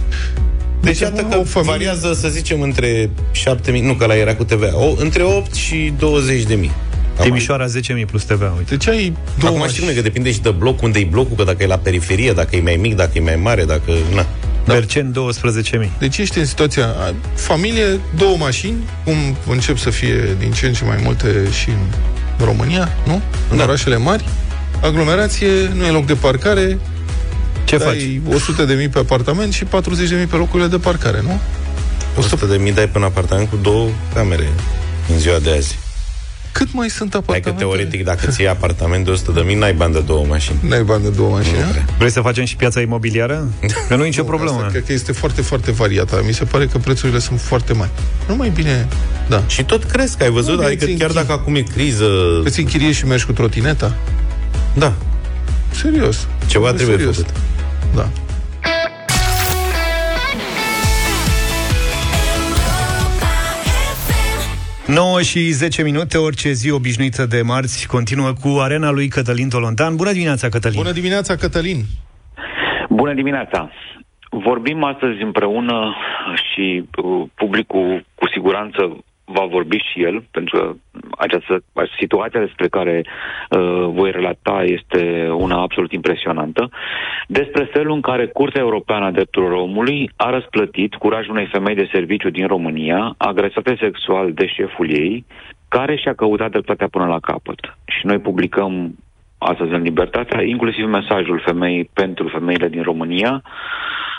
Deci, 0.81 0.99
iată 0.99 1.21
că 1.29 1.37
o 1.37 1.43
familie- 1.43 1.71
variază, 1.71 2.13
să 2.13 2.27
zicem, 2.27 2.61
între 2.61 3.09
7.000, 3.33 3.81
nu 3.81 3.93
că 3.93 4.05
la 4.05 4.15
era 4.15 4.35
cu 4.35 4.43
TVA, 4.43 4.77
o, 4.77 4.93
între 4.97 5.23
8 5.23 5.53
și 5.53 5.93
20 5.99 6.43
de 6.43 6.55
mii. 6.55 6.71
Timișoara 7.21 7.65
10.000 7.65 8.05
plus 8.05 8.23
TVA, 8.23 8.53
uite. 8.57 8.75
Deci 8.75 8.87
ai 8.87 9.13
două 9.39 9.55
Acum 9.55 9.67
știi 9.67 9.81
cum 9.81 9.89
e, 9.89 9.93
că 9.93 10.01
depinde 10.01 10.31
și 10.31 10.41
de 10.41 10.49
bloc, 10.49 10.81
unde 10.81 10.99
e 10.99 11.03
blocul, 11.03 11.35
că 11.35 11.43
dacă 11.43 11.63
e 11.63 11.67
la 11.67 11.77
periferie, 11.77 12.31
dacă 12.31 12.55
e 12.55 12.61
mai 12.61 12.75
mic, 12.75 12.95
dacă 12.95 13.11
e 13.13 13.19
mai 13.19 13.35
mare, 13.35 13.63
dacă... 13.63 13.91
Na. 14.13 14.25
Bercen 14.65 15.15
12.000. 15.81 15.89
Deci 15.99 16.17
ești 16.17 16.37
în 16.39 16.45
situația 16.45 16.85
a, 16.85 17.13
familie, 17.35 17.99
două 18.15 18.37
mașini, 18.37 18.75
cum 19.03 19.15
încep 19.47 19.77
să 19.77 19.89
fie 19.89 20.35
din 20.39 20.51
ce 20.51 20.65
în 20.65 20.73
ce 20.73 20.85
mai 20.85 20.99
multe 21.03 21.49
și 21.61 21.69
în 21.69 22.45
România, 22.45 22.89
nu? 23.05 23.21
În 23.51 23.57
da. 23.57 23.63
orașele 23.63 23.97
mari, 23.97 24.23
aglomerație, 24.81 25.47
nu 25.73 25.85
e 25.85 25.89
loc 25.89 26.05
de 26.05 26.13
parcare, 26.13 26.77
Ce 27.63 27.77
dai 27.77 28.21
100 28.33 28.65
de 28.65 28.73
mii 28.73 28.89
pe 28.89 28.99
apartament 28.99 29.53
și 29.53 29.63
40 29.63 30.09
de 30.09 30.15
mii 30.15 30.25
pe 30.25 30.35
locurile 30.35 30.67
de 30.67 30.77
parcare, 30.77 31.21
nu? 31.21 31.39
100 32.17 32.45
de 32.45 32.57
mii 32.57 32.71
dai 32.71 32.87
pe 32.87 32.97
un 32.97 33.03
apartament 33.03 33.49
cu 33.49 33.55
două 33.61 33.89
camere 34.13 34.49
în 35.11 35.19
ziua 35.19 35.39
de 35.39 35.51
azi. 35.51 35.82
Cât 36.53 36.67
mai 36.73 36.89
sunt 36.89 37.11
Hai 37.13 37.21
că 37.21 37.31
apartamente? 37.31 37.63
teoretic, 37.63 38.03
dacă 38.03 38.27
ți 38.31 38.41
iei 38.41 38.49
apartament 38.49 39.05
de 39.05 39.11
100 39.11 39.31
de 39.31 39.41
mii, 39.41 39.55
n-ai 39.55 39.73
bani 39.73 39.93
de 39.93 39.99
două 39.99 40.25
mașini. 40.25 40.57
N-ai 40.67 40.83
bani 40.83 41.03
de 41.03 41.09
două 41.09 41.29
mașini, 41.29 41.55
a? 41.57 41.93
Vrei 41.97 42.11
să 42.11 42.21
facem 42.21 42.45
și 42.45 42.55
piața 42.55 42.81
imobiliară? 42.81 43.47
Că 43.87 43.95
nu 43.95 44.03
e 44.03 44.05
nicio 44.05 44.23
problemă. 44.23 44.55
Asta 44.57 44.67
cred 44.67 44.85
că 44.85 44.93
este 44.93 45.11
foarte, 45.11 45.41
foarte 45.41 45.71
variată. 45.71 46.21
Mi 46.25 46.33
se 46.33 46.43
pare 46.43 46.65
că 46.65 46.77
prețurile 46.77 47.19
sunt 47.19 47.41
foarte 47.41 47.73
mari. 47.73 47.89
Nu 48.27 48.35
mai 48.35 48.49
bine, 48.49 48.87
da. 49.29 49.43
Și 49.47 49.63
tot 49.63 49.83
cresc, 49.83 50.21
ai 50.21 50.29
văzut? 50.29 50.57
Nu, 50.59 50.65
adică 50.65 50.85
îți 50.85 50.93
chiar 50.93 51.09
închid- 51.09 51.15
dacă 51.27 51.31
acum 51.39 51.55
e 51.55 51.61
criză... 51.61 52.05
Îți 52.43 52.59
închiriezi 52.59 52.97
și 52.97 53.05
mergi 53.05 53.25
cu 53.25 53.31
trotineta? 53.31 53.95
Da. 54.73 54.93
Serios. 55.81 56.27
Ceva 56.47 56.69
E 56.69 56.71
trebuie 56.73 56.95
serios. 56.97 57.15
făcut. 57.15 57.33
Da. 57.95 58.09
Nouă 64.93 65.21
și 65.21 65.39
10 65.39 65.83
minute, 65.83 66.17
orice 66.17 66.51
zi 66.51 66.71
obișnuită 66.71 67.25
de 67.25 67.41
marți, 67.41 67.87
continuă 67.87 68.31
cu 68.41 68.59
arena 68.59 68.89
lui 68.91 69.07
Cătălin 69.07 69.49
Tolontan. 69.49 69.95
Bună 69.95 70.11
dimineața, 70.11 70.49
Cătălin! 70.49 70.77
Bună 70.77 70.91
dimineața, 70.91 71.35
Cătălin! 71.35 71.79
Bună 72.89 73.13
dimineața! 73.13 73.71
Vorbim 74.29 74.83
astăzi 74.83 75.21
împreună 75.21 75.95
și 76.35 76.83
uh, 77.03 77.29
publicul 77.35 78.05
cu 78.15 78.27
siguranță 78.33 78.97
va 79.33 79.45
vorbi 79.45 79.77
și 79.77 80.03
el, 80.03 80.23
pentru 80.31 80.57
că 80.57 80.73
această 81.17 81.63
situația 81.99 82.39
despre 82.39 82.67
care 82.67 83.05
uh, 83.05 83.85
voi 83.87 84.11
relata 84.11 84.63
este 84.63 85.29
una 85.31 85.61
absolut 85.61 85.91
impresionantă, 85.91 86.69
despre 87.27 87.63
felul 87.63 87.93
în 87.93 88.01
care 88.01 88.25
Curtea 88.27 88.61
Europeană 88.61 89.05
a 89.05 89.11
Drepturilor 89.11 89.57
Omului 89.57 90.11
a 90.15 90.29
răsplătit 90.29 90.95
curajul 90.95 91.31
unei 91.31 91.49
femei 91.51 91.75
de 91.75 91.89
serviciu 91.91 92.29
din 92.29 92.47
România, 92.47 93.13
agresate 93.17 93.77
sexual 93.79 94.33
de 94.33 94.47
șeful 94.47 94.89
ei, 94.89 95.25
care 95.67 95.95
și-a 95.95 96.13
căutat 96.13 96.51
dreptatea 96.51 96.87
până 96.87 97.05
la 97.05 97.19
capăt. 97.19 97.59
Și 97.85 98.05
noi 98.05 98.19
publicăm 98.19 98.95
astăzi 99.37 99.73
în 99.73 99.81
Libertatea, 99.81 100.41
inclusiv 100.43 100.85
mesajul 100.85 101.41
femeii 101.45 101.89
pentru 101.93 102.27
femeile 102.27 102.67
din 102.69 102.81
România, 102.81 103.41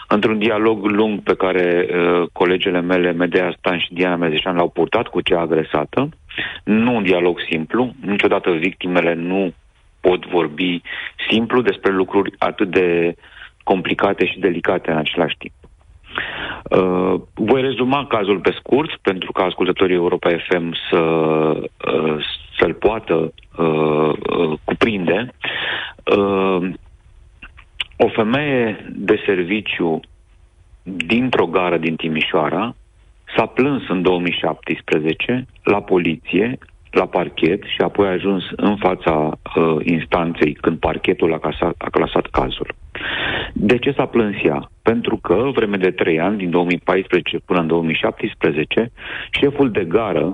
într-un 0.08 0.38
dialog 0.38 0.84
lung 0.84 1.22
pe 1.22 1.34
care 1.34 1.88
uh, 1.88 2.28
colegele 2.32 2.80
mele, 2.80 3.12
Medea 3.12 3.54
Stan 3.58 3.78
și 3.78 3.92
Diana 3.92 4.16
Mezeșan, 4.16 4.56
l-au 4.56 4.68
purtat 4.68 5.06
cu 5.06 5.20
cea 5.20 5.40
agresată. 5.40 6.08
Nu 6.64 6.94
un 6.94 7.02
dialog 7.02 7.38
simplu, 7.50 7.92
niciodată 8.00 8.50
victimele 8.50 9.14
nu 9.14 9.52
pot 10.00 10.26
vorbi 10.26 10.82
simplu 11.30 11.60
despre 11.60 11.92
lucruri 11.92 12.34
atât 12.38 12.70
de 12.70 13.14
complicate 13.62 14.26
și 14.26 14.38
delicate 14.38 14.90
în 14.90 14.96
același 14.96 15.36
timp. 15.38 15.52
Uh, 16.70 17.20
voi 17.34 17.60
rezuma 17.60 18.06
cazul 18.06 18.38
pe 18.38 18.54
scurt, 18.58 18.96
pentru 19.02 19.32
ca 19.32 19.42
ascultătorii 19.44 19.94
Europa 19.94 20.30
FM 20.48 20.74
să, 20.90 20.98
uh, 20.98 22.24
să-l 22.58 22.74
poată 22.74 23.32
uh, 23.58 24.12
uh, 24.38 24.58
cuprinde. 24.64 25.28
Uh, 26.16 26.68
o 27.96 28.08
femeie 28.08 28.86
de 28.92 29.22
serviciu 29.26 30.00
dintr-o 30.82 31.46
gară 31.46 31.78
din 31.78 31.96
Timișoara 31.96 32.74
s-a 33.36 33.46
plâns 33.46 33.88
în 33.88 34.02
2017 34.02 35.46
la 35.62 35.80
poliție, 35.82 36.58
la 36.90 37.06
parchet 37.06 37.62
și 37.62 37.80
apoi 37.80 38.06
a 38.06 38.10
ajuns 38.10 38.42
în 38.56 38.76
fața 38.76 39.12
uh, 39.12 39.76
instanței 39.82 40.52
când 40.52 40.78
parchetul 40.78 41.32
a, 41.32 41.38
casat, 41.38 41.74
a 41.78 41.90
clasat 41.90 42.26
cazul. 42.26 42.74
De 43.52 43.78
ce 43.78 43.92
s-a 43.92 44.06
plâns 44.06 44.36
ea? 44.44 44.70
Pentru 44.82 45.16
că 45.16 45.50
vreme 45.54 45.76
de 45.76 45.90
trei 45.90 46.20
ani, 46.20 46.36
din 46.36 46.50
2014 46.50 47.38
până 47.44 47.60
în 47.60 47.66
2017, 47.66 48.90
șeful 49.30 49.70
de 49.70 49.84
gară 49.84 50.30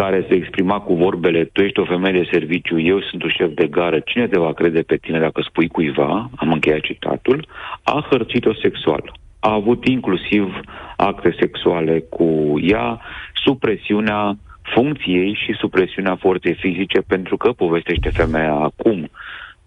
care 0.00 0.26
se 0.28 0.34
exprima 0.34 0.80
cu 0.80 0.94
vorbele 0.94 1.44
tu 1.44 1.60
ești 1.62 1.80
o 1.80 1.84
femeie 1.84 2.18
de 2.20 2.28
serviciu, 2.30 2.80
eu 2.80 3.00
sunt 3.00 3.22
un 3.22 3.28
șef 3.28 3.50
de 3.54 3.66
gară, 3.66 3.98
cine 3.98 4.26
te 4.26 4.38
va 4.38 4.52
crede 4.52 4.80
pe 4.82 4.96
tine 4.96 5.18
dacă 5.18 5.40
spui 5.40 5.68
cuiva, 5.68 6.30
am 6.36 6.52
încheiat 6.52 6.80
citatul, 6.80 7.46
a 7.82 8.06
hărțit-o 8.10 8.54
sexual. 8.54 9.18
A 9.40 9.52
avut 9.52 9.86
inclusiv 9.86 10.60
acte 10.96 11.36
sexuale 11.38 12.04
cu 12.08 12.54
ea, 12.60 13.00
sub 13.44 13.58
presiunea 13.58 14.36
funcției 14.62 15.38
și 15.44 15.52
sub 15.52 15.70
presiunea 15.70 16.16
forței 16.16 16.54
fizice, 16.54 17.00
pentru 17.00 17.36
că 17.36 17.52
povestește 17.52 18.10
femeia 18.10 18.54
acum 18.54 19.10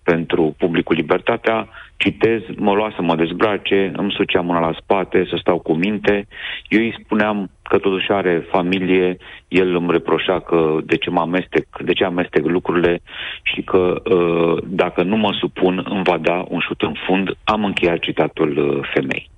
pentru 0.03 0.55
publicul 0.57 0.95
Libertatea, 0.95 1.67
citez, 1.97 2.41
mă 2.55 2.73
lua 2.73 2.91
să 2.95 3.01
mă 3.01 3.15
dezbrace, 3.15 3.91
îmi 3.95 4.11
sucea 4.11 4.41
mâna 4.41 4.59
la 4.59 4.77
spate, 4.81 5.25
să 5.29 5.35
stau 5.39 5.59
cu 5.59 5.73
minte. 5.73 6.27
Eu 6.67 6.79
îi 6.79 6.97
spuneam 7.03 7.49
că 7.69 7.77
totuși 7.77 8.11
are 8.11 8.47
familie, 8.51 9.17
el 9.47 9.75
îmi 9.75 9.91
reproșa 9.91 10.39
că 10.39 10.77
de 10.83 10.97
ce 10.97 11.09
mă 11.09 11.19
amestec, 11.19 11.65
de 11.79 11.93
ce 11.93 12.03
amestec 12.03 12.45
lucrurile 12.45 13.01
și 13.41 13.61
că 13.61 14.01
uh, 14.03 14.63
dacă 14.65 15.03
nu 15.03 15.17
mă 15.17 15.31
supun 15.39 15.85
îmi 15.89 16.03
va 16.03 16.17
da 16.17 16.45
un 16.47 16.59
șut 16.59 16.81
în 16.81 16.93
fund. 17.05 17.29
Am 17.43 17.63
încheiat 17.63 17.99
citatul 17.99 18.57
uh, 18.57 18.89
femei. 18.93 19.29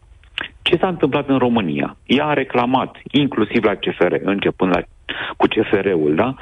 Ce 0.61 0.77
s-a 0.77 0.87
întâmplat 0.87 1.29
în 1.29 1.37
România? 1.37 1.97
Ea 2.05 2.25
a 2.25 2.33
reclamat, 2.33 2.95
inclusiv 3.11 3.63
la 3.63 3.75
CFR, 3.75 4.13
începând 4.23 4.71
la, 4.75 4.81
cu 5.37 5.47
CFR-ul, 5.47 6.15
da? 6.15 6.33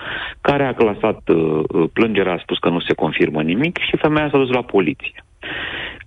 care 0.42 0.64
a 0.64 0.74
clasat 0.74 1.30
uh, 1.30 1.64
uh, 1.68 1.90
plângerea, 1.94 2.34
a 2.34 2.42
spus 2.42 2.58
că 2.58 2.70
nu 2.70 2.80
se 2.80 2.94
confirmă 2.94 3.42
nimic 3.42 3.78
și 3.78 3.98
femeia 3.98 4.30
s-a 4.32 4.38
dus 4.38 4.50
la 4.50 4.62
poliție. 4.62 5.24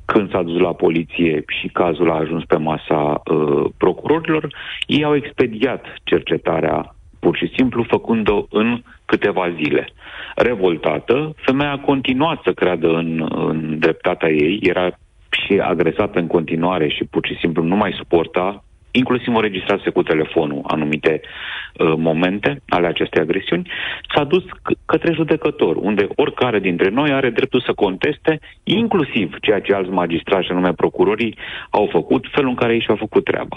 Când 0.04 0.30
s-a 0.30 0.42
dus 0.42 0.60
la 0.60 0.72
poliție 0.72 1.44
și 1.46 1.68
cazul 1.68 2.10
a 2.10 2.14
ajuns 2.14 2.44
pe 2.44 2.56
masa 2.56 3.20
uh, 3.24 3.64
procurorilor, 3.76 4.54
ei 4.86 5.04
au 5.04 5.14
expediat 5.14 5.84
cercetarea 6.04 6.94
pur 7.20 7.36
și 7.36 7.52
simplu 7.56 7.86
făcând-o 7.88 8.46
în 8.50 8.82
câteva 9.04 9.50
zile. 9.62 9.88
Revoltată, 10.34 11.34
femeia 11.36 11.72
a 11.72 11.78
continuat 11.78 12.40
să 12.44 12.52
creadă 12.52 12.88
în, 12.88 13.28
în 13.34 13.78
dreptatea 13.78 14.30
ei, 14.30 14.58
era 14.62 14.90
și 15.30 15.60
agresată 15.60 16.18
în 16.18 16.26
continuare 16.26 16.88
și 16.88 17.04
pur 17.04 17.26
și 17.26 17.38
simplu 17.38 17.62
nu 17.62 17.76
mai 17.76 17.92
suporta, 17.96 18.64
inclusiv 18.92 19.34
înregistrase 19.34 19.90
cu 19.90 20.02
telefonul 20.02 20.60
anumite 20.66 21.20
uh, 21.20 21.92
momente 21.96 22.62
ale 22.68 22.86
acestei 22.86 23.22
agresiuni, 23.22 23.70
s-a 24.14 24.24
dus 24.24 24.42
c- 24.44 24.78
către 24.86 25.12
judecător, 25.12 25.76
unde 25.76 26.08
oricare 26.16 26.58
dintre 26.58 26.88
noi 26.88 27.10
are 27.12 27.30
dreptul 27.30 27.60
să 27.60 27.72
conteste, 27.72 28.40
inclusiv 28.64 29.36
ceea 29.40 29.60
ce 29.60 29.74
alți 29.74 29.90
magistrați, 29.90 30.46
și 30.46 30.52
anume 30.52 30.72
procurorii, 30.72 31.36
au 31.70 31.88
făcut, 31.92 32.26
felul 32.32 32.48
în 32.48 32.54
care 32.56 32.72
ei 32.72 32.80
și-au 32.80 32.96
făcut 32.96 33.24
treaba. 33.24 33.56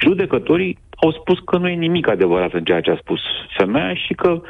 Judecătorii 0.00 0.78
au 0.96 1.12
spus 1.12 1.38
că 1.38 1.56
nu 1.56 1.68
e 1.68 1.74
nimic 1.74 2.08
adevărat 2.08 2.52
în 2.52 2.64
ceea 2.64 2.80
ce 2.80 2.90
a 2.90 2.96
spus 2.96 3.20
femeia 3.56 3.94
și 3.94 4.14
că 4.14 4.42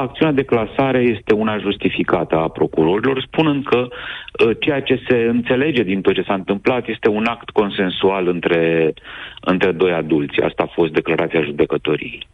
acțiunea 0.00 0.34
de 0.34 0.42
clasare 0.42 0.98
este 0.98 1.34
una 1.34 1.58
justificată 1.58 2.36
a 2.36 2.48
procurorilor, 2.48 3.22
spunând 3.26 3.64
că 3.64 3.86
uh, 3.88 4.56
ceea 4.60 4.80
ce 4.82 5.02
se 5.08 5.16
înțelege 5.16 5.82
din 5.82 6.00
tot 6.00 6.14
ce 6.14 6.22
s-a 6.22 6.34
întâmplat 6.34 6.88
este 6.88 7.08
un 7.08 7.24
act 7.24 7.50
consensual 7.50 8.28
între, 8.28 8.92
între 9.40 9.72
doi 9.72 9.92
adulți. 9.92 10.40
Asta 10.40 10.62
a 10.62 10.72
fost 10.74 10.92
declarația 10.92 11.42
judecătoriei. 11.42 12.26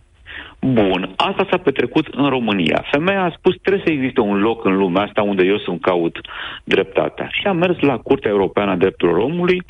Bun, 0.60 1.12
asta 1.16 1.46
s-a 1.50 1.56
petrecut 1.56 2.06
în 2.06 2.28
România. 2.28 2.84
Femeia 2.90 3.22
a 3.22 3.34
spus 3.36 3.54
trebuie 3.62 3.82
să 3.86 3.92
existe 3.92 4.20
un 4.20 4.40
loc 4.40 4.64
în 4.64 4.76
lumea 4.76 5.02
asta 5.02 5.22
unde 5.22 5.44
eu 5.44 5.58
să-mi 5.58 5.78
caut 5.78 6.20
dreptatea. 6.64 7.28
Și 7.32 7.46
a 7.46 7.52
mers 7.52 7.78
la 7.78 7.96
Curtea 7.98 8.30
Europeană 8.30 8.70
a 8.70 8.76
Drepturilor 8.76 9.20
Omului 9.22 9.62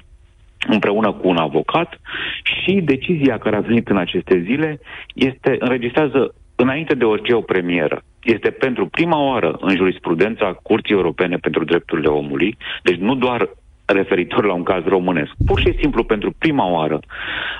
împreună 0.69 1.13
cu 1.13 1.29
un 1.29 1.37
avocat 1.37 2.01
și 2.43 2.73
decizia 2.73 3.39
care 3.39 3.57
a 3.57 3.61
venit 3.61 3.89
în 3.89 3.97
aceste 3.97 4.43
zile 4.47 4.81
este 5.15 5.57
înregistrează 5.59 6.35
înainte 6.61 6.95
de 6.95 7.05
orice 7.05 7.35
o 7.35 7.41
premieră. 7.41 8.03
Este 8.23 8.51
pentru 8.51 8.87
prima 8.87 9.19
oară 9.19 9.57
în 9.61 9.77
jurisprudența 9.77 10.59
Curții 10.63 10.95
Europene 10.95 11.37
pentru 11.37 11.65
Drepturile 11.65 12.09
Omului, 12.09 12.57
deci 12.83 12.97
nu 12.97 13.15
doar 13.15 13.49
referitor 13.93 14.45
la 14.45 14.53
un 14.53 14.63
caz 14.63 14.85
românesc, 14.85 15.31
pur 15.47 15.61
și 15.61 15.77
simplu 15.81 16.05
pentru 16.05 16.35
prima 16.39 16.71
oară 16.71 17.01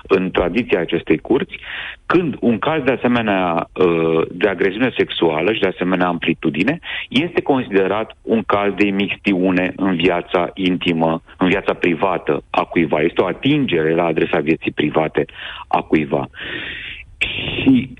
în 0.03 0.31
tradiția 0.31 0.81
acestei 0.81 1.19
curți, 1.19 1.59
când 2.07 2.37
un 2.41 2.59
caz 2.59 2.83
de 2.83 2.93
asemenea 2.93 3.69
uh, 3.73 4.23
de 4.31 4.49
agresiune 4.49 4.93
sexuală 4.97 5.53
și 5.53 5.61
de 5.61 5.67
asemenea 5.67 6.07
amplitudine 6.07 6.79
este 7.09 7.43
considerat 7.43 8.17
un 8.23 8.43
caz 8.43 8.73
de 8.75 8.87
imixtiune 8.87 9.73
în 9.77 9.97
viața 9.97 10.51
intimă, 10.55 11.23
în 11.39 11.49
viața 11.49 11.75
privată 11.75 12.43
a 12.51 12.65
cuiva. 12.65 13.01
Este 13.01 13.21
o 13.21 13.27
atingere 13.27 13.95
la 13.95 14.05
adresa 14.05 14.39
vieții 14.39 14.73
private 14.73 15.25
a 15.69 15.81
cuiva. 15.81 16.29
Și 17.19 17.95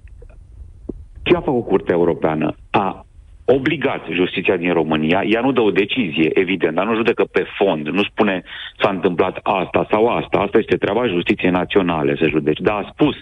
ce 1.23 1.37
a 1.37 1.41
făcut 1.41 1.67
Curtea 1.67 1.95
Europeană? 1.95 2.55
A 2.71 3.05
obligat 3.45 4.07
justiția 4.11 4.57
din 4.57 4.73
România, 4.73 5.23
ea 5.27 5.41
nu 5.41 5.53
dă 5.53 5.61
o 5.61 5.71
decizie, 5.71 6.31
evident, 6.39 6.75
dar 6.75 6.87
nu 6.87 6.95
judecă 6.95 7.25
pe 7.25 7.45
fond, 7.57 7.89
nu 7.89 8.03
spune 8.03 8.43
s-a 8.79 8.91
întâmplat 8.91 9.39
asta 9.43 9.87
sau 9.91 10.07
asta, 10.07 10.39
asta 10.39 10.59
este 10.59 10.77
treaba 10.77 11.07
justiției 11.07 11.51
naționale 11.51 12.17
să 12.17 12.29
judece, 12.29 12.63
dar 12.63 12.75
a 12.75 12.91
spus 12.93 13.17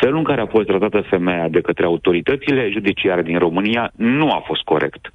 felul 0.00 0.18
în 0.18 0.24
care 0.24 0.40
a 0.40 0.46
fost 0.46 0.66
tratată 0.66 1.00
femeia 1.00 1.48
de 1.48 1.60
către 1.60 1.84
autoritățile 1.84 2.68
judiciare 2.70 3.22
din 3.22 3.38
România 3.38 3.90
nu 3.96 4.30
a 4.30 4.42
fost 4.46 4.62
corect. 4.62 5.12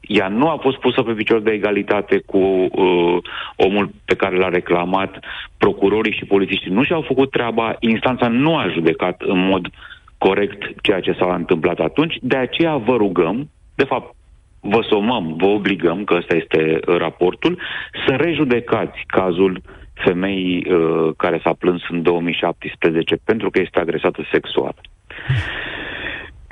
Ea 0.00 0.28
nu 0.28 0.48
a 0.48 0.56
fost 0.56 0.76
pusă 0.76 1.02
pe 1.02 1.12
picior 1.12 1.40
de 1.40 1.50
egalitate 1.50 2.22
cu 2.26 2.38
uh, 2.38 3.16
omul 3.56 3.90
pe 4.04 4.14
care 4.14 4.36
l-a 4.36 4.48
reclamat, 4.48 5.18
procurorii 5.58 6.16
și 6.18 6.24
polițiștii 6.24 6.70
nu 6.70 6.82
și-au 6.82 7.00
făcut 7.00 7.30
treaba, 7.30 7.76
instanța 7.80 8.28
nu 8.28 8.56
a 8.56 8.68
judecat 8.68 9.20
în 9.20 9.46
mod 9.46 9.68
corect 10.26 10.60
ceea 10.82 11.00
ce 11.00 11.12
s-a 11.12 11.34
întâmplat 11.34 11.78
atunci, 11.78 12.16
de 12.20 12.36
aceea 12.36 12.76
vă 12.76 12.96
rugăm, 12.96 13.50
de 13.74 13.84
fapt, 13.84 14.14
vă 14.60 14.80
somăm, 14.88 15.34
vă 15.36 15.46
obligăm, 15.46 16.04
că 16.04 16.14
ăsta 16.14 16.34
este 16.36 16.80
raportul, 16.98 17.58
să 18.06 18.14
rejudecați 18.14 18.98
cazul 19.06 19.62
femeii 19.94 20.66
uh, 20.70 21.10
care 21.16 21.40
s-a 21.44 21.52
plâns 21.58 21.82
în 21.88 22.02
2017 22.02 23.16
pentru 23.24 23.50
că 23.50 23.60
este 23.60 23.78
agresată 23.80 24.22
sexual. 24.32 24.74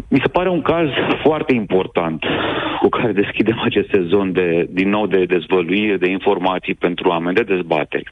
Mi 0.09 0.21
se 0.23 0.29
pare 0.29 0.49
un 0.49 0.63
caz 0.63 0.89
foarte 1.23 1.53
important 1.55 2.25
cu 2.81 2.89
care 2.89 3.13
deschidem 3.13 3.61
acest 3.65 3.89
sezon 3.89 4.33
de, 4.33 4.67
din 4.71 4.89
nou 4.89 5.07
de 5.07 5.25
dezvăluire, 5.25 5.97
de 5.97 6.11
informații 6.11 6.75
pentru 6.75 7.09
oameni, 7.09 7.35
de 7.35 7.43
dezbateri. 7.43 8.11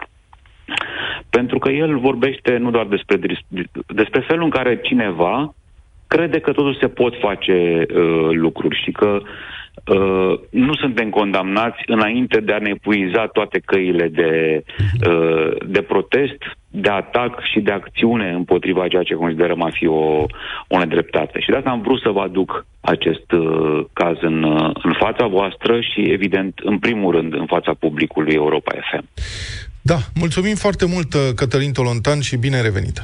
Pentru 1.30 1.58
că 1.58 1.70
el 1.70 1.98
vorbește 1.98 2.56
nu 2.56 2.70
doar 2.70 2.86
despre, 2.86 3.16
despre 3.86 4.20
felul 4.20 4.44
în 4.44 4.50
care 4.50 4.80
cineva 4.80 5.54
crede 6.08 6.38
că 6.40 6.52
totuși 6.52 6.78
se 6.78 6.88
pot 6.88 7.14
face 7.20 7.86
uh, 7.94 8.28
lucruri 8.30 8.80
și 8.84 8.90
că 8.90 9.20
uh, 9.84 10.40
nu 10.50 10.74
suntem 10.74 11.10
condamnați 11.10 11.82
înainte 11.86 12.40
de 12.40 12.52
a 12.52 12.58
ne 12.58 12.68
epuiza 12.68 13.26
toate 13.26 13.58
căile 13.64 14.08
de, 14.08 14.62
uh, 15.08 15.56
de 15.66 15.82
protest, 15.82 16.38
de 16.70 16.88
atac 16.88 17.42
și 17.52 17.60
de 17.60 17.72
acțiune 17.72 18.30
împotriva 18.30 18.88
ceea 18.88 19.02
ce 19.02 19.14
considerăm 19.14 19.62
a 19.62 19.70
fi 19.72 19.86
o, 19.86 20.24
o 20.68 20.78
nedreptate. 20.78 21.40
Și 21.40 21.48
de 21.50 21.56
asta 21.56 21.70
am 21.70 21.80
vrut 21.80 22.00
să 22.00 22.08
vă 22.10 22.20
aduc 22.20 22.66
acest 22.80 23.32
uh, 23.32 23.84
caz 23.92 24.16
în, 24.20 24.42
uh, 24.42 24.70
în 24.82 24.92
fața 24.92 25.26
voastră 25.26 25.80
și, 25.80 26.00
evident, 26.00 26.58
în 26.62 26.78
primul 26.78 27.14
rând, 27.14 27.34
în 27.34 27.46
fața 27.46 27.72
publicului 27.78 28.34
Europa 28.34 28.72
FM. 28.90 29.08
Da, 29.88 30.02
mulțumim 30.14 30.56
foarte 30.56 30.84
mult, 30.84 31.14
uh, 31.14 31.20
Cătălin 31.34 31.72
Tolontan, 31.72 32.20
și 32.20 32.36
bine 32.36 32.60
revenit! 32.60 33.02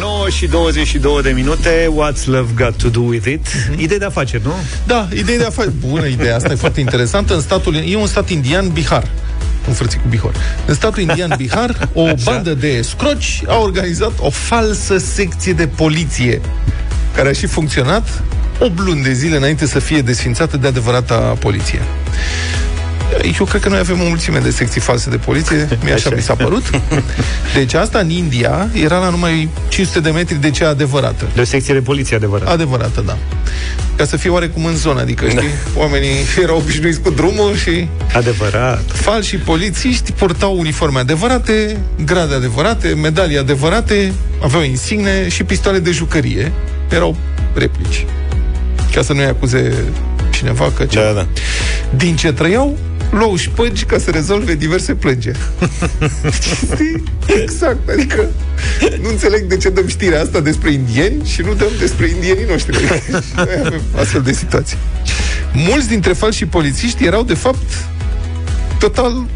9 0.00 0.28
și 0.28 0.46
22 0.46 1.22
de 1.22 1.30
minute 1.30 1.88
What's 1.90 2.24
Love 2.24 2.52
Got 2.54 2.76
To 2.76 2.88
Do 2.88 3.00
With 3.00 3.26
It 3.26 3.46
mm-hmm. 3.48 3.78
Idei 3.78 3.98
de 3.98 4.04
afaceri, 4.04 4.42
nu? 4.44 4.54
Da, 4.86 5.08
idei 5.14 5.36
de 5.36 5.44
afaceri 5.44 5.74
Bună 5.86 6.06
idee, 6.06 6.34
asta 6.34 6.52
e 6.52 6.54
foarte 6.54 6.80
interesantă 6.80 7.34
În 7.34 7.40
statul, 7.40 7.74
e 7.74 7.96
un 7.96 8.06
stat 8.06 8.30
indian, 8.30 8.68
Bihar 8.68 9.08
un 9.68 9.74
frățic 9.74 10.00
cu 10.00 10.08
Bihor. 10.08 10.34
În 10.66 10.74
statul 10.74 11.02
indian 11.02 11.34
Bihar, 11.36 11.88
o 11.92 12.08
bandă 12.24 12.54
de 12.54 12.82
scroci 12.82 13.42
a 13.46 13.58
organizat 13.58 14.12
o 14.18 14.30
falsă 14.30 14.98
secție 14.98 15.52
de 15.52 15.66
poliție 15.66 16.40
care 17.14 17.28
a 17.28 17.32
și 17.32 17.46
funcționat 17.46 18.22
8 18.58 18.80
luni 18.80 19.02
de 19.02 19.12
zile 19.12 19.36
înainte 19.36 19.66
să 19.66 19.78
fie 19.78 20.00
desfințată 20.00 20.56
de 20.56 20.66
adevărata 20.66 21.16
poliție. 21.16 21.80
Eu 23.38 23.44
cred 23.44 23.60
că 23.60 23.68
noi 23.68 23.78
avem 23.78 24.00
o 24.00 24.04
mulțime 24.04 24.38
de 24.38 24.50
secții 24.50 24.80
false 24.80 25.10
de 25.10 25.16
poliție, 25.16 25.68
mi 25.84 25.92
așa 25.92 26.10
mi 26.14 26.22
s-a 26.22 26.34
părut. 26.34 26.62
Deci 27.54 27.74
asta 27.74 27.98
în 27.98 28.10
India 28.10 28.68
era 28.72 28.98
la 28.98 29.08
numai 29.08 29.48
500 29.68 30.00
de 30.00 30.10
metri 30.10 30.40
de 30.40 30.50
cea 30.50 30.68
adevărată. 30.68 31.28
De 31.34 31.40
o 31.40 31.44
secție 31.44 31.74
de 31.74 31.80
poliție 31.80 32.16
adevărată. 32.16 32.50
Adevărată, 32.50 33.02
da. 33.06 33.16
Ca 33.96 34.04
să 34.04 34.16
fie 34.16 34.30
oarecum 34.30 34.64
în 34.64 34.76
zonă, 34.76 35.00
adică, 35.00 35.28
știi, 35.28 35.40
da. 35.40 35.80
oamenii 35.80 36.16
erau 36.42 36.56
obișnuiți 36.56 37.00
cu 37.00 37.10
drumul 37.10 37.56
și... 37.56 37.88
Adevărat. 38.12 38.84
Falși 38.92 39.36
polițiști 39.36 40.12
purtau 40.12 40.58
uniforme 40.58 40.98
adevărate, 40.98 41.80
grade 42.04 42.34
adevărate, 42.34 42.88
medalii 42.88 43.38
adevărate, 43.38 44.12
aveau 44.42 44.62
insigne 44.62 45.28
și 45.28 45.44
pistoale 45.44 45.78
de 45.78 45.90
jucărie. 45.90 46.52
Erau 46.88 47.16
replici. 47.54 48.04
Ca 48.94 49.02
să 49.02 49.12
nu-i 49.12 49.24
acuze 49.24 49.74
cineva 50.30 50.72
că 50.76 50.84
ce... 50.84 50.98
Da, 50.98 51.12
da. 51.12 51.26
Din 51.96 52.16
ce 52.16 52.32
trăiau, 52.32 52.78
luau 53.10 53.36
șpăgi 53.36 53.84
ca 53.84 53.98
să 53.98 54.10
rezolve 54.10 54.54
diverse 54.54 54.94
plângeri. 54.94 55.38
exact, 57.42 57.88
adică 57.88 58.30
nu 59.02 59.08
înțeleg 59.08 59.42
de 59.42 59.56
ce 59.56 59.68
dăm 59.68 59.86
știrea 59.86 60.20
asta 60.20 60.40
despre 60.40 60.72
indieni 60.72 61.24
și 61.24 61.40
nu 61.40 61.54
dăm 61.54 61.70
despre 61.78 62.08
indienii 62.08 62.44
noștri. 62.48 62.76
Noi 63.36 63.60
avem 63.64 63.80
astfel 63.96 64.22
de 64.22 64.32
situații. 64.32 64.76
Mulți 65.52 65.88
dintre 65.88 66.12
falși 66.12 66.46
polițiști 66.46 67.04
erau, 67.04 67.22
de 67.22 67.34
fapt, 67.34 67.86
total 68.78 69.26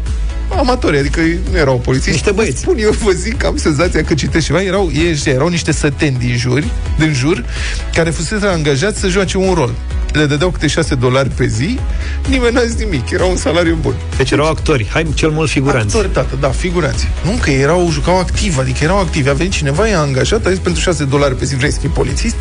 amatori, 0.57 0.97
adică 0.97 1.21
nu 1.51 1.57
erau 1.57 1.77
polițiști. 1.77 2.11
Niște 2.11 2.31
băieți. 2.31 2.59
Spun 2.59 2.77
eu, 2.79 2.91
vă 2.91 3.11
zic, 3.11 3.45
am 3.45 3.57
senzația 3.57 4.03
că 4.03 4.13
citesc 4.13 4.45
ceva, 4.45 4.61
erau, 4.61 4.89
ei, 4.93 5.21
erau 5.25 5.47
niște 5.47 5.71
săteni 5.71 6.17
din 6.17 6.37
jur, 6.37 6.63
din 6.97 7.13
jur, 7.13 7.45
care 7.93 8.09
fusese 8.09 8.45
angajați 8.45 8.99
să 8.99 9.07
joace 9.07 9.37
un 9.37 9.53
rol. 9.53 9.73
Le 10.13 10.25
dădeau 10.25 10.49
câte 10.49 10.67
6 10.67 10.95
dolari 10.95 11.29
pe 11.29 11.45
zi 11.45 11.79
Nimeni 12.27 12.53
n-a 12.53 12.63
zis 12.63 12.75
nimic, 12.75 13.09
era 13.09 13.25
un 13.25 13.35
salariu 13.35 13.77
bun. 13.81 13.93
Deci 14.17 14.31
erau 14.31 14.47
actori, 14.47 14.87
hai 14.91 15.07
cel 15.13 15.29
mult 15.29 15.49
figuranți. 15.49 15.95
Actori, 15.95 16.13
tată, 16.13 16.37
da, 16.39 16.49
figuranți. 16.49 17.07
Nu, 17.23 17.31
că 17.41 17.51
erau, 17.51 17.89
jucau 17.91 18.19
activ, 18.19 18.57
adică 18.57 18.83
erau 18.83 18.99
activi. 18.99 19.29
A 19.29 19.33
venit 19.33 19.51
cineva, 19.51 19.87
i-a 19.87 19.99
angajat, 19.99 20.45
a 20.45 20.49
zis 20.49 20.59
pentru 20.59 20.81
6 20.81 21.03
dolari 21.03 21.35
pe 21.35 21.45
zi 21.45 21.55
vrei 21.55 21.71
să 21.71 21.79
fii 21.79 21.89
polițist? 21.89 22.35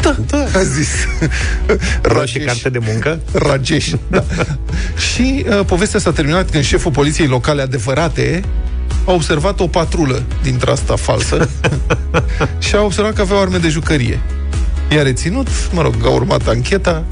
Da, 0.00 0.16
da, 0.26 0.58
a 0.58 0.62
zis. 0.62 0.88
Vreau 2.02 2.24
și 2.24 2.38
carte 2.38 2.68
de 2.68 2.78
muncă? 2.78 3.20
Rageș, 3.32 3.90
da. 4.10 4.24
și 5.12 5.44
uh, 5.48 5.64
povestea 5.66 6.00
s-a 6.00 6.12
terminat 6.12 6.50
când 6.50 6.64
șeful 6.64 6.90
poliției 6.90 7.26
locale 7.26 7.62
adevărate 7.62 8.42
a 9.04 9.12
observat 9.12 9.60
o 9.60 9.66
patrulă 9.66 10.22
dintre 10.42 10.70
asta 10.70 10.96
falsă 10.96 11.48
și 12.66 12.74
a 12.74 12.82
observat 12.82 13.12
că 13.12 13.20
aveau 13.20 13.40
arme 13.40 13.58
de 13.58 13.68
jucărie. 13.68 14.20
I-a 14.90 15.02
reținut, 15.02 15.48
mă 15.72 15.82
rog, 15.82 15.94
a 16.04 16.08
urmat 16.08 16.48
ancheta. 16.48 17.04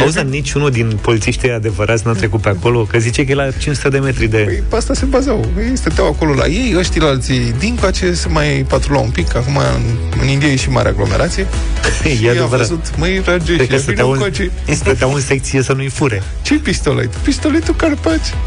Auzi, 0.00 0.14
dar 0.14 0.24
niciunul 0.24 0.70
din 0.70 0.98
polițiștii 1.00 1.50
adevărați 1.50 2.06
n-a 2.06 2.12
trecut 2.12 2.40
pe 2.40 2.48
acolo, 2.48 2.82
că 2.82 2.98
zice 2.98 3.24
că 3.24 3.32
e 3.32 3.34
la 3.34 3.50
500 3.50 3.88
de 3.88 3.98
metri 3.98 4.26
de... 4.26 4.38
Păi, 4.38 4.62
pe 4.68 4.76
asta 4.76 4.94
se 4.94 5.04
bazau. 5.04 5.46
Ei 5.58 5.76
stăteau 5.76 6.06
acolo 6.06 6.34
la 6.34 6.46
ei, 6.46 6.74
ăștia 6.76 7.02
la 7.02 7.08
alții 7.08 7.54
din 7.58 7.76
coace 7.80 8.12
se 8.12 8.28
mai 8.28 8.64
patrulau 8.68 9.04
un 9.04 9.10
pic, 9.10 9.36
acum 9.36 9.56
în, 9.56 9.82
în 10.20 10.28
India 10.28 10.48
e 10.48 10.56
și 10.56 10.70
mare 10.70 10.88
aglomerație. 10.88 11.46
E 12.04 12.16
și 12.16 12.26
a 12.26 12.30
adevărat. 12.30 12.66
văzut, 12.66 12.96
măi, 12.96 13.22
ragești, 13.24 13.54
Cred 13.54 13.58
că 13.58 13.64
vino 13.64 13.78
stăteau 13.78 14.06
în, 14.08 14.12
încoace. 14.12 14.50
stăteau 14.80 15.14
în 15.14 15.20
secție 15.20 15.62
să 15.62 15.72
nu-i 15.72 15.88
fure. 15.88 16.22
Ce 16.42 16.54
pistolet? 16.54 17.14
Pistoletul 17.14 17.74
Carpaci. 17.74 18.34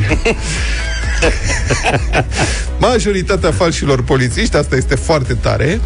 Majoritatea 2.80 3.52
falșilor 3.52 4.04
polițiști, 4.04 4.56
asta 4.56 4.76
este 4.76 4.96
foarte 4.96 5.34
tare, 5.34 5.80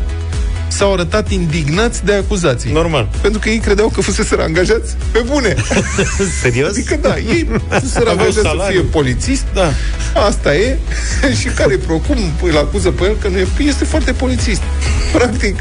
s-au 0.78 0.94
arătat 0.94 1.32
indignați 1.32 2.06
de 2.06 2.14
acuzații. 2.14 2.72
Normal. 2.72 3.10
Pentru 3.22 3.40
că 3.40 3.50
ei 3.50 3.58
credeau 3.58 3.88
că 3.90 4.02
fuseseră 4.02 4.42
angajați 4.44 4.96
pe 5.12 5.20
bune. 5.26 5.56
Serios? 6.42 6.70
Adică 6.70 6.98
da, 7.02 7.18
ei 7.18 7.48
fuseseră 7.70 8.00
Aveau 8.10 8.12
angajați 8.12 8.36
să 8.36 8.42
salariu. 8.42 8.80
fie 8.80 8.90
polițist, 8.90 9.44
Da. 9.54 9.72
asta 10.28 10.56
e, 10.56 10.78
și 11.40 11.48
care 11.48 11.76
procum 11.78 12.18
îl 12.44 12.58
acuză 12.58 12.90
pe 12.92 13.04
el 13.04 13.16
că 13.22 13.28
nu 13.28 13.38
e, 13.38 13.48
este 13.58 13.86
foarte 13.86 14.12
polițist. 14.12 14.62
Practic, 15.14 15.56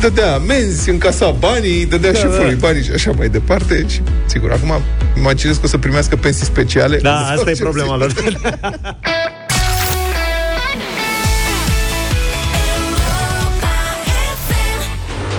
dădea 0.00 0.34
amenzi, 0.34 0.90
încasa 0.90 1.30
banii, 1.30 1.86
dădea 1.86 2.12
Da, 2.12 2.18
da, 2.18 2.24
șefului 2.24 2.54
da. 2.54 2.66
banii 2.66 2.82
și 2.84 2.90
așa 2.94 3.10
mai 3.16 3.28
departe. 3.28 3.84
Și, 3.88 4.00
sigur, 4.26 4.50
acum 4.52 4.72
imaginez 5.16 5.54
că 5.56 5.62
o 5.64 5.68
să 5.68 5.78
primească 5.78 6.16
pensii 6.16 6.44
speciale. 6.44 6.96
Da, 6.96 7.24
Sau 7.26 7.36
asta 7.36 7.50
e 7.50 7.52
ce 7.54 7.62
problema 7.62 7.96
lor. 7.96 8.12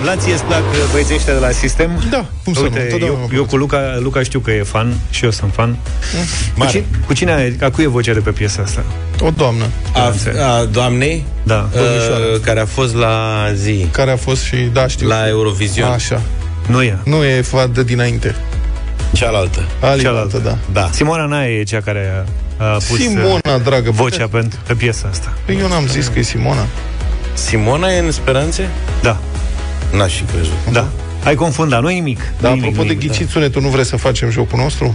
La 0.04 0.16
ție 0.16 0.32
îți 0.32 0.42
plac 0.42 0.62
băieții 0.92 1.14
ăștia 1.14 1.32
de 1.32 1.38
la 1.38 1.50
sistem? 1.50 1.90
Da, 2.10 2.24
cum 2.44 2.52
să 2.54 2.60
nu, 2.60 2.66
Uite, 2.66 2.80
întotdeauna 2.80 3.18
eu, 3.20 3.28
m-a 3.30 3.36
eu 3.36 3.44
cu 3.44 3.56
Luca, 3.56 3.78
Luca 3.98 4.22
știu 4.22 4.40
că 4.40 4.50
e 4.50 4.62
fan 4.62 4.94
și 5.10 5.24
eu 5.24 5.30
sunt 5.30 5.52
fan. 5.54 5.70
Cu, 5.72 5.78
Mare. 6.54 6.70
cine, 6.70 6.84
cu 7.06 7.12
cine 7.12 7.32
ai, 7.32 7.56
a 7.62 7.70
cui 7.70 7.84
e 7.84 7.86
vocea 7.86 8.12
de 8.12 8.20
pe 8.20 8.30
piesa 8.30 8.62
asta? 8.62 8.84
O 9.20 9.30
doamnă 9.30 9.64
A, 9.94 10.12
a 10.58 10.64
doamnei 10.64 11.24
Da. 11.42 11.68
uh, 11.74 12.40
care 12.40 12.60
a 12.60 12.66
fost 12.66 12.94
la 12.94 13.46
zi, 13.54 13.86
care 13.90 14.10
a 14.10 14.16
fost 14.16 14.42
și, 14.42 14.56
da, 14.72 14.86
știu. 14.86 15.08
la 15.08 15.28
Eurovision. 15.28 15.90
Așa. 15.90 16.20
Nu 16.66 16.82
e. 16.82 16.98
Nu 17.04 17.24
e 17.24 17.40
fată 17.40 17.82
dinainte. 17.82 18.34
Cealaltă. 19.12 19.60
Cealaltă, 20.00 20.38
da. 20.38 20.58
Da. 20.72 20.90
Simona 20.92 21.24
Nae 21.26 21.50
e 21.58 21.62
cea 21.62 21.80
care 21.80 22.24
a, 22.58 22.64
a 22.64 22.72
pus 22.88 22.98
Simona, 22.98 23.54
uh, 23.54 23.62
dragă, 23.64 23.90
vocea 23.90 24.26
pentru, 24.26 24.58
pe 24.66 24.74
piesa 24.74 25.08
asta. 25.10 25.32
Păi 25.44 25.58
eu 25.60 25.68
n-am 25.68 25.86
zis 25.86 26.06
că 26.06 26.18
e 26.18 26.22
Simona. 26.22 26.66
Simona 27.32 27.92
e 27.92 27.98
în 27.98 28.10
speranțe? 28.10 28.68
Da, 29.02 29.16
N-aș 29.96 30.16
fi 30.16 30.22
crezut. 30.22 30.52
da. 30.72 30.88
Ai 31.24 31.34
confundat, 31.34 31.82
nu 31.82 31.88
nimic. 31.88 32.20
Dar 32.40 32.52
nu 32.52 32.58
apropo 32.58 32.82
de 32.82 32.94
ghicit 32.94 33.28
sunetul, 33.28 33.62
nu 33.62 33.68
vreți 33.68 33.88
să 33.88 33.96
facem 33.96 34.30
jocul 34.30 34.58
nostru? 34.58 34.94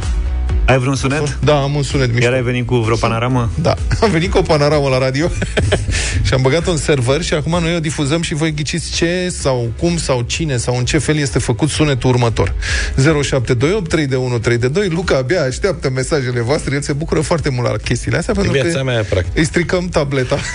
Ai 0.65 0.77
vreun 0.79 0.95
sunet? 0.95 1.37
Da, 1.43 1.61
am 1.61 1.75
un 1.75 1.83
sunet 1.83 2.07
mișto. 2.13 2.23
Iar 2.25 2.33
ai 2.33 2.41
venit 2.41 2.65
cu 2.65 2.75
vreo 2.75 2.95
panoramă? 2.95 3.51
Da, 3.61 3.75
am 4.01 4.11
venit 4.11 4.31
cu 4.31 4.37
o 4.37 4.41
panoramă 4.41 4.89
la 4.89 4.97
radio 4.97 5.29
și 6.25 6.33
am 6.33 6.41
băgat-o 6.41 6.71
în 6.71 6.77
server 6.77 7.21
și 7.21 7.33
acum 7.33 7.59
noi 7.61 7.75
o 7.75 7.79
difuzăm 7.79 8.21
și 8.21 8.33
voi 8.33 8.53
ghiciți 8.53 8.91
ce 8.91 9.29
sau 9.39 9.71
cum 9.79 9.97
sau 9.97 10.21
cine 10.21 10.57
sau 10.57 10.77
în 10.77 10.85
ce 10.85 10.97
fel 10.97 11.17
este 11.17 11.39
făcut 11.39 11.69
sunetul 11.69 12.09
următor. 12.09 12.53
0728 12.95 13.89
32132 13.89 14.87
Luca 14.89 15.17
abia 15.17 15.41
așteaptă 15.41 15.89
mesajele 15.89 16.41
voastre, 16.41 16.75
el 16.75 16.81
se 16.81 16.93
bucură 16.93 17.19
foarte 17.19 17.49
mult 17.49 17.69
la 17.69 17.77
chestiile 17.83 18.17
astea 18.17 18.33
pentru 18.33 18.51
viața 18.51 18.77
că 18.77 18.83
mea, 18.83 19.03
practic. 19.09 19.37
îi 19.37 19.45
stricăm 19.45 19.87
tableta. 19.87 20.35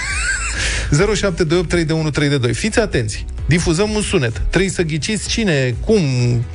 0728 0.90 1.68
32132 1.68 2.54
Fiți 2.54 2.78
atenți, 2.80 3.24
difuzăm 3.46 3.90
un 3.90 4.00
sunet. 4.00 4.42
Trebuie 4.48 4.70
să 4.70 4.82
ghiciți 4.82 5.28
cine, 5.28 5.74
cum, 5.84 5.96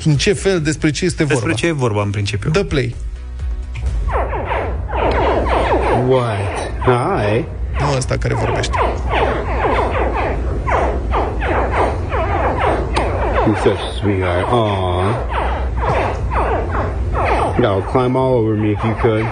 în 0.05 0.15
ce 0.17 0.33
fel, 0.33 0.61
despre 0.61 0.91
ce 0.91 1.05
este 1.05 1.23
vorba. 1.23 1.33
Despre 1.33 1.53
ce 1.53 1.67
e 1.67 1.71
vorba 1.71 2.01
în 2.01 2.09
principiu? 2.09 2.49
Dă 2.49 2.63
play. 2.63 2.95
What? 6.07 6.71
Hi. 6.83 7.45
Nu 7.79 7.97
ăsta 7.97 8.17
care 8.17 8.33
vorbește. 8.33 8.77
You're 13.47 13.57
such 13.63 13.79
a 13.79 13.91
sweetheart. 13.99 14.47
Aw. 14.49 15.29
Y'all 17.61 17.81
climb 17.81 18.15
all 18.15 18.33
over 18.33 18.55
me 18.55 18.71
if 18.71 18.83
you 18.83 18.95
could. 19.01 19.25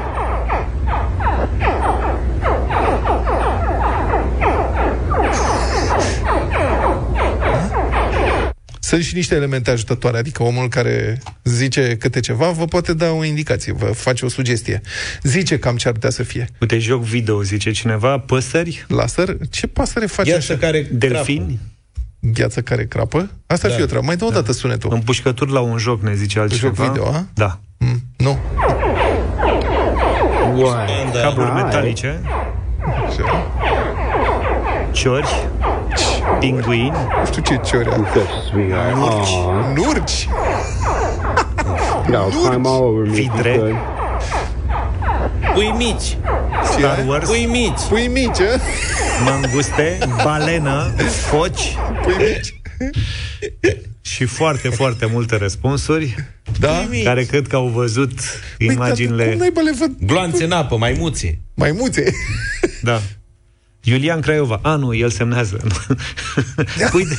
Sunt 8.90 9.04
și 9.04 9.16
niște 9.16 9.36
elemente 9.36 9.72
ajutătoare, 9.72 10.18
adică 10.18 10.44
omul 10.44 10.68
care 10.68 11.22
zice 11.44 11.98
câte 12.00 12.20
ceva 12.20 12.50
vă 12.50 12.66
poate 12.66 12.94
da 12.94 13.12
o 13.12 13.24
indicație, 13.24 13.74
vă 13.74 13.86
face 13.86 14.26
o 14.26 14.28
sugestie. 14.30 14.82
Zice 15.24 15.60
cam 15.60 15.76
ce 15.76 15.88
ar 15.88 15.94
putea 15.94 16.10
să 16.10 16.24
fie. 16.24 16.50
Uite, 16.60 16.78
joc 16.78 17.02
video, 17.04 17.42
zice 17.42 17.72
cineva, 17.72 18.20
păsări, 18.20 18.86
Laser? 18.88 19.38
Ce 19.50 19.68
pasăre 19.68 20.06
face 20.06 20.30
Gheață 20.32 20.52
așa? 20.52 20.62
care 20.62 20.88
delfini, 20.92 21.60
Gheață 22.20 22.62
care 22.62 22.86
crapă? 22.86 23.30
Asta 23.48 23.68
ar 23.68 23.72
Da. 23.72 23.78
fi 23.78 23.84
o 23.84 23.86
treabă. 23.86 24.06
Mai 24.06 24.16
dă 24.16 24.26
o 24.26 24.30
dată 24.30 24.52
sunetul. 24.52 24.94
împușcături 24.94 25.52
la 25.52 25.60
un 25.60 25.78
joc, 25.78 26.02
ne 26.02 26.14
zice 26.16 26.40
altcineva. 26.40 26.84
Joc 26.84 26.88
video, 26.94 27.08
a? 27.08 27.26
Da. 27.34 27.60
Mm, 27.78 28.02
nu. 28.18 28.40
What? 30.56 30.90
Cabluri 31.22 31.50
Hi. 31.50 31.62
metalice, 31.64 32.22
Așa. 33.08 33.52
ciori, 34.92 35.48
pinguini, 36.40 36.92
Nu 37.20 37.26
știu 37.26 37.42
ce 37.42 37.60
ciori 37.66 37.90
are. 37.90 38.02
You're 38.02 38.14
such 38.14 38.30
a 38.30 38.50
sweetheart. 38.52 38.96
Aw. 38.96 39.74
Nurci! 39.74 40.28
Y'all 42.12 42.32
climb 42.32 42.66
all 42.66 42.84
over 42.84 43.06
me 43.08 43.18
if 43.18 43.26
you 43.26 43.32
Vidre. 43.36 43.54
could. 43.58 43.76
Pui 45.54 45.74
mici. 45.78 46.18
Star 46.78 47.04
Wars, 47.08 47.28
Pui 47.30 47.46
mici. 47.46 47.80
Pui 47.90 48.08
mici, 48.08 48.40
a? 48.40 48.60
manguste, 49.24 49.98
balenă, 50.24 50.94
foci 51.30 51.76
Pui 52.04 52.14
mici. 52.18 52.62
și 54.02 54.26
foarte, 54.26 54.70
foarte 54.70 55.06
multe 55.06 55.36
răspunsuri 55.38 56.16
Da? 56.60 56.88
care 57.04 57.24
cred 57.24 57.48
că 57.48 57.56
au 57.56 57.68
văzut 57.68 58.12
Păi, 58.58 58.68
dar 58.68 58.76
imaginile... 58.76 59.26
Cum 59.30 59.38
n-ai 59.38 59.52
le 59.64 59.72
văd? 59.80 59.92
Gloanțe 60.06 60.44
în 60.44 60.52
apă, 60.52 60.78
maimuțe. 60.78 61.40
Maimuțe. 61.54 62.04
Da. 62.82 63.02
Iulian 63.90 64.20
Craiova. 64.22 64.60
A, 64.64 64.76
nu, 64.76 64.94
el 64.96 65.10
semnează. 65.10 65.58
Pui 66.92 67.06
de... 67.06 67.16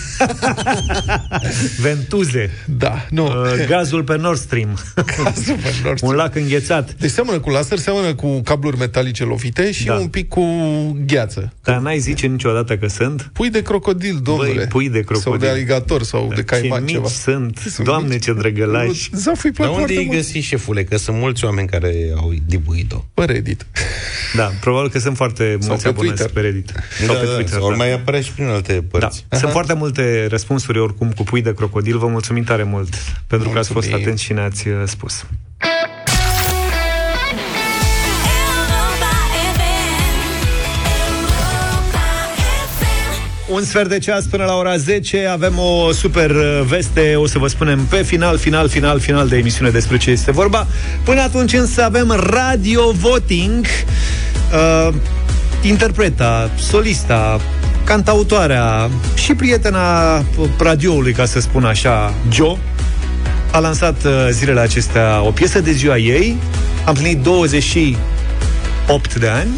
Ventuze. 1.81 2.51
Da, 2.67 3.07
nu. 3.11 3.27
Uh, 3.27 3.67
gazul 3.69 4.03
pe 4.05 4.17
Nord 4.17 4.39
Stream. 4.39 4.79
Cazul 4.95 5.57
pe 5.63 5.75
Nord 5.85 5.97
Stream. 5.97 6.13
Un 6.13 6.15
lac 6.15 6.35
înghețat. 6.35 6.95
Deci 6.95 7.11
seamănă 7.11 7.39
cu 7.39 7.51
laser, 7.51 7.79
seamănă 7.79 8.15
cu 8.15 8.41
cabluri 8.41 8.77
metalice 8.79 9.25
lovite 9.25 9.73
și 9.73 9.85
Da. 9.85 9.95
un 9.95 10.07
pic 10.09 10.29
cu 10.29 10.45
gheață. 11.07 11.53
Dar 11.63 11.79
n-ai 11.79 11.99
zice 11.99 12.27
niciodată 12.27 12.77
că 12.77 12.89
sunt? 12.89 13.31
Pui 13.33 13.51
de 13.51 13.63
crocodil, 13.63 14.21
domnule. 14.23 14.53
Băi, 14.55 14.65
pui 14.67 14.89
de 14.89 15.01
crocodil. 15.01 15.21
Sau 15.31 15.37
de 15.37 15.49
aligator, 15.49 16.03
sau 16.03 16.29
de 16.29 16.35
ce 16.35 16.43
caiman, 16.43 16.83
mici 16.83 16.93
ceva. 16.93 17.09
sunt. 17.09 17.59
Sunt 17.71 17.87
Doamne, 17.87 18.15
mici. 18.15 18.23
ce 18.25 18.33
drăgălași. 18.33 19.11
Zafui 19.13 19.51
Dar 19.51 19.67
plac 19.67 19.69
unde 19.69 19.79
foarte 19.79 19.99
ai 19.99 20.05
mult. 20.05 20.17
găsit, 20.17 20.43
șefule? 20.43 20.85
Că 20.85 20.97
sunt 20.97 21.17
mulți 21.17 21.45
oameni 21.45 21.69
care 21.69 21.95
au 22.17 22.33
dibuit-o. 22.47 23.05
Pe 23.15 23.25
Reddit. 23.25 23.67
Da, 24.37 24.51
probabil 24.61 24.91
că 24.91 24.99
sunt 24.99 25.17
foarte 25.17 25.59
mulți 25.61 25.83
pe 25.83 25.89
abonați 25.89 26.15
Twitter. 26.17 26.29
pe 26.31 26.41
Reddit. 26.41 26.60
Da, 26.67 27.05
Sau 27.07 27.15
pe 27.15 27.27
da, 27.27 27.33
Twitter. 27.35 27.59
sau 27.59 27.71
da. 27.71 27.77
mai 27.77 27.93
apărea 27.93 28.21
și 28.21 28.33
prin 28.33 28.47
alte 28.47 28.73
Da. 28.73 28.99
părți. 28.99 29.27
Sunt 29.31 29.51
foarte 29.51 29.73
multe 29.75 30.27
răspunsuri 30.31 30.79
oricum 30.79 31.11
cu 31.13 31.23
pui 31.23 31.43
de 31.43 31.55
crocodil. 31.55 31.99
Vă 31.99 32.07
mulțumim 32.07 32.43
tare 32.45 32.63
mult 32.63 32.95
pentru 33.27 33.49
că 33.49 33.59
ați 33.59 33.71
fost 33.71 33.87
Mulțumim. 33.87 34.07
atenți 34.07 34.23
și 34.23 34.33
ne-ați 34.33 34.69
uh, 34.69 34.75
spus. 34.85 35.25
Un 43.49 43.65
sfert 43.65 43.89
de 43.89 43.99
ceas 43.99 44.25
până 44.25 44.45
la 44.45 44.55
ora 44.57 44.77
10 44.77 45.27
Avem 45.27 45.59
o 45.59 45.93
super 45.93 46.31
uh, 46.31 46.61
veste 46.67 47.15
O 47.17 47.27
să 47.27 47.39
vă 47.39 47.47
spunem 47.47 47.85
pe 47.85 48.03
final, 48.03 48.39
final, 48.39 48.69
final, 48.69 49.01
final 49.01 49.29
De 49.29 49.37
emisiune 49.37 49.71
despre 49.71 49.97
ce 49.97 50.11
este 50.11 50.31
vorba 50.31 50.67
Până 51.05 51.21
atunci 51.21 51.53
însă 51.53 51.83
avem 51.85 52.11
radio 52.31 52.91
voting 52.93 53.67
uh, 54.53 54.95
Interpreta, 55.63 56.51
solista 56.59 57.41
Cantautoarea 57.85 58.91
Și 59.15 59.35
prietena 59.35 60.25
radioului, 60.59 61.13
ca 61.13 61.25
să 61.25 61.41
spun 61.41 61.65
așa 61.65 62.15
Joe 62.33 62.57
a 63.53 63.59
lansat 63.59 64.05
uh, 64.05 64.29
zilele 64.31 64.61
acestea 64.61 65.23
o 65.23 65.31
piesă 65.31 65.61
de 65.61 65.73
ziua 65.73 65.99
ei. 65.99 66.37
Am 66.85 66.95
plinit 66.95 67.23
28 67.23 69.15
de 69.15 69.29
ani 69.29 69.49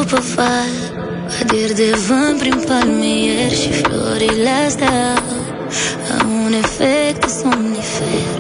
După 0.06 0.22
val 0.36 0.74
Adir 1.42 1.74
de 1.74 1.90
vânt 2.08 2.38
prin 2.40 2.64
palmier 2.68 3.52
Și 3.62 3.72
florile 3.72 4.54
astea 4.68 5.14
Au 6.20 6.30
un 6.46 6.54
efect 6.64 7.20
de 7.26 7.32
somnifer. 7.40 8.36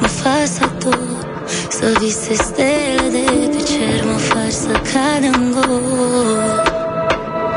Mă 0.00 0.06
fac 0.06 0.46
să 0.56 0.66
tot 0.78 1.26
Să 1.70 1.86
vise 2.00 2.34
stele 2.34 3.06
de 3.10 3.24
pe 3.52 3.62
cer 3.70 4.00
Mă 4.10 4.18
faci 4.28 4.58
să 4.64 4.72
cad 4.90 5.22
în 5.34 5.54
gol. 5.54 6.62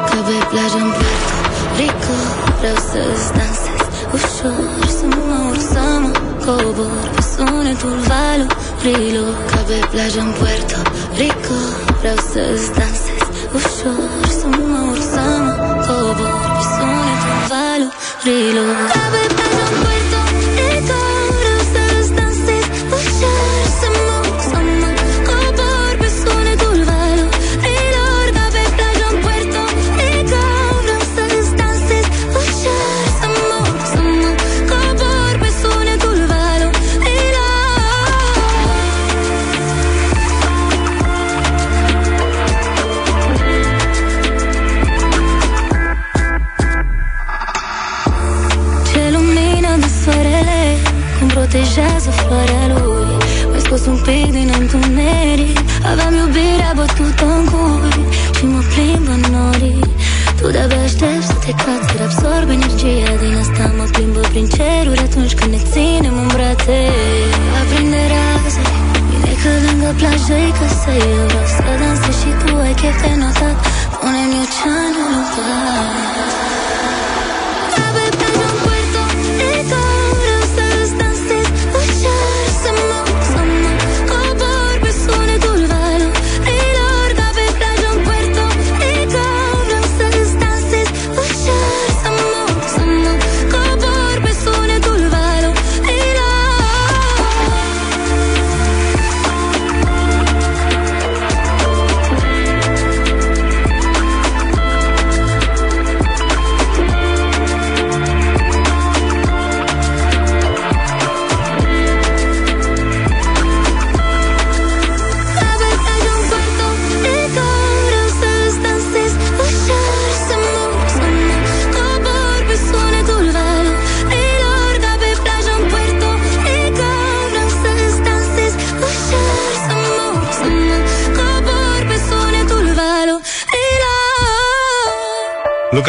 Ca 0.09 0.17
pe 0.27 0.37
plajă 0.49 0.79
în 0.85 0.91
Puerto 0.97 1.35
Rico 1.77 2.17
Vreau 2.59 2.79
să-ți 2.89 3.27
dansez 3.37 3.83
ușor 4.15 4.87
Să 4.97 5.05
mă 5.05 5.37
urc, 5.49 5.61
să 5.73 5.85
mă 6.03 6.11
cobor 6.45 7.05
Pe 7.15 7.21
sunetul 7.31 7.97
valurilor 8.09 9.35
Ca 9.51 9.59
pe 9.67 9.79
plajă 9.91 10.19
în 10.19 10.31
Puerto 10.39 10.79
Rico 11.17 11.59
Vreau 11.99 12.19
să-ți 12.31 12.71
dansez 12.79 13.12
ușor 13.53 14.27
Să 14.39 14.47
mă 14.47 14.79
urc, 14.89 15.01
să 15.01 15.21
mă 15.43 15.53
cobor 15.85 16.53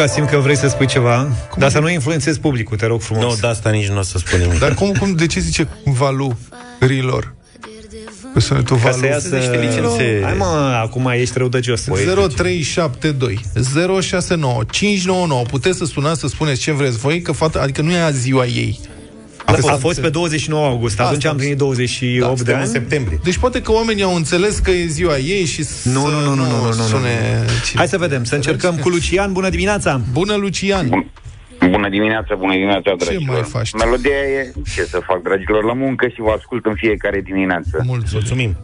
Luca, 0.05 0.17
simt 0.17 0.29
că 0.29 0.37
vrei 0.37 0.57
să 0.57 0.67
spui 0.67 0.87
ceva, 0.87 1.27
dar 1.57 1.69
să 1.71 1.79
nu 1.79 1.89
influențezi 1.89 2.39
publicul, 2.39 2.77
te 2.77 2.85
rog 2.85 3.01
frumos. 3.01 3.23
Nu, 3.23 3.35
de 3.41 3.47
asta 3.47 3.69
nici 3.69 3.87
nu 3.87 3.97
o 3.97 4.01
să 4.01 4.17
spun 4.17 4.39
nimic. 4.39 4.59
Dar 4.59 4.73
cum, 4.73 4.91
cum, 4.99 5.13
de 5.13 5.25
ce 5.25 5.39
zice 5.39 5.67
valu 5.83 6.37
rilor? 6.79 7.33
Pe 8.33 8.39
sunetul 8.39 8.77
Ca 8.77 8.81
valu. 8.83 8.97
să 8.97 9.05
iasă 9.05 9.35
niște 9.35 9.59
licențe. 9.59 10.21
Hai 10.23 10.33
mă, 10.37 10.79
acum 10.81 11.05
ești 11.07 11.37
răutăcios. 11.37 11.83
0372 11.83 13.41
069 14.01 14.63
599 14.71 15.43
Puteți 15.43 15.77
să 15.77 15.85
sunați 15.85 16.19
să 16.19 16.27
spuneți 16.27 16.61
ce 16.61 16.71
vreți 16.71 16.97
voi 16.97 17.21
că 17.21 17.31
fata, 17.31 17.59
Adică 17.59 17.81
nu 17.81 17.91
e 17.91 17.99
azi 17.99 18.19
ziua 18.19 18.45
ei 18.45 18.79
A, 19.45 19.57
a 19.65 19.75
fost 19.75 20.01
pe 20.01 20.09
29 20.09 20.65
august, 20.65 20.99
atunci 20.99 21.25
am 21.25 21.37
plinit 21.37 21.57
28 21.57 22.41
de 22.41 22.53
ani. 22.53 22.65
septembrie. 22.67 23.19
Deci 23.23 23.37
poate 23.37 23.61
că 23.61 23.71
oamenii 23.71 24.03
au 24.03 24.15
înțeles 24.15 24.59
că 24.59 24.71
e 24.71 24.85
ziua 24.85 25.17
ei 25.17 25.45
și 25.45 25.63
să 25.63 25.89
Nu, 25.89 26.07
nu, 26.07 26.19
nu, 26.19 26.33
nu, 26.33 26.35
nu, 26.35 26.61
nu, 26.61 26.65
nu, 26.65 26.71
sune... 26.71 27.43
nu. 27.45 27.51
Hai 27.75 27.87
să 27.87 27.97
vedem, 27.97 28.23
să 28.23 28.35
încercăm 28.35 28.75
cu 28.75 28.89
Lucian. 28.89 29.33
Bună 29.33 29.49
dimineața! 29.49 30.01
Bună, 30.11 30.35
Lucian! 30.35 31.07
Bună 31.69 31.89
dimineața, 31.89 32.35
bună 32.35 32.53
dimineața, 32.53 32.95
dragilor. 32.97 33.35
mai 33.35 33.43
faci? 33.43 33.73
Melodia 33.73 34.11
e, 34.11 34.51
ce 34.73 34.83
să 34.83 34.99
fac, 35.05 35.21
dragilor, 35.21 35.63
la 35.63 35.73
muncă 35.73 36.07
și 36.07 36.21
vă 36.21 36.33
ascult 36.37 36.65
în 36.65 36.73
fiecare 36.75 37.21
dimineață. 37.21 37.83
Mulțumim. 37.85 38.57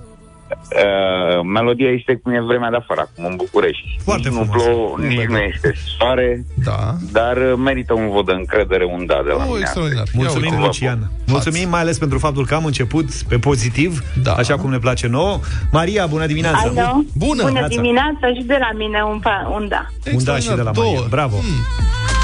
Uh, 0.52 1.39
melodia 1.54 1.89
este 1.89 2.20
cum 2.24 2.32
e 2.34 2.41
vremea 2.41 2.70
de 2.70 2.76
afară, 2.76 3.02
acum 3.02 3.26
în 3.26 3.36
București. 3.36 3.88
Foarte 4.04 4.30
nici 4.30 4.38
nu 4.38 4.45
plouă, 4.45 4.95
nici 5.08 5.26
nu 5.34 5.38
este 5.38 5.74
soare, 5.97 6.45
da. 6.66 6.95
dar 7.12 7.38
uh, 7.38 7.54
merită 7.58 7.93
un 7.93 8.10
vot 8.10 8.26
de 8.26 8.32
încredere, 8.32 8.86
un 8.86 9.06
da 9.06 9.20
de 9.26 9.32
la 9.32 9.36
Oh, 9.43 9.45
mine. 9.47 9.60
extraordinar. 9.60 10.08
Mulțumim, 10.14 10.52
uite. 10.54 10.64
Lucian. 10.66 11.12
Mulțumim 11.28 11.70
mai 11.70 11.80
ales 11.80 11.97
pentru 11.97 12.18
faptul 12.20 12.45
că 12.45 12.56
am 12.56 12.66
început 12.66 13.06
pe 13.32 13.38
pozitiv, 13.38 14.04
da. 14.24 14.32
așa 14.34 14.56
cum 14.58 14.70
ne 14.70 14.78
place 14.78 15.08
nouă. 15.08 15.39
Maria, 15.72 16.06
bună 16.06 16.26
dimineața! 16.26 16.58
Alo? 16.60 17.04
Bună! 17.18 17.43
Bună 17.43 17.68
dimineața 17.68 18.28
și 18.36 18.43
de 18.43 18.58
la 18.60 18.70
mine 18.78 19.02
un, 19.12 19.20
pa, 19.20 19.52
un 19.60 19.68
da. 19.68 19.86
Un 20.14 20.24
da 20.24 20.36
și 20.38 20.47
de 20.47 20.62
la 20.62 20.72
Maria. 20.76 20.99
Bravo! 21.10 21.36
Hmm. 21.36 21.66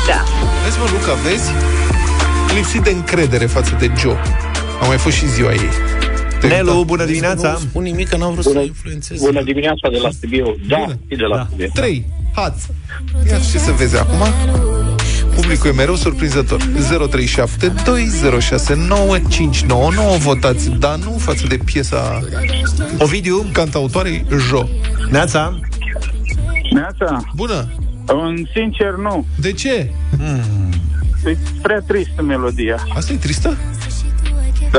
Da. 0.07 0.23
Vezi, 0.63 0.77
mă, 0.79 0.85
Luca, 0.91 1.13
vezi? 1.13 1.51
Lipsit 2.55 2.81
de 2.81 2.89
încredere 2.89 3.45
față 3.45 3.75
de 3.79 3.91
Joe. 3.97 4.17
A 4.81 4.85
mai 4.87 4.97
fost 4.97 5.15
și 5.15 5.27
ziua 5.27 5.51
ei. 5.51 5.69
Nelu, 6.47 6.83
bună 6.85 7.05
dimineața! 7.05 7.51
Nu 7.51 7.57
spun 7.57 7.83
nimic, 7.83 8.07
că 8.07 8.17
n-am 8.17 8.31
vrut 8.31 8.43
Bună, 8.43 8.59
să 8.59 8.65
influențez. 8.65 9.19
bună 9.19 9.43
dimineața 9.43 9.89
de 9.89 9.97
la 9.97 10.09
Sibiu. 10.19 10.55
Da, 10.67 10.85
e 11.07 11.15
de 11.15 11.23
la 11.23 11.35
Da. 11.35 11.47
Sibiu. 11.49 11.67
3. 11.73 12.05
Hață. 12.35 12.75
Ia 13.29 13.37
ce 13.51 13.57
să 13.57 13.71
vezi 13.71 13.97
acum. 13.97 14.17
Publicul 15.35 15.69
e 15.69 15.73
mereu 15.73 15.95
surprinzător. 15.95 16.61
0372069599 16.61 16.65
Votați 20.17 20.69
da, 20.69 20.95
nu 20.95 21.15
față 21.19 21.47
de 21.47 21.57
piesa 21.65 22.19
Ovidiu 22.97 23.45
Cantautoarei 23.51 24.25
Jo. 24.49 24.67
Neața 25.11 25.59
Neața. 26.73 27.21
Bună. 27.35 27.67
Um, 28.13 28.47
sincer, 28.53 28.91
nu. 29.01 29.25
De 29.39 29.51
ce? 29.51 29.89
Hmm. 30.17 30.41
E 31.25 31.37
prea 31.61 31.79
tristă 31.87 32.21
melodia. 32.21 32.83
Asta 32.95 33.13
e 33.13 33.15
tristă? 33.15 33.57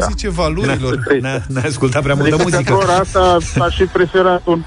Da. 0.00 0.06
Zice 0.06 0.30
valurilor. 0.30 0.98
N-ai 1.20 1.42
n-ai 1.46 1.62
ascultat 1.66 2.02
prea 2.02 2.14
multă 2.14 2.34
Adică 2.34 2.48
muzică. 2.50 2.72
pentru 2.72 2.88
ora 2.90 2.98
asta 2.98 3.36
aș 3.64 3.76
fi 3.76 3.84
preferat 3.84 4.42
un 4.44 4.62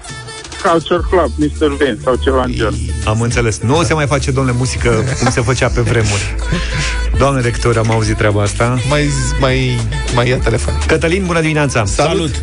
Culture 0.72 1.02
Club, 1.10 1.32
Mr. 1.38 1.76
Vin 1.78 2.00
sau 2.04 2.16
ceva 2.16 2.44
în 2.44 2.52
genul. 2.52 2.74
Am 3.06 3.22
înțeles. 3.22 3.60
Nu 3.60 3.84
se 3.84 3.94
mai 3.94 4.06
face, 4.08 4.32
domnule, 4.32 4.56
muzică 4.58 4.90
cum 5.20 5.30
se 5.30 5.42
făcea 5.42 5.68
pe 5.68 5.82
vremuri. 5.82 6.36
Doamne 7.18 7.42
rector, 7.42 7.78
am 7.78 7.92
auzit 7.92 8.18
treaba 8.18 8.42
asta. 8.42 8.78
Mai, 8.90 9.10
mai, 9.40 9.80
mai 10.16 10.28
ia 10.30 10.38
telefon. 10.38 10.74
Cătălin, 10.88 11.24
bună 11.26 11.40
dimineața! 11.42 11.86
Salut! 11.86 12.40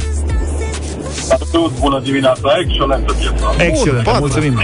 Salut, 1.26 1.72
bună 1.78 2.00
dimineața, 2.04 2.48
excelentă 2.66 3.12
piesă. 3.12 3.54
Excelent, 3.58 4.04
patru. 4.04 4.20
mulțumim! 4.20 4.60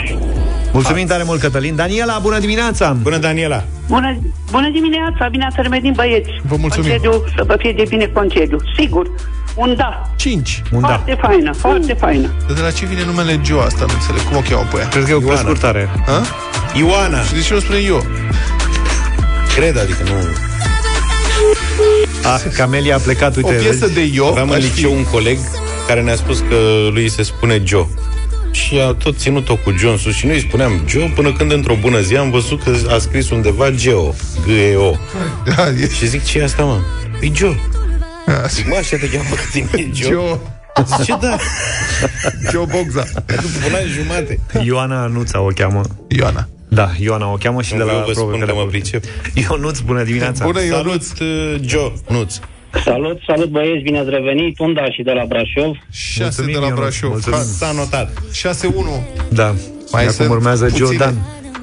Mulțumim 0.75 1.07
tare 1.07 1.22
mult, 1.22 1.41
Cătălin. 1.41 1.77
Daniela, 1.77 2.18
bună 2.18 2.39
dimineața! 2.39 2.97
Bună, 3.03 3.16
Daniela! 3.16 3.64
Bună, 3.89 4.18
bună 4.51 4.68
dimineața, 4.70 5.29
bine 5.31 5.45
ați 5.45 5.57
revenit 5.61 5.95
băieți. 5.95 6.31
Vă 6.43 6.57
mulțumim. 6.57 6.91
Concediu, 6.91 7.25
să 7.37 7.45
vă 7.47 7.57
fie 7.59 7.72
de 7.77 7.85
bine 7.89 8.11
concediu. 8.12 8.59
Sigur, 8.79 9.11
un 9.55 9.75
da. 9.77 10.03
5. 10.16 10.62
Un 10.72 10.81
da. 10.81 10.87
Foarte 10.87 11.18
faină, 11.20 11.53
foarte 11.53 11.93
faină. 11.93 12.29
De 12.55 12.61
la 12.61 12.70
ce 12.70 12.87
vine 12.87 13.05
numele 13.05 13.41
Joe 13.45 13.61
asta? 13.62 13.85
Nu 13.89 13.93
înțeleg. 13.95 14.22
Cum 14.29 14.37
o 14.37 14.41
cheamă 14.41 14.68
pe 14.72 14.79
ea? 14.79 14.89
Cred 14.89 15.05
că 15.05 15.11
e 15.11 15.14
o 15.14 15.18
Ioana. 15.20 15.33
prescurtare. 15.35 15.89
Ha? 16.07 16.22
Ioana! 16.79 17.22
Și 17.22 17.33
de 17.33 17.41
ce 17.41 17.55
nu 17.55 17.61
spune 17.61 17.79
eu? 17.79 18.05
Cred, 19.57 19.79
adică 19.79 20.03
nu... 20.05 20.12
Ah, 22.31 22.41
Camelia 22.57 22.97
a 22.97 22.99
plecat, 22.99 23.37
uite. 23.37 23.55
O 23.57 23.61
piesă 23.61 23.79
vezi? 23.87 23.95
de 23.95 24.11
eu. 24.14 24.27
Aveam 24.27 24.49
în 24.49 24.55
aș 24.57 24.62
fi- 24.62 24.75
liceu 24.75 24.93
un 24.95 25.05
coleg 25.05 25.39
care 25.87 26.03
ne-a 26.03 26.16
spus 26.16 26.39
că 26.39 26.57
lui 26.93 27.09
se 27.09 27.22
spune 27.22 27.62
Joe. 27.64 27.87
Și 28.55 28.79
a 28.81 28.93
tot 28.93 29.19
ținut-o 29.19 29.57
cu 29.57 29.75
John 29.79 29.97
sus 29.97 30.15
și 30.15 30.27
noi 30.27 30.35
îi 30.35 30.41
spuneam 30.41 30.85
Joe 30.89 31.13
până 31.15 31.33
când 31.33 31.53
într-o 31.53 31.75
bună 31.81 32.01
zi 32.01 32.17
am 32.17 32.31
văzut 32.31 32.63
că 32.63 32.77
a 32.95 32.99
scris 32.99 33.31
undeva 33.31 33.71
Geo, 33.71 34.15
G-E-O. 34.47 34.91
Da, 35.57 35.69
e... 35.69 35.89
Și 35.89 36.07
zic, 36.07 36.25
ce 36.25 36.39
e 36.39 36.45
asta, 36.45 36.63
mă? 36.65 36.81
E 37.21 37.31
Joe. 37.35 37.57
Zic, 38.49 38.69
mă, 38.69 38.75
așa 38.79 38.97
te 38.97 39.09
cheamă 39.11 39.29
că 39.35 39.43
tine 39.53 39.69
e 39.73 39.89
Joe. 39.93 40.11
Joe. 40.13 40.39
Zice, 40.97 41.19
da. 41.21 41.37
Joe 42.51 42.65
Bogza. 42.71 43.05
După 43.27 43.67
un 43.67 43.75
an 43.75 43.89
jumate. 43.89 44.41
Ioana 44.65 45.07
Nuța 45.07 45.41
o 45.41 45.47
cheamă. 45.55 45.81
Ioana. 46.09 46.49
Da, 46.69 46.91
Ioana 46.99 47.33
o 47.33 47.37
cheamă 47.37 47.63
și 47.63 47.75
de 47.75 47.83
la 47.83 47.93
eu 47.93 48.05
vă 48.07 48.13
spun 48.13 48.27
probe 48.29 48.45
că 48.45 48.53
mă 48.55 48.59
care- 48.59 48.69
pricep. 48.71 49.05
Ionuț, 49.35 49.79
bună 49.79 50.03
dimineața! 50.03 50.45
Bună, 50.45 50.63
Ionuț. 50.65 51.07
Salut, 51.07 51.61
uh, 51.61 51.69
Joe, 51.69 51.93
Nuț. 52.09 52.35
Salut, 52.85 53.20
salut 53.27 53.49
băieți, 53.49 53.83
bine 53.83 53.99
ați 53.99 54.11
revenit. 54.11 54.59
Unda 54.59 54.85
și 54.91 55.03
de 55.03 55.12
la 55.12 55.25
Brașov. 55.29 55.72
6 55.91 56.22
Mulțumim, 56.22 56.53
de 56.53 56.59
la 56.59 56.64
Ionuț, 56.66 56.81
Brașov. 56.81 57.11
mulțumim. 57.11 57.39
Ha, 57.39 57.43
S-a 57.45 57.72
notat. 57.77 58.22
6-1. 58.33 59.07
Da. 59.29 59.55
Mai 59.93 60.03
Acum 60.03 60.14
sunt 60.14 60.31
urmează 60.31 60.64
puține 60.64 60.87
Jordan. 60.87 61.14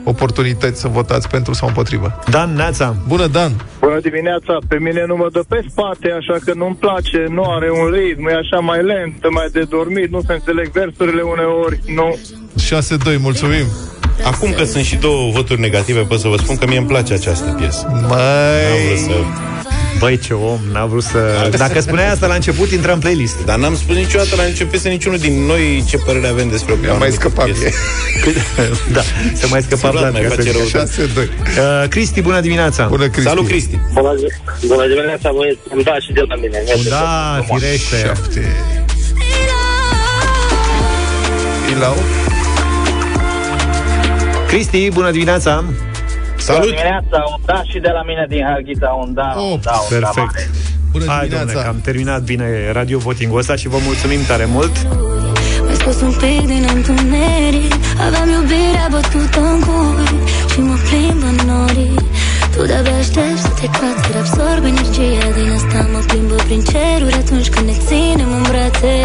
oportunități 0.03 0.80
să 0.80 0.88
votați 0.88 1.30
pentru 1.30 1.53
sau 1.53 1.68
împotrivă. 1.68 2.20
Dan 2.30 2.53
Neața. 2.55 2.95
Bună, 3.07 3.28
Dan! 3.28 3.51
Bună 3.80 3.99
dimineața, 3.99 4.57
pe 4.68 4.78
mine 4.80 5.03
nu 5.07 5.16
mă 5.16 5.28
dă 5.32 5.43
pe 5.47 5.66
spate, 5.70 6.12
așa 6.20 6.36
că 6.45 6.53
nu-mi 6.55 6.76
place, 6.76 7.26
nu 7.30 7.43
are 7.43 7.70
un 7.72 7.86
ritm, 7.95 8.28
e 8.28 8.34
așa 8.34 8.59
mai 8.59 8.84
lent, 8.84 9.30
mai 9.30 9.47
de 9.51 9.64
dormit, 9.70 10.09
nu 10.12 10.22
se 10.28 10.34
înțeleg 10.34 10.72
versurile 10.72 11.22
uneori, 11.22 11.80
nu. 11.95 12.18
6-2, 13.16 13.18
mulțumim! 13.20 13.66
Acum 14.24 14.51
că 14.57 14.64
sunt 14.64 14.84
și 14.84 14.95
două 14.95 15.32
voturi 15.32 15.59
negative, 15.59 15.99
pot 15.99 16.20
să 16.20 16.28
vă 16.28 16.38
spun 16.38 16.57
că 16.57 16.66
mie 16.68 16.78
îmi 16.78 16.88
place 16.88 17.14
această 17.14 17.55
piesă. 17.59 17.86
N-am 17.89 17.97
vrut 17.99 18.09
Mai... 18.09 19.26
să... 20.02 20.06
Băi, 20.08 20.18
ce 20.18 20.34
om, 20.34 20.60
n-a 20.72 20.86
vrut 20.86 21.04
să... 21.04 21.49
Dacă 21.58 21.80
spuneai 21.82 22.12
asta 22.12 22.28
la 22.28 22.34
început, 22.34 22.72
intră 22.72 22.93
în 22.93 22.99
playlist. 22.99 23.45
Dar 23.45 23.58
n-am 23.58 23.76
spus 23.76 23.95
niciodată 23.95 24.36
la 24.36 24.43
început 24.43 24.80
să 24.80 24.88
niciunul 24.88 25.18
din 25.18 25.45
noi 25.45 25.84
ce 25.88 25.97
părere 25.97 26.28
avem 26.28 26.49
despre 26.49 26.74
o 26.74 26.76
Mi-a 26.82 26.93
mai 26.93 27.12
scăpat 27.12 27.45
mie. 27.45 27.72
da, 28.95 29.02
se 29.34 29.45
mai 29.49 29.62
scăpa 29.62 29.88
Sigur, 29.88 29.99
Vlad. 29.99 30.12
mai 30.14 30.22
ca 30.22 30.30
face 30.30 30.52
să- 30.52 30.58
rău. 31.18 31.26
6-2. 31.26 31.30
Uh, 31.84 31.88
Cristi, 31.89 32.22
bună 32.22 32.39
dimineața! 32.39 32.86
Bună, 32.88 33.08
Cristi. 33.08 33.30
Salut, 33.30 33.47
Cristi! 33.47 33.80
Bună, 33.93 34.16
zi- 34.18 34.66
bună 34.68 34.88
dimineața 34.88 35.32
băieți, 35.36 35.60
un 35.76 35.82
da 35.84 35.93
și 35.99 36.12
de 36.14 36.22
la 36.28 36.36
mine. 36.36 36.62
Mergeți 36.66 36.89
Da, 36.89 37.41
frumos. 37.43 37.62
firește. 37.62 37.95
7. 37.95 38.56
Ilau. 41.76 41.95
Cristi, 44.47 44.89
bună 44.93 45.12
dimineața! 45.12 45.64
Bună 46.46 46.58
Salut! 46.58 46.70
dimineața, 46.76 47.18
un 47.34 47.39
da 47.46 47.60
și 47.72 47.78
de 47.86 47.92
la 47.98 48.04
mine 48.10 48.26
din 48.34 48.44
Harghita, 48.50 48.89
un 49.04 49.10
da, 49.20 49.28
un 49.38 49.52
Opt, 49.54 49.64
da, 49.64 49.78
un 49.92 50.00
da 50.00 50.12
mare. 50.16 50.30
Perfect. 50.34 50.50
Bună 50.92 51.06
Hai, 51.12 51.28
domnule, 51.28 51.39
că 51.39 51.46
dimineața! 51.46 51.70
am 51.74 51.80
terminat 51.88 52.22
bine 52.32 52.48
radio 52.80 52.98
voting-ul 53.08 53.39
ăsta 53.44 53.56
și 53.62 53.68
vă 53.74 53.80
mulțumim 53.89 54.22
tare 54.30 54.46
mult. 54.56 54.76
Mi-ai 55.66 55.78
scos 55.84 55.98
un 56.08 56.14
pic 56.22 56.42
din 56.54 56.64
întuneric 56.76 57.74
Aveam 58.06 58.30
iubirea 58.38 58.88
bătută 58.94 59.39
în 59.54 59.60
cui 59.66 60.20
Și 60.52 60.60
mă 60.68 60.76
plimb 60.88 61.22
în 61.32 61.38
norii 61.52 61.96
Tu 62.54 62.60
de-abia 62.70 62.98
aștept 63.04 63.39
să 63.46 63.52
te 63.60 63.68
cațeri 63.78 64.18
Absorb 64.24 64.64
energia 64.72 65.28
din 65.38 65.50
asta 65.58 65.80
Mă 65.94 66.02
plimbă 66.10 66.38
prin 66.48 66.62
ceruri 66.72 67.18
atunci 67.24 67.50
când 67.54 67.66
ne 67.72 67.78
ținem 67.88 68.30
în 68.38 68.44
brațe 68.50 68.96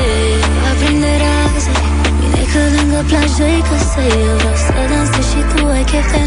Aprinde 0.70 1.12
raze 1.22 1.72
Bine 2.20 2.42
că 2.52 2.60
lângă 2.76 3.00
plajă 3.10 3.46
e 3.56 3.60
că 3.68 3.76
să 3.92 4.02
eu 4.24 4.34
Vreau 4.40 4.58
să 4.66 4.72
dansezi 4.90 5.28
și 5.32 5.40
tu 5.50 5.60
ai 5.76 5.84
chef 5.90 6.06
de 6.14 6.22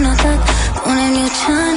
notat 1.30 1.69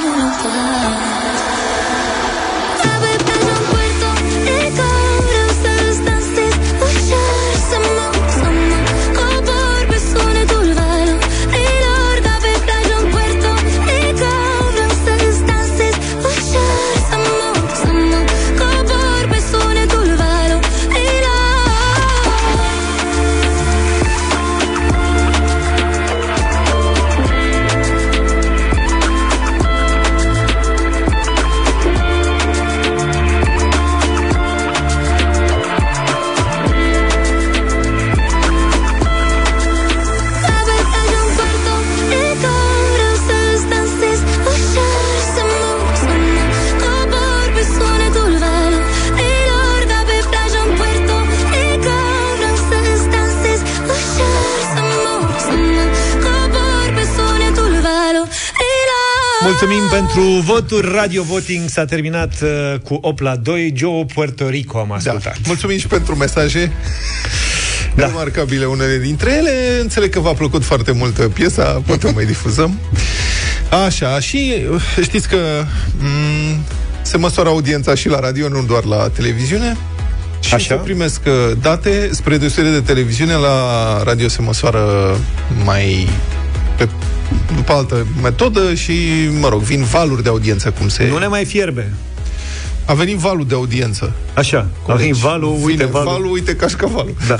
pentru 60.05 60.29
voturi. 60.41 60.91
Radio 60.95 61.23
Voting 61.23 61.69
s-a 61.69 61.85
terminat 61.85 62.33
uh, 62.41 62.79
cu 62.83 62.97
8 63.01 63.21
la 63.21 63.35
2. 63.35 63.73
Joe 63.75 64.05
Puerto 64.13 64.47
Rico 64.49 64.79
am 64.79 64.87
Da. 64.87 64.95
ascultat. 64.95 65.37
Mulțumim 65.45 65.77
și 65.77 65.87
pentru 65.87 66.15
mesaje. 66.15 66.71
Da. 67.95 68.05
Remarcabile 68.05 68.65
unele 68.65 68.97
dintre 68.97 69.31
ele. 69.33 69.51
Înțeleg 69.81 70.09
că 70.09 70.19
v-a 70.19 70.33
plăcut 70.33 70.63
foarte 70.63 70.91
mult 70.91 71.27
piesa, 71.33 71.81
poate 71.85 72.07
o 72.07 72.11
mai 72.13 72.25
difuzăm. 72.25 72.79
Așa, 73.85 74.19
și 74.19 74.53
uh, 74.73 74.81
știți 75.01 75.27
că 75.29 75.37
m- 75.99 76.57
se 77.01 77.17
măsoară 77.17 77.49
audiența 77.49 77.95
și 77.95 78.09
la 78.09 78.19
radio, 78.19 78.47
nu 78.47 78.63
doar 78.63 78.83
la 78.83 79.09
televiziune. 79.09 79.77
Și 80.39 80.53
Așa? 80.53 80.65
se 80.75 80.81
primesc 80.83 81.21
uh, 81.25 81.57
date, 81.61 82.09
spre 82.11 82.37
deosebire 82.37 82.73
de 82.73 82.81
televiziune, 82.81 83.33
la 83.33 83.57
radio 84.03 84.27
se 84.27 84.41
măsoară 84.41 85.15
mai 85.65 86.07
pe, 86.29 86.32
după 87.55 87.71
altă 87.73 88.07
metodă 88.21 88.73
și, 88.73 88.93
mă 89.39 89.47
rog, 89.49 89.61
vin 89.61 89.83
valuri 89.83 90.23
de 90.23 90.29
audiență, 90.29 90.71
cum 90.71 90.87
se... 90.87 91.07
Nu 91.07 91.17
ne 91.17 91.27
mai 91.27 91.45
fierbe. 91.45 91.93
A 92.85 92.93
venit 92.93 93.17
valul 93.17 93.47
de 93.47 93.55
audiență. 93.55 94.13
Așa, 94.33 94.67
a 94.87 94.93
venit 94.93 95.13
valul, 95.15 95.51
Vine 95.53 95.65
uite 95.65 95.85
valul. 95.85 96.11
valul, 96.11 96.31
uite 96.31 96.55
cașcavalul. 96.55 97.15
Da. 97.27 97.35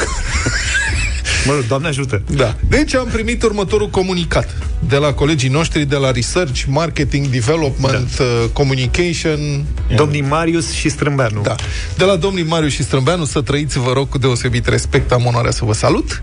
mă 1.45 1.53
rog, 1.53 1.67
Doamne 1.67 1.87
ajută. 1.87 2.21
Da. 2.35 2.55
Deci 2.69 2.95
am 2.95 3.07
primit 3.11 3.43
următorul 3.43 3.89
comunicat 3.89 4.57
de 4.87 4.95
la 4.95 5.13
colegii 5.13 5.49
noștri 5.49 5.85
de 5.85 5.95
la 5.95 6.11
Research, 6.11 6.63
Marketing, 6.67 7.27
Development, 7.27 8.17
da. 8.17 8.23
Communication. 8.53 9.65
Domnii 9.95 10.21
Marius 10.21 10.71
și 10.71 10.89
Strâmbeanu. 10.89 11.41
Da. 11.41 11.55
De 11.97 12.03
la 12.03 12.15
domnii 12.15 12.43
Marius 12.43 12.73
și 12.73 12.83
Strâmbeanu 12.83 13.25
să 13.25 13.41
trăiți, 13.41 13.79
vă 13.79 13.91
rog, 13.93 14.09
cu 14.09 14.17
deosebit 14.17 14.67
respect, 14.67 15.11
am 15.11 15.25
onoarea 15.25 15.51
să 15.51 15.65
vă 15.65 15.73
salut. 15.73 16.21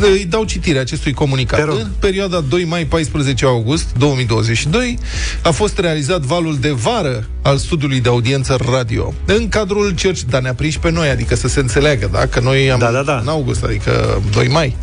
Îi 0.00 0.26
dau 0.28 0.44
citire 0.44 0.78
acestui 0.78 1.12
comunicat. 1.12 1.68
În 1.68 1.88
perioada 1.98 2.40
2 2.40 2.64
mai 2.64 2.84
14 2.84 3.44
august 3.44 3.86
2022 3.98 4.98
a 5.42 5.50
fost 5.50 5.78
realizat 5.78 6.20
valul 6.20 6.58
de 6.60 6.70
vară 6.70 7.28
al 7.42 7.56
studiului 7.56 8.00
de 8.00 8.08
audiență 8.08 8.58
radio. 8.70 9.14
În 9.24 9.48
cadrul 9.48 9.94
cerci, 9.94 10.24
dar 10.24 10.42
ne-a 10.42 10.54
prins 10.54 10.76
pe 10.76 10.90
noi, 10.90 11.08
adică 11.08 11.34
să 11.34 11.48
se 11.48 11.60
înțeleagă, 11.60 12.08
da? 12.12 12.26
Că 12.26 12.40
noi 12.40 12.70
am 12.70 12.78
da, 12.78 12.90
da, 12.90 13.02
da. 13.02 13.18
în 13.22 13.28
august, 13.28 13.64
adică 13.64 14.22
2 14.32 14.48
mai. 14.48 14.76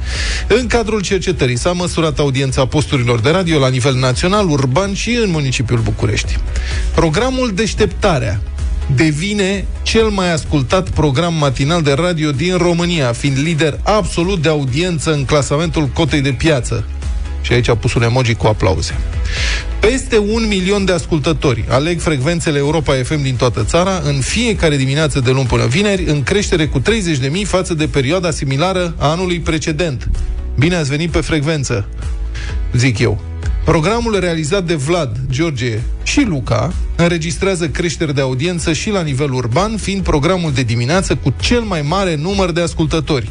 În 0.47 0.68
cadrul 0.68 1.01
cercetării 1.01 1.57
s-a 1.57 1.72
măsurat 1.72 2.20
audiența 2.20 2.65
posturilor 2.65 3.20
de 3.20 3.30
radio 3.30 3.59
la 3.59 3.70
nivel 3.70 3.95
național, 3.95 4.49
urban 4.49 4.93
și 4.93 5.20
în 5.24 5.30
municipiul 5.30 5.80
București. 5.80 6.38
Programul 6.95 7.51
Deșteptarea 7.53 8.41
devine 8.95 9.65
cel 9.83 10.07
mai 10.07 10.31
ascultat 10.33 10.89
program 10.89 11.33
matinal 11.33 11.81
de 11.81 11.93
radio 11.93 12.31
din 12.31 12.57
România, 12.57 13.11
fiind 13.11 13.38
lider 13.38 13.79
absolut 13.83 14.41
de 14.41 14.49
audiență 14.49 15.13
în 15.13 15.25
clasamentul 15.25 15.88
cotei 15.88 16.21
de 16.21 16.31
piață. 16.31 16.85
Și 17.41 17.53
aici 17.53 17.67
a 17.67 17.75
pus 17.75 17.93
un 17.93 18.03
emoji 18.03 18.33
cu 18.33 18.47
aplauze. 18.47 18.99
Peste 19.79 20.17
un 20.17 20.47
milion 20.47 20.85
de 20.85 20.91
ascultători 20.91 21.65
aleg 21.67 21.99
frecvențele 21.99 22.57
Europa 22.57 22.93
FM 23.03 23.21
din 23.21 23.35
toată 23.35 23.63
țara 23.63 24.01
în 24.03 24.19
fiecare 24.19 24.75
dimineață 24.77 25.19
de 25.19 25.31
luni 25.31 25.45
până 25.45 25.65
vineri, 25.65 26.03
în 26.03 26.23
creștere 26.23 26.65
cu 26.67 26.79
30.000 26.79 26.85
față 27.43 27.73
de 27.73 27.88
perioada 27.88 28.31
similară 28.31 28.95
a 28.97 29.07
anului 29.07 29.39
precedent. 29.39 30.09
Bine 30.59 30.75
ați 30.75 30.89
venit 30.89 31.11
pe 31.11 31.21
frecvență! 31.21 31.88
zic 32.73 32.99
eu. 32.99 33.21
Programul 33.68 34.20
realizat 34.20 34.63
de 34.63 34.76
Vlad, 34.76 35.18
George 35.30 35.80
și 36.03 36.22
Luca 36.22 36.74
înregistrează 36.95 37.70
creșteri 37.70 38.13
de 38.13 38.22
audiență 38.22 38.74
și 38.74 38.89
la 38.89 39.01
nivel 39.01 39.32
urban, 39.34 39.78
fiind 39.78 40.03
programul 40.03 40.51
de 40.51 40.63
dimineață 40.63 41.15
cu 41.15 41.34
cel 41.39 41.61
mai 41.61 41.82
mare 41.82 42.15
număr 42.15 42.51
de 42.51 42.61
ascultători. 42.61 43.30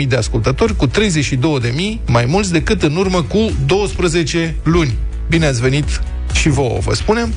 750.000 0.00 0.06
de 0.08 0.16
ascultători 0.16 0.76
cu 0.76 0.88
32.000 0.88 0.92
mai 2.06 2.24
mulți 2.24 2.52
decât 2.52 2.82
în 2.82 2.96
urmă 2.96 3.22
cu 3.22 3.50
12 3.66 4.56
luni. 4.62 4.94
Bine 5.28 5.46
ați 5.46 5.60
venit 5.60 6.00
și 6.36 6.48
vouă, 6.48 6.78
vă 6.80 6.94
spunem. 6.94 7.32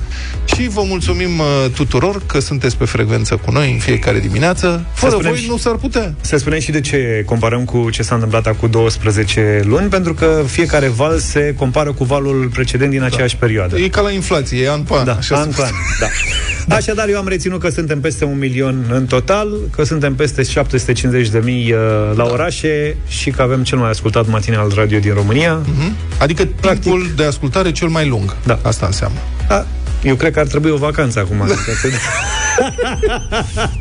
Și 0.45 0.68
vă 0.70 0.82
mulțumim 0.88 1.39
uh, 1.39 1.45
tuturor 1.76 2.22
că 2.26 2.39
sunteți 2.39 2.78
pe 2.78 2.86
frecvență 2.86 3.36
cu 3.36 3.52
noi 3.52 3.72
în 3.72 3.78
fiecare 3.80 4.20
dimineață. 4.20 4.86
Fără 4.93 5.12
spunem 5.12 5.32
voi 5.32 5.39
și- 5.41 5.50
nu 5.50 5.58
s-ar 5.58 5.76
putea. 5.76 6.14
Să 6.22 6.38
spunem 6.38 6.60
și 6.60 6.72
de 6.72 6.82
ce 6.82 7.24
comparăm 7.26 7.66
cu 7.66 7.89
ce 7.89 8.02
s-a 8.04 8.14
întâmplat 8.16 8.45
acum 8.47 8.70
12 8.70 9.62
luni, 9.66 9.88
pentru 9.88 10.14
că 10.14 10.43
fiecare 10.47 10.88
val 10.88 11.18
se 11.20 11.54
compară 11.58 11.91
cu 11.91 12.04
valul 12.04 12.50
precedent 12.54 12.91
din 12.91 13.04
aceeași 13.04 13.36
perioadă. 13.36 13.78
E 13.78 13.88
ca 13.88 14.02
la 14.02 14.12
inflație, 14.12 14.64
e 14.64 14.72
an 14.72 14.82
pe 14.82 14.93
an. 14.97 15.06
Da, 15.06 15.14
așa 15.16 15.36
an 15.36 15.52
se- 15.52 15.56
pe 15.62 15.62
an, 15.66 15.72
da. 16.00 16.08
Așadar, 16.76 17.10
eu 17.10 17.18
am 17.18 17.28
reținut 17.28 17.60
că 17.60 17.70
suntem 17.70 18.00
peste 18.00 18.26
un 18.26 18.38
milion 18.38 18.86
în 18.93 19.06
total, 19.06 19.47
că 19.76 19.84
suntem 19.84 20.16
peste 20.16 20.43
750 20.43 21.30
de 21.30 21.41
mii 21.43 21.72
uh, 21.72 21.80
la 22.16 22.24
orașe 22.24 22.95
și 23.08 23.30
că 23.30 23.41
avem 23.41 23.64
cel 23.64 23.78
mai 23.78 23.89
ascultat 23.89 24.28
matinal 24.28 24.72
radio 24.76 25.00
din 25.00 25.14
România. 25.14 25.54
Mhm. 25.66 25.95
Adică 26.20 26.43
timpul 26.62 27.08
de 27.16 27.24
ascultare 27.24 27.72
cel 27.72 27.88
mai 27.88 28.08
lung. 28.08 28.36
Da. 28.45 28.60
Asta 28.64 28.86
înseamnă. 28.90 29.20
Da, 29.48 29.66
eu 30.04 30.16
cred 30.16 30.34
că 30.34 30.40
ar 30.40 30.48
trebui 30.48 30.72
o 30.72 30.78
vacanță 30.78 31.20
acum. 31.20 31.42
adică 31.42 31.72
să- 31.82 31.88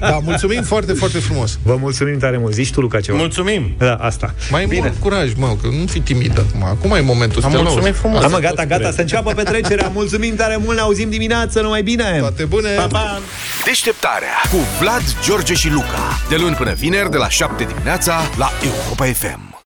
Da, 0.00 0.18
mulțumim 0.22 0.62
foarte, 0.62 0.92
foarte 0.92 1.18
frumos. 1.18 1.58
Vă 1.62 1.76
mulțumim 1.80 2.18
tare 2.18 2.38
mult. 2.38 2.54
Zici 2.54 2.70
tu, 2.72 2.80
Luca, 2.80 3.00
ceva. 3.00 3.18
Mulțumim. 3.18 3.74
Da, 3.78 3.94
asta. 3.94 4.34
Mai 4.50 4.66
Bine. 4.66 4.80
mult 4.80 4.94
curaj, 5.00 5.32
mă, 5.36 5.46
că 5.62 5.68
nu 5.80 5.86
fi 5.86 6.00
timid 6.00 6.38
acum. 6.38 6.64
Acum 6.64 6.90
e 6.90 7.00
momentul 7.00 7.40
să 7.40 7.46
Am 7.46 7.52
te 7.52 7.58
mulțumit 7.58 7.84
lauzi. 7.84 7.98
frumos. 8.00 8.22
Am 8.24 8.40
gata, 8.40 8.66
gata, 8.66 8.90
să 8.90 9.00
înceapă 9.00 9.32
petrecerea. 9.32 9.90
Mulțumim 9.94 10.34
tare 10.34 10.56
mult, 10.64 10.76
ne 10.76 10.82
auzim 10.82 11.10
dimineață, 11.10 11.60
numai 11.60 11.82
bine! 11.82 12.16
Toate 12.18 12.44
bune! 12.44 12.68
Pa, 12.74 12.86
pa! 12.86 13.20
Deșteptarea 13.64 14.34
cu 14.50 14.56
Vlad, 14.80 15.02
George 15.24 15.54
și 15.54 15.68
Luca. 15.70 16.18
De 16.28 16.36
luni 16.36 16.54
până 16.54 16.72
vineri, 16.72 17.10
de 17.10 17.16
la 17.16 17.28
7 17.28 17.64
dimineața, 17.64 18.20
la 18.36 18.50
Europa 18.64 19.04
FM. 19.04 19.57